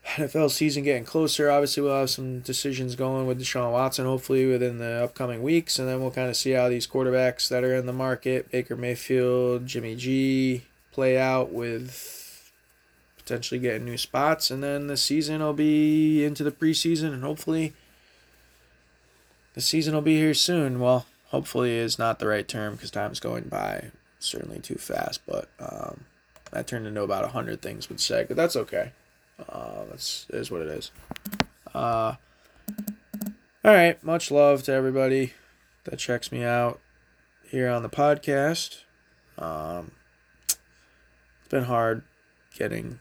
NFL 0.05 0.51
season 0.51 0.83
getting 0.83 1.05
closer. 1.05 1.49
Obviously, 1.49 1.83
we'll 1.83 1.99
have 1.99 2.09
some 2.09 2.39
decisions 2.39 2.95
going 2.95 3.27
with 3.27 3.39
Deshaun 3.39 3.71
Watson, 3.71 4.05
hopefully, 4.05 4.45
within 4.45 4.77
the 4.79 5.03
upcoming 5.03 5.41
weeks. 5.41 5.79
And 5.79 5.87
then 5.87 6.01
we'll 6.01 6.11
kind 6.11 6.29
of 6.29 6.35
see 6.35 6.51
how 6.51 6.69
these 6.69 6.87
quarterbacks 6.87 7.47
that 7.49 7.63
are 7.63 7.75
in 7.75 7.85
the 7.85 7.93
market, 7.93 8.51
Baker 8.51 8.75
Mayfield, 8.75 9.67
Jimmy 9.67 9.95
G, 9.95 10.63
play 10.91 11.17
out 11.17 11.51
with 11.51 12.51
potentially 13.31 13.59
getting 13.59 13.85
new 13.85 13.97
spots, 13.97 14.51
and 14.51 14.63
then 14.63 14.87
the 14.87 14.97
season 14.97 15.41
will 15.41 15.53
be 15.53 16.25
into 16.25 16.43
the 16.43 16.51
preseason, 16.51 17.13
and 17.13 17.23
hopefully 17.23 17.73
the 19.53 19.61
season 19.61 19.93
will 19.93 20.01
be 20.01 20.17
here 20.17 20.33
soon. 20.33 20.79
Well, 20.79 21.05
hopefully 21.27 21.77
is 21.77 21.97
not 21.97 22.19
the 22.19 22.27
right 22.27 22.47
term 22.47 22.75
because 22.75 22.91
time's 22.91 23.19
going 23.19 23.45
by 23.45 23.91
certainly 24.19 24.59
too 24.59 24.75
fast, 24.75 25.21
but 25.25 25.47
um, 25.59 26.05
that 26.51 26.67
turned 26.67 26.87
into 26.87 27.03
about 27.03 27.29
hundred 27.31 27.61
things 27.61 27.87
with 27.87 27.99
Seg, 27.99 28.27
but 28.27 28.35
that's 28.35 28.55
okay. 28.55 28.91
Uh, 29.47 29.85
that's 29.89 30.27
is 30.29 30.51
what 30.51 30.61
it 30.61 30.67
is. 30.67 30.91
Uh, 31.73 32.15
all 33.63 33.73
right, 33.73 34.03
much 34.03 34.31
love 34.31 34.63
to 34.63 34.73
everybody 34.73 35.33
that 35.83 35.99
checks 35.99 36.31
me 36.31 36.43
out 36.43 36.79
here 37.47 37.69
on 37.69 37.83
the 37.83 37.89
podcast. 37.89 38.79
Um, 39.37 39.91
it's 40.45 40.57
been 41.49 41.65
hard 41.65 42.03
getting 42.57 42.99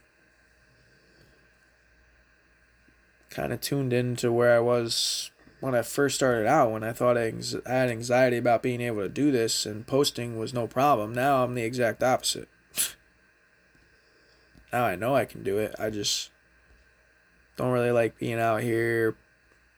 kind 3.30 3.52
of 3.52 3.60
tuned 3.60 3.92
into 3.92 4.32
where 4.32 4.56
I 4.56 4.60
was 4.60 5.30
when 5.60 5.74
I 5.74 5.82
first 5.82 6.16
started 6.16 6.46
out, 6.46 6.72
when 6.72 6.82
I 6.82 6.92
thought 6.92 7.18
I, 7.18 7.32
had 7.66 7.90
anxiety 7.90 8.38
about 8.38 8.62
being 8.62 8.80
able 8.80 9.02
to 9.02 9.08
do 9.08 9.30
this 9.30 9.66
and 9.66 9.86
posting 9.86 10.38
was 10.38 10.54
no 10.54 10.66
problem. 10.66 11.14
Now 11.14 11.44
I'm 11.44 11.54
the 11.54 11.62
exact 11.62 12.02
opposite. 12.02 12.48
now 14.72 14.84
I 14.84 14.96
know 14.96 15.14
I 15.14 15.26
can 15.26 15.42
do 15.42 15.58
it. 15.58 15.74
I 15.78 15.90
just 15.90 16.29
don't 17.60 17.72
really 17.72 17.90
like 17.90 18.18
being 18.18 18.40
out 18.40 18.62
here 18.62 19.16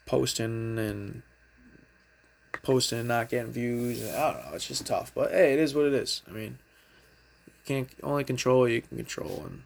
posting 0.06 0.78
and 0.78 1.22
posting 2.62 3.00
and 3.00 3.08
not 3.08 3.28
getting 3.28 3.52
views. 3.52 4.08
I 4.08 4.32
don't 4.32 4.44
know. 4.44 4.52
It's 4.54 4.68
just 4.68 4.86
tough. 4.86 5.12
But 5.14 5.32
hey, 5.32 5.52
it 5.54 5.58
is 5.58 5.74
what 5.74 5.86
it 5.86 5.94
is. 5.94 6.22
I 6.28 6.30
mean, 6.32 6.58
you 7.46 7.52
can't 7.64 7.88
only 8.02 8.24
control 8.24 8.60
what 8.60 8.70
you 8.70 8.82
can 8.82 8.96
control. 8.96 9.46
And 9.46 9.62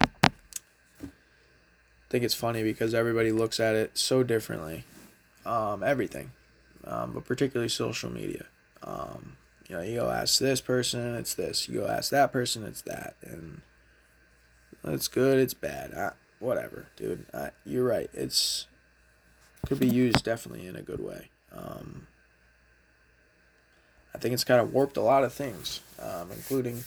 I 0.00 1.08
think 2.10 2.24
it's 2.24 2.34
funny 2.34 2.62
because 2.62 2.92
everybody 2.92 3.30
looks 3.30 3.60
at 3.60 3.74
it 3.74 3.96
so 3.96 4.22
differently. 4.22 4.84
Um, 5.46 5.82
everything, 5.82 6.30
um, 6.84 7.12
but 7.12 7.24
particularly 7.24 7.68
social 7.68 8.10
media. 8.10 8.46
Um, 8.82 9.36
you 9.68 9.76
know, 9.76 9.82
you 9.82 9.96
go 9.96 10.10
ask 10.10 10.38
this 10.38 10.60
person, 10.60 11.14
it's 11.14 11.34
this. 11.34 11.68
You 11.68 11.80
go 11.80 11.86
ask 11.86 12.10
that 12.10 12.32
person, 12.32 12.64
it's 12.64 12.82
that. 12.82 13.16
And 13.22 13.60
it's 14.84 15.08
good, 15.08 15.38
it's 15.38 15.54
bad. 15.54 15.94
I, 15.94 16.12
whatever, 16.42 16.86
dude. 16.96 17.24
I, 17.32 17.50
you're 17.64 17.84
right. 17.84 18.10
It's 18.12 18.66
could 19.66 19.78
be 19.78 19.88
used 19.88 20.24
definitely 20.24 20.66
in 20.66 20.74
a 20.74 20.82
good 20.82 21.00
way. 21.00 21.30
Um, 21.52 22.08
I 24.14 24.18
think 24.18 24.34
it's 24.34 24.44
kind 24.44 24.60
of 24.60 24.72
warped 24.72 24.96
a 24.96 25.02
lot 25.02 25.22
of 25.22 25.32
things, 25.32 25.80
um, 26.00 26.30
including 26.32 26.82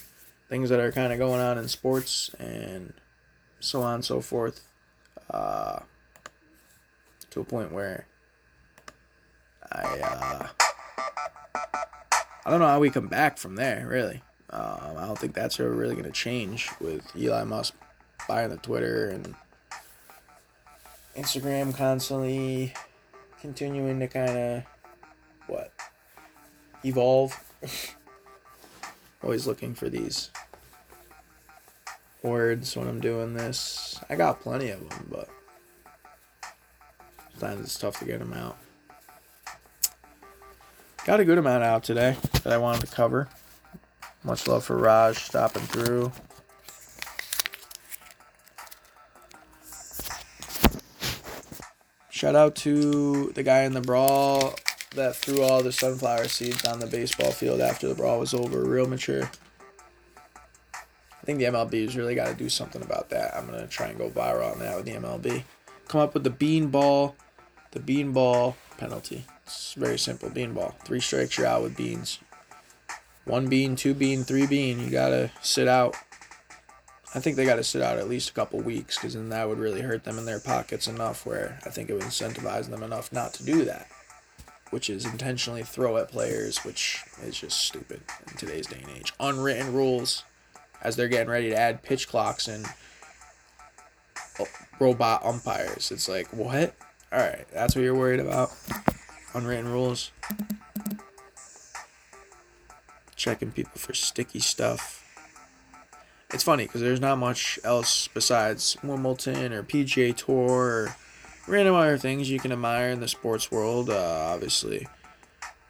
things 0.49 0.69
that 0.69 0.79
are 0.79 0.91
kind 0.91 1.13
of 1.13 1.19
going 1.19 1.39
on 1.39 1.57
in 1.57 1.67
sports 1.69 2.29
and 2.37 2.93
so 3.61 3.81
on 3.81 3.95
and 3.95 4.05
so 4.05 4.19
forth, 4.19 4.61
uh, 5.31 5.79
to 7.29 7.39
a 7.39 7.43
point 7.45 7.71
where 7.71 8.05
I 9.71 9.99
uh, 10.01 10.47
I 12.45 12.51
don't 12.51 12.59
know 12.59 12.67
how 12.67 12.79
we 12.79 12.89
come 12.89 13.07
back 13.07 13.37
from 13.37 13.55
there. 13.55 13.87
Really, 13.87 14.21
um, 14.49 14.97
I 14.97 15.05
don't 15.05 15.17
think 15.17 15.33
that's 15.33 15.59
really 15.59 15.95
going 15.95 16.05
to 16.05 16.11
change 16.11 16.69
with 16.81 17.09
Eli 17.15 17.45
Musk 17.45 17.73
buying 18.27 18.49
the 18.49 18.57
Twitter 18.57 19.09
and 19.09 19.33
Instagram 21.15 21.75
constantly 21.75 22.73
continuing 23.39 23.99
to 23.99 24.07
kind 24.07 24.37
of 24.37 24.63
what 25.47 25.71
evolve. 26.83 27.39
Always 29.23 29.47
looking 29.47 29.73
for 29.73 29.89
these 29.89 30.29
words 32.21 32.75
when 32.75 32.87
I'm 32.87 32.99
doing 32.99 33.33
this. 33.33 33.99
I 34.09 34.15
got 34.15 34.41
plenty 34.41 34.69
of 34.69 34.87
them, 34.89 35.07
but 35.09 35.29
sometimes 37.31 37.61
it's 37.61 37.77
tough 37.77 37.99
to 37.99 38.05
get 38.05 38.19
them 38.19 38.33
out. 38.33 38.57
Got 41.05 41.19
a 41.19 41.25
good 41.25 41.37
amount 41.37 41.63
out 41.63 41.83
today 41.83 42.17
that 42.43 42.51
I 42.51 42.57
wanted 42.57 42.81
to 42.81 42.93
cover. 42.93 43.29
Much 44.23 44.47
love 44.47 44.65
for 44.65 44.75
Raj 44.75 45.17
stopping 45.17 45.61
through. 45.63 46.11
Shout 52.15 52.33
out 52.33 52.55
to 52.55 53.33
the 53.35 53.43
guy 53.43 53.63
in 53.63 53.73
the 53.73 53.81
brawl 53.81 54.53
that 54.91 55.17
threw 55.17 55.41
all 55.41 55.61
the 55.61 55.73
sunflower 55.73 56.29
seeds 56.29 56.63
on 56.63 56.79
the 56.79 56.87
baseball 56.87 57.31
field 57.31 57.59
after 57.59 57.89
the 57.89 57.93
brawl 57.93 58.19
was 58.19 58.33
over. 58.33 58.63
Real 58.63 58.87
mature. 58.87 59.29
I 60.73 61.25
think 61.25 61.39
the 61.39 61.45
MLB's 61.45 61.97
really 61.97 62.15
got 62.15 62.27
to 62.27 62.33
do 62.33 62.47
something 62.47 62.81
about 62.81 63.09
that. 63.09 63.35
I'm 63.35 63.49
to 63.49 63.67
try 63.67 63.87
and 63.87 63.97
go 63.97 64.09
viral 64.09 64.53
on 64.53 64.59
that 64.59 64.77
with 64.77 64.85
the 64.85 64.93
MLB. 64.93 65.43
Come 65.89 65.99
up 65.99 66.13
with 66.13 66.23
the 66.23 66.29
bean 66.29 66.67
ball, 66.67 67.17
the 67.71 67.81
bean 67.81 68.13
ball 68.13 68.55
penalty. 68.77 69.25
It's 69.43 69.73
very 69.73 69.99
simple. 69.99 70.29
Bean 70.29 70.53
ball. 70.53 70.73
Three 70.85 71.01
strikes, 71.01 71.37
you're 71.37 71.47
out 71.47 71.63
with 71.63 71.75
beans. 71.75 72.19
One 73.25 73.49
bean, 73.49 73.75
two 73.75 73.93
bean, 73.93 74.23
three 74.23 74.47
bean. 74.47 74.79
You 74.79 74.89
got 74.89 75.09
to 75.09 75.31
sit 75.41 75.67
out 75.67 75.97
I 77.15 77.19
think 77.19 77.37
they 77.37 77.45
got 77.45 77.55
to 77.55 77.63
sit 77.63 77.81
out 77.81 77.97
at 77.97 78.09
least 78.09 78.29
a 78.29 78.33
couple 78.33 78.59
weeks 78.59 78.97
because 78.97 79.13
then 79.13 79.29
that 79.29 79.47
would 79.47 79.57
really 79.57 79.79
hurt 79.79 80.03
them 80.03 80.19
in 80.19 80.25
their 80.25 80.41
pockets 80.41 80.85
enough 80.85 81.25
where 81.25 81.57
I 81.65 81.69
think 81.69 81.89
it 81.89 81.93
would 81.93 82.03
incentivize 82.03 82.69
them 82.69 82.83
enough 82.83 83.13
not 83.13 83.33
to 83.35 83.45
do 83.45 83.63
that, 83.63 83.87
which 84.69 84.89
is 84.89 85.05
intentionally 85.05 85.63
throw 85.63 85.95
at 85.95 86.11
players, 86.11 86.65
which 86.65 87.05
is 87.23 87.39
just 87.39 87.61
stupid 87.61 88.01
in 88.29 88.35
today's 88.35 88.67
day 88.67 88.81
and 88.85 88.97
age. 88.97 89.13
Unwritten 89.17 89.71
rules 89.71 90.25
as 90.81 90.97
they're 90.97 91.07
getting 91.07 91.29
ready 91.29 91.49
to 91.51 91.55
add 91.55 91.83
pitch 91.83 92.09
clocks 92.09 92.49
and 92.49 92.65
oh, 94.41 94.47
robot 94.81 95.23
umpires. 95.23 95.91
It's 95.91 96.09
like, 96.09 96.27
what? 96.33 96.75
All 97.13 97.19
right, 97.19 97.47
that's 97.53 97.77
what 97.77 97.83
you're 97.85 97.95
worried 97.95 98.19
about? 98.19 98.51
Unwritten 99.33 99.71
rules. 99.71 100.11
Checking 103.15 103.53
people 103.53 103.79
for 103.79 103.93
sticky 103.93 104.41
stuff 104.41 105.04
it's 106.35 106.43
funny 106.43 106.65
because 106.65 106.81
there's 106.81 106.99
not 106.99 107.17
much 107.17 107.57
else 107.63 108.09
besides 108.09 108.75
Wimbledon 108.83 109.53
or 109.53 109.63
PGA 109.63 110.13
Tour 110.13 110.35
or 110.35 110.95
random 111.47 111.75
other 111.75 111.97
things 111.97 112.29
you 112.29 112.39
can 112.39 112.51
admire 112.51 112.89
in 112.89 112.99
the 112.99 113.07
sports 113.07 113.49
world. 113.49 113.89
Uh, 113.89 114.31
obviously, 114.33 114.85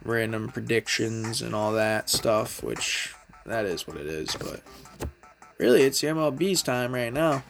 random 0.04 0.50
predictions 0.50 1.44
and 1.44 1.54
all 1.54 1.74
that 1.74 2.10
stuff, 2.10 2.64
which 2.64 3.14
that 3.46 3.66
is 3.66 3.86
what 3.86 3.96
it 3.96 4.08
is. 4.08 4.36
But 4.36 4.62
really, 5.60 5.84
it's 5.84 6.02
the 6.02 6.08
MLB's 6.08 6.64
time 6.64 6.96
right 6.96 7.14
now. 7.14 7.44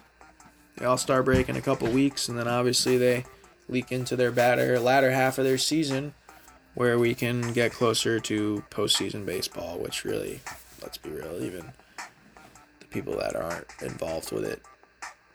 They 0.76 0.84
all 0.84 0.98
start 0.98 1.24
break 1.24 1.48
in 1.48 1.56
a 1.56 1.62
couple 1.62 1.88
weeks, 1.88 2.28
and 2.28 2.38
then 2.38 2.46
obviously 2.46 2.98
they 2.98 3.24
leak 3.66 3.92
into 3.92 4.14
their 4.14 4.30
batter 4.30 4.78
latter 4.78 5.10
half 5.10 5.38
of 5.38 5.44
their 5.46 5.56
season, 5.56 6.12
where 6.74 6.98
we 6.98 7.14
can 7.14 7.54
get 7.54 7.72
closer 7.72 8.20
to 8.20 8.62
postseason 8.68 9.24
baseball. 9.24 9.78
Which 9.78 10.04
really, 10.04 10.40
let's 10.82 10.98
be 10.98 11.08
real, 11.08 11.42
even 11.42 11.72
people 12.90 13.16
that 13.18 13.36
aren't 13.36 13.66
involved 13.82 14.32
with 14.32 14.44
it 14.44 14.62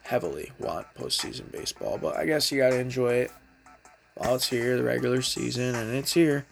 heavily 0.01 0.51
want 0.59 0.87
postseason 0.95 1.51
baseball. 1.51 1.97
But 1.97 2.17
I 2.17 2.25
guess 2.25 2.51
you 2.51 2.57
got 2.57 2.71
to 2.71 2.79
enjoy 2.79 3.13
it 3.13 3.31
while 4.15 4.35
it's 4.35 4.49
here, 4.49 4.77
the 4.77 4.83
regular 4.83 5.21
season, 5.21 5.75
and 5.75 5.93
it's 5.95 6.13
here 6.13 6.45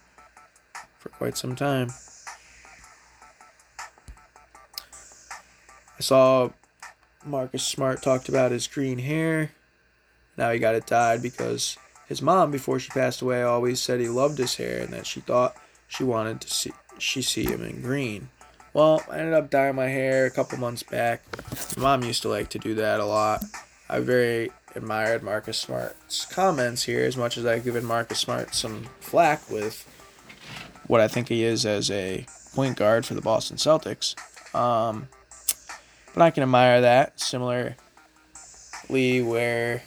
for 0.98 1.08
quite 1.10 1.36
some 1.36 1.54
time. 1.56 1.88
I 5.98 6.02
saw 6.02 6.50
Marcus 7.24 7.62
Smart 7.62 8.02
talked 8.02 8.28
about 8.28 8.52
his 8.52 8.66
green 8.66 8.98
hair. 8.98 9.52
Now 10.36 10.50
he 10.50 10.58
got 10.58 10.74
it 10.74 10.86
dyed 10.86 11.20
because 11.20 11.76
his 12.08 12.22
mom, 12.22 12.50
before 12.50 12.80
she 12.80 12.88
passed 12.88 13.20
away, 13.20 13.42
always 13.42 13.80
said 13.80 14.00
he 14.00 14.08
loved 14.08 14.38
his 14.38 14.56
hair 14.56 14.82
and 14.82 14.92
that 14.94 15.06
she 15.06 15.20
thought 15.20 15.56
she 15.86 16.02
wanted 16.02 16.40
to 16.40 16.50
see 16.50 16.72
she 16.98 17.22
see 17.22 17.44
him 17.44 17.62
in 17.62 17.82
green. 17.82 18.28
Well, 18.72 19.02
I 19.10 19.18
ended 19.18 19.34
up 19.34 19.50
dyeing 19.50 19.74
my 19.74 19.88
hair 19.88 20.26
a 20.26 20.30
couple 20.30 20.58
months 20.58 20.82
back. 20.82 21.22
My 21.76 21.82
mom 21.82 22.04
used 22.04 22.22
to 22.22 22.28
like 22.28 22.50
to 22.50 22.58
do 22.58 22.74
that 22.74 23.00
a 23.00 23.04
lot. 23.04 23.42
I 23.88 23.98
very 24.00 24.52
admired 24.76 25.22
Marcus 25.22 25.58
Smart's 25.58 26.24
comments 26.26 26.84
here 26.84 27.04
as 27.04 27.16
much 27.16 27.36
as 27.36 27.44
I've 27.44 27.64
given 27.64 27.84
Marcus 27.84 28.20
Smart 28.20 28.54
some 28.54 28.86
flack 29.00 29.50
with 29.50 29.84
what 30.86 31.00
I 31.00 31.08
think 31.08 31.28
he 31.28 31.42
is 31.42 31.66
as 31.66 31.90
a 31.90 32.26
point 32.54 32.76
guard 32.76 33.04
for 33.04 33.14
the 33.14 33.20
Boston 33.20 33.56
Celtics. 33.56 34.14
Um, 34.54 35.08
but 36.14 36.22
I 36.22 36.30
can 36.30 36.42
admire 36.44 36.80
that. 36.80 37.20
Similarly, 37.20 37.74
where 38.88 39.82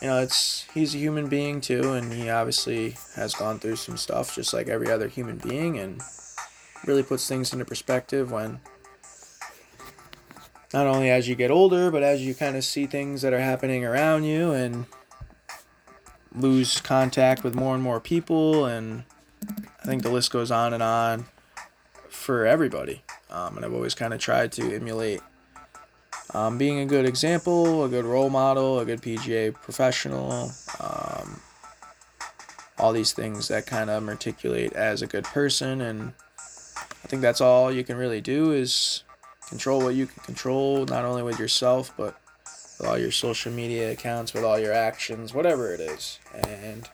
you 0.00 0.08
know, 0.08 0.20
it's 0.20 0.66
he's 0.72 0.94
a 0.94 0.98
human 0.98 1.28
being 1.28 1.60
too, 1.60 1.92
and 1.92 2.12
he 2.12 2.30
obviously 2.30 2.96
has 3.16 3.34
gone 3.34 3.58
through 3.58 3.76
some 3.76 3.96
stuff 3.96 4.34
just 4.34 4.54
like 4.54 4.68
every 4.68 4.90
other 4.90 5.08
human 5.08 5.36
being, 5.36 5.78
and 5.78 6.00
really 6.86 7.02
puts 7.02 7.28
things 7.28 7.52
into 7.52 7.64
perspective 7.64 8.32
when 8.32 8.60
not 10.72 10.86
only 10.86 11.10
as 11.10 11.28
you 11.28 11.34
get 11.34 11.50
older, 11.50 11.90
but 11.90 12.02
as 12.02 12.24
you 12.24 12.34
kind 12.34 12.56
of 12.56 12.64
see 12.64 12.86
things 12.86 13.22
that 13.22 13.32
are 13.32 13.40
happening 13.40 13.84
around 13.84 14.24
you 14.24 14.52
and 14.52 14.86
lose 16.34 16.80
contact 16.80 17.42
with 17.42 17.54
more 17.54 17.74
and 17.74 17.82
more 17.82 18.00
people, 18.00 18.64
and 18.64 19.04
I 19.82 19.86
think 19.86 20.02
the 20.02 20.10
list 20.10 20.30
goes 20.30 20.50
on 20.50 20.72
and 20.72 20.82
on 20.82 21.26
for 22.08 22.46
everybody. 22.46 23.02
Um, 23.30 23.56
and 23.56 23.64
I've 23.64 23.74
always 23.74 23.94
kind 23.94 24.14
of 24.14 24.20
tried 24.20 24.52
to 24.52 24.74
emulate 24.74 25.20
um, 26.34 26.58
being 26.58 26.78
a 26.80 26.86
good 26.86 27.06
example, 27.06 27.84
a 27.84 27.88
good 27.88 28.04
role 28.04 28.30
model, 28.30 28.78
a 28.78 28.84
good 28.84 29.02
PGA 29.02 29.52
professional, 29.52 30.52
um, 30.78 31.40
all 32.78 32.92
these 32.92 33.12
things 33.12 33.48
that 33.48 33.66
kind 33.66 33.90
of 33.90 34.06
articulate 34.08 34.72
as 34.72 35.02
a 35.02 35.06
good 35.06 35.24
person. 35.24 35.80
And 35.80 36.12
I 36.78 37.08
think 37.08 37.22
that's 37.22 37.40
all 37.40 37.72
you 37.72 37.84
can 37.84 37.96
really 37.96 38.20
do 38.20 38.52
is 38.52 39.02
control 39.48 39.82
what 39.82 39.94
you 39.94 40.06
can 40.06 40.22
control, 40.22 40.86
not 40.86 41.04
only 41.04 41.22
with 41.22 41.38
yourself, 41.38 41.92
but 41.96 42.14
with 42.78 42.88
all 42.88 42.98
your 42.98 43.10
social 43.10 43.52
media 43.52 43.90
accounts, 43.90 44.32
with 44.32 44.44
all 44.44 44.58
your 44.58 44.72
actions, 44.72 45.34
whatever 45.34 45.74
it 45.74 45.80
is. 45.80 46.18
And 46.32 46.88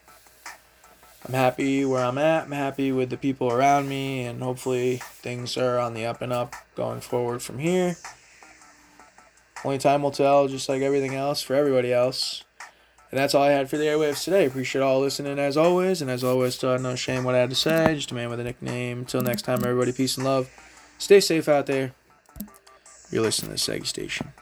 I'm 1.27 1.35
happy 1.35 1.85
where 1.85 2.05
I'm 2.05 2.19
at. 2.19 2.45
I'm 2.45 2.53
happy 2.53 2.93
with 2.93 3.11
the 3.11 3.17
people 3.17 3.53
around 3.53 3.89
me, 3.89 4.25
and 4.25 4.43
hopefully 4.43 5.03
things 5.03 5.57
are 5.57 5.79
on 5.79 5.95
the 5.95 6.07
up 6.07 6.23
and 6.23 6.33
up 6.33 6.55
going 6.75 7.01
forward 7.01 7.43
from 7.43 7.59
here. 7.59 7.97
Only 9.67 9.79
time 9.79 10.05
will 10.05 10.13
tell, 10.13 10.47
just 10.47 10.69
like 10.69 10.81
everything 10.81 11.17
else 11.17 11.43
for 11.43 11.57
everybody 11.57 11.93
else. 11.93 12.45
And 13.11 13.19
that's 13.19 13.35
all 13.35 13.43
I 13.43 13.51
had 13.51 13.69
for 13.69 13.77
the 13.77 13.87
airwaves 13.87 14.23
today. 14.23 14.47
Appreciate 14.47 14.81
all 14.81 15.01
listening 15.01 15.41
as 15.41 15.57
always. 15.57 16.01
And 16.01 16.09
as 16.09 16.23
always, 16.23 16.55
still 16.55 16.79
no 16.79 16.95
shame 16.95 17.25
what 17.25 17.35
I 17.35 17.39
had 17.39 17.51
to 17.51 17.57
say. 17.57 17.97
Just 17.97 18.13
a 18.13 18.15
man 18.15 18.31
with 18.31 18.39
a 18.39 18.45
nickname. 18.45 19.01
Until 19.01 19.23
next 19.23 19.43
time, 19.43 19.65
everybody, 19.65 19.91
peace 19.91 20.19
and 20.19 20.25
love. 20.25 20.49
Stay 20.99 21.19
safe 21.19 21.49
out 21.49 21.67
there. 21.67 21.95
You're 23.11 23.23
listening 23.23 23.57
to 23.57 23.59
Seggy 23.59 23.89
Station. 23.89 24.33